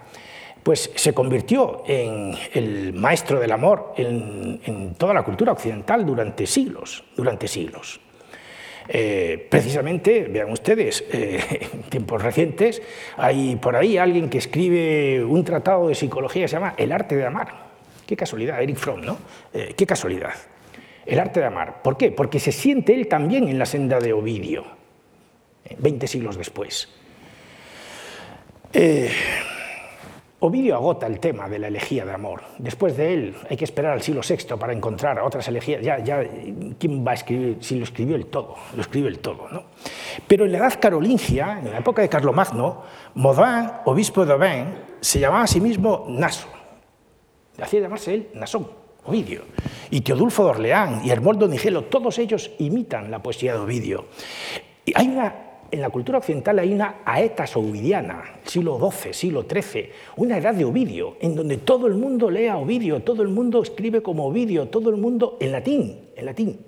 pues 0.66 0.90
se 0.96 1.14
convirtió 1.14 1.84
en 1.86 2.34
el 2.56 2.92
maestro 2.94 3.40
del 3.40 3.52
amor 3.52 3.94
en, 3.98 4.96
toda 4.98 5.14
la 5.14 5.22
cultura 5.22 5.52
occidental 5.52 6.04
durante 6.04 6.48
siglos, 6.48 7.04
durante 7.16 7.48
siglos. 7.48 8.00
Eh, 8.88 9.46
precisamente, 9.48 10.24
vean 10.24 10.52
ustedes, 10.52 11.06
eh, 11.12 11.70
en 11.72 11.84
tiempos 11.84 12.20
recientes, 12.20 12.82
hay 13.16 13.58
por 13.58 13.76
ahí 13.76 14.00
alguien 14.00 14.28
que 14.28 14.40
escribe 14.40 15.24
un 15.24 15.44
tratado 15.44 15.88
de 15.88 15.94
psicología 15.94 16.46
que 16.46 16.48
se 16.48 16.56
llama 16.56 16.74
El 16.78 16.92
arte 16.92 17.16
de 17.16 17.28
amar. 17.28 17.68
Qué 18.08 18.18
casualidad, 18.18 18.60
Eric 18.60 18.78
Fromm, 18.78 19.02
¿no? 19.02 19.20
Eh, 19.54 19.76
qué 19.78 19.86
casualidad. 19.86 20.34
El 21.06 21.20
arte 21.20 21.42
de 21.42 21.46
amar. 21.46 21.84
¿Por 21.84 21.96
qué? 21.96 22.10
Porque 22.10 22.40
se 22.40 22.52
siente 22.52 22.96
él 22.96 23.08
también 23.08 23.48
en 23.50 23.60
la 23.60 23.68
senda 23.68 24.00
de 24.00 24.14
Ovidio, 24.14 24.66
20 25.78 26.08
siglos 26.08 26.40
después. 26.40 26.90
Eh, 28.74 29.12
Ovidio 30.40 30.76
agota 30.76 31.08
el 31.08 31.20
tema 31.20 31.48
de 31.48 31.60
la 31.60 31.68
elegía 31.68 32.04
de 32.04 32.12
amor. 32.12 32.42
Después 32.58 32.98
de 32.98 33.14
él 33.14 33.36
hay 33.50 33.56
que 33.56 33.64
esperar 33.64 33.94
al 33.94 34.02
siglo 34.02 34.22
VI 34.28 34.58
para 34.60 34.74
encontrar 34.74 35.20
otras 35.20 35.48
elegías. 35.48 35.82
Ya, 35.82 36.00
ya, 36.00 36.24
¿quién 36.78 37.08
va 37.08 37.12
a 37.12 37.14
escribir? 37.14 37.58
Si 37.62 37.76
lo 37.76 37.86
escribió 37.86 38.18
el 38.18 38.26
todo, 38.26 38.56
lo 38.76 38.82
escribe 38.82 39.08
el 39.08 39.20
todo. 39.20 39.48
¿no? 39.50 39.64
Pero 40.28 40.46
en 40.46 40.52
la 40.52 40.58
edad 40.58 40.74
carolingia, 40.80 41.60
en 41.60 41.72
la 41.72 41.80
época 41.80 42.02
de 42.02 42.10
Carlomagno, 42.10 42.84
Modin, 43.14 43.72
obispo 43.86 44.26
de 44.26 44.34
Aubin, 44.34 44.74
se 45.00 45.20
llamaba 45.20 45.44
a 45.44 45.48
sí 45.48 45.62
mismo 45.62 46.06
Naso. 46.10 46.50
Hacía 47.62 47.80
llamarse 47.80 48.14
él 48.14 48.30
Nasón, 48.34 48.68
Ovidio. 49.06 49.44
Y 49.90 50.02
Teodulfo 50.02 50.44
de 50.44 50.50
Orleán 50.50 51.02
y 51.06 51.12
Hermoldo 51.12 51.48
Nigelo, 51.48 51.86
todos 51.86 52.20
ellos 52.20 52.52
imitan 52.60 53.10
la 53.10 53.24
poesía 53.24 53.54
de 53.54 53.60
Ovidio. 53.60 54.08
Y 54.84 54.92
hay 54.96 55.08
una 55.08 55.45
en 55.76 55.82
la 55.82 55.90
cultura 55.90 56.20
occidental 56.20 56.58
hay 56.60 56.74
una 56.74 57.02
aetas 57.04 57.56
ovidiana, 57.58 58.40
siglo 58.46 58.80
XII, 58.80 59.14
siglo 59.14 59.46
XIII, 59.50 59.90
una 60.16 60.38
edad 60.38 60.54
de 60.54 60.64
Ovidio, 60.64 61.18
en 61.20 61.36
donde 61.36 61.58
todo 61.58 61.88
el 61.88 61.96
mundo 61.96 62.32
lee 62.32 62.48
a 62.48 62.58
Ovidio, 62.58 63.02
todo 63.02 63.22
el 63.22 63.28
mundo 63.28 63.62
escribe 63.62 64.02
como 64.02 64.26
Ovidio, 64.26 64.70
todo 64.70 64.90
el 64.90 64.96
mundo 64.96 65.38
en 65.42 65.52
latín, 65.52 66.00
en 66.16 66.26
latín 66.26 66.60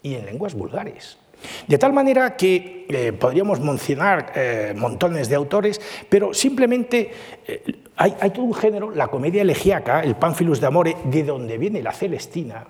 y 0.00 0.14
en 0.14 0.26
lenguas 0.26 0.54
vulgares. 0.54 1.18
De 1.66 1.76
tal 1.76 1.92
manera 1.92 2.36
que 2.36 2.86
eh, 2.88 3.12
podríamos 3.12 3.60
mencionar 3.60 4.32
eh, 4.34 4.74
montones 4.76 5.28
de 5.28 5.34
autores, 5.34 5.80
pero 6.08 6.32
simplemente 6.32 7.10
eh, 7.46 7.62
hay, 7.96 8.14
hay, 8.20 8.30
todo 8.30 8.44
un 8.44 8.54
género, 8.54 8.92
la 8.92 9.08
comedia 9.08 9.42
elegíaca, 9.42 10.02
el 10.02 10.14
Pánfilus 10.14 10.60
de 10.60 10.66
Amore, 10.66 10.96
de 11.04 11.24
donde 11.24 11.58
viene 11.58 11.82
la 11.82 11.92
Celestina, 11.92 12.64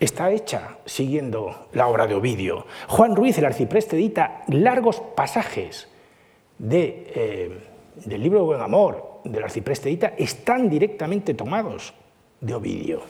está 0.00 0.30
hecha 0.30 0.78
siguiendo 0.84 1.68
la 1.72 1.88
obra 1.88 2.06
de 2.06 2.14
Ovidio. 2.14 2.66
Juan 2.88 3.16
Ruiz, 3.16 3.38
el 3.38 3.44
arcipreste, 3.44 3.96
edita 3.96 4.42
largos 4.48 5.00
pasajes 5.14 5.88
eh, 6.70 7.58
del 8.04 8.22
libro 8.22 8.40
de 8.40 8.44
Buen 8.44 8.60
Amor 8.60 9.20
del 9.24 9.44
arcipreste 9.44 9.88
edita, 9.88 10.14
están 10.16 10.68
directamente 10.70 11.34
tomados 11.34 11.92
de 12.40 12.54
Ovidio. 12.54 13.02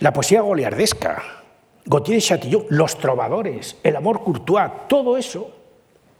La 0.00 0.12
poesía 0.12 0.40
goliardesca, 0.40 1.22
Gautier 1.86 2.16
de 2.16 2.22
Chatillon, 2.22 2.66
los 2.70 2.98
trovadores, 2.98 3.78
el 3.82 3.96
amor 3.96 4.22
courtois, 4.22 4.88
todo 4.88 5.16
eso 5.16 5.50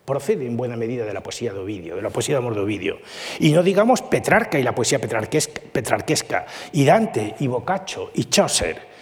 procede 0.05 0.47
en 0.47 0.57
buena 0.57 0.77
medida 0.77 1.05
de 1.05 1.13
la 1.13 1.23
poesía 1.23 1.53
de 1.53 1.59
Ovidio, 1.59 1.97
de 1.97 2.03
la 2.03 2.11
poesía 2.11 2.37
de 2.37 2.39
amor 2.39 2.55
de 2.55 2.61
Ovidio. 2.61 2.99
Y 3.41 3.53
no 3.53 3.63
digamos 3.63 4.03
Petrarca 4.03 4.59
y 4.59 4.63
la 4.63 4.75
poesía 4.75 5.01
petrarquesca 5.01 6.47
y 6.73 6.85
Dante, 6.85 7.35
y 7.41 7.47
Boccaccio, 7.47 8.11
y 8.15 8.25
Chaucer, 8.25 8.94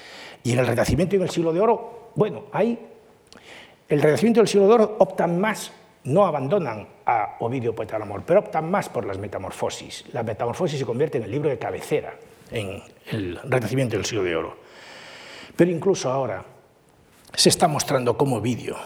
y 0.43 0.53
en 0.53 0.59
el 0.59 0.67
Renacimiento 0.67 1.17
y 1.17 1.19
en 1.19 1.23
el 1.23 1.31
Siglo 1.31 1.53
de 1.53 1.61
Oro, 1.61 2.11
bueno, 2.15 2.45
ahí 2.53 2.79
el 3.89 4.03
Renacimiento 4.03 4.41
y 4.41 4.43
el 4.43 4.49
Siglo 4.49 4.67
de 4.69 4.75
Oro 4.75 4.97
optan 4.99 5.41
más, 5.41 5.73
no 6.05 6.27
abandonan 6.27 6.89
a 7.07 7.37
Ovidio 7.41 7.75
Poeta 7.75 7.95
del 7.95 8.03
Amor, 8.03 8.23
pero 8.27 8.41
optan 8.41 8.71
más 8.71 8.89
por 8.89 9.05
las 9.05 9.19
metamorfosis. 9.19 10.05
La 10.13 10.23
metamorfosis 10.23 10.79
se 10.79 10.87
convierte 10.87 11.19
en 11.19 11.25
el 11.25 11.31
libro 11.31 11.49
de 11.49 11.59
cabecera 11.59 12.15
en 12.51 12.83
el 13.11 13.39
Renacimiento 13.45 13.97
y 13.97 13.99
el 13.99 14.05
Siglo 14.05 14.25
de 14.25 14.37
Oro. 14.37 14.57
Pero 15.57 15.71
incluso 15.71 16.11
ahora 16.11 16.45
se 17.35 17.49
está 17.49 17.69
mostrando 17.69 18.17
como 18.17 18.37
Ovidio, 18.37 18.77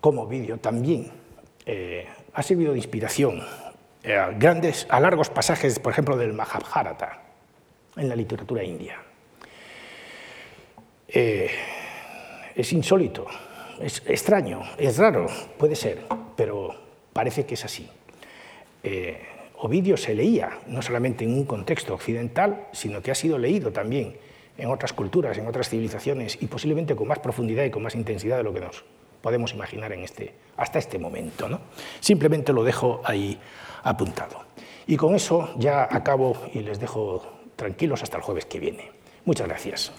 como 0.00 0.22
Ovidio 0.22 0.58
también 0.58 1.10
eh, 1.66 2.06
ha 2.34 2.42
servido 2.42 2.72
de 2.72 2.78
inspiración 2.78 3.40
a, 3.40 4.30
grandes, 4.36 4.86
a 4.90 5.00
largos 5.00 5.30
pasajes, 5.30 5.78
por 5.78 5.92
ejemplo, 5.92 6.16
del 6.16 6.32
Mahabharata 6.32 7.22
en 7.96 8.08
la 8.08 8.16
literatura 8.16 8.62
india. 8.62 9.00
Eh, 11.08 11.50
es 12.54 12.72
insólito, 12.72 13.26
es 13.80 14.02
extraño, 14.06 14.62
es 14.78 14.98
raro, 14.98 15.26
puede 15.58 15.76
ser, 15.76 16.00
pero 16.36 16.74
parece 17.12 17.44
que 17.44 17.54
es 17.54 17.64
así. 17.64 17.88
Eh, 18.82 19.20
Ovidio 19.58 19.96
se 19.96 20.14
leía 20.14 20.58
no 20.66 20.82
solamente 20.82 21.24
en 21.24 21.32
un 21.32 21.44
contexto 21.44 21.94
occidental, 21.94 22.66
sino 22.72 23.00
que 23.02 23.10
ha 23.10 23.14
sido 23.14 23.38
leído 23.38 23.72
también 23.72 24.16
en 24.58 24.70
otras 24.70 24.92
culturas, 24.92 25.38
en 25.38 25.46
otras 25.46 25.68
civilizaciones 25.68 26.38
y 26.40 26.46
posiblemente 26.46 26.94
con 26.94 27.08
más 27.08 27.18
profundidad 27.18 27.64
y 27.64 27.70
con 27.70 27.82
más 27.82 27.94
intensidad 27.94 28.36
de 28.36 28.42
lo 28.42 28.52
que 28.52 28.60
nos 28.60 28.84
podemos 29.22 29.54
imaginar 29.54 29.92
en 29.92 30.04
este, 30.04 30.34
hasta 30.56 30.78
este 30.78 30.98
momento. 30.98 31.48
¿no? 31.48 31.60
Simplemente 32.00 32.52
lo 32.52 32.62
dejo 32.62 33.00
ahí 33.04 33.38
apuntado. 33.82 34.44
Y 34.86 34.96
con 34.96 35.14
eso 35.14 35.54
ya 35.56 35.88
acabo 35.90 36.36
y 36.52 36.60
les 36.60 36.78
dejo 36.78 37.22
tranquilos 37.56 38.02
hasta 38.02 38.18
el 38.18 38.22
jueves 38.22 38.44
que 38.44 38.60
viene. 38.60 38.90
Muchas 39.24 39.48
gracias. 39.48 39.92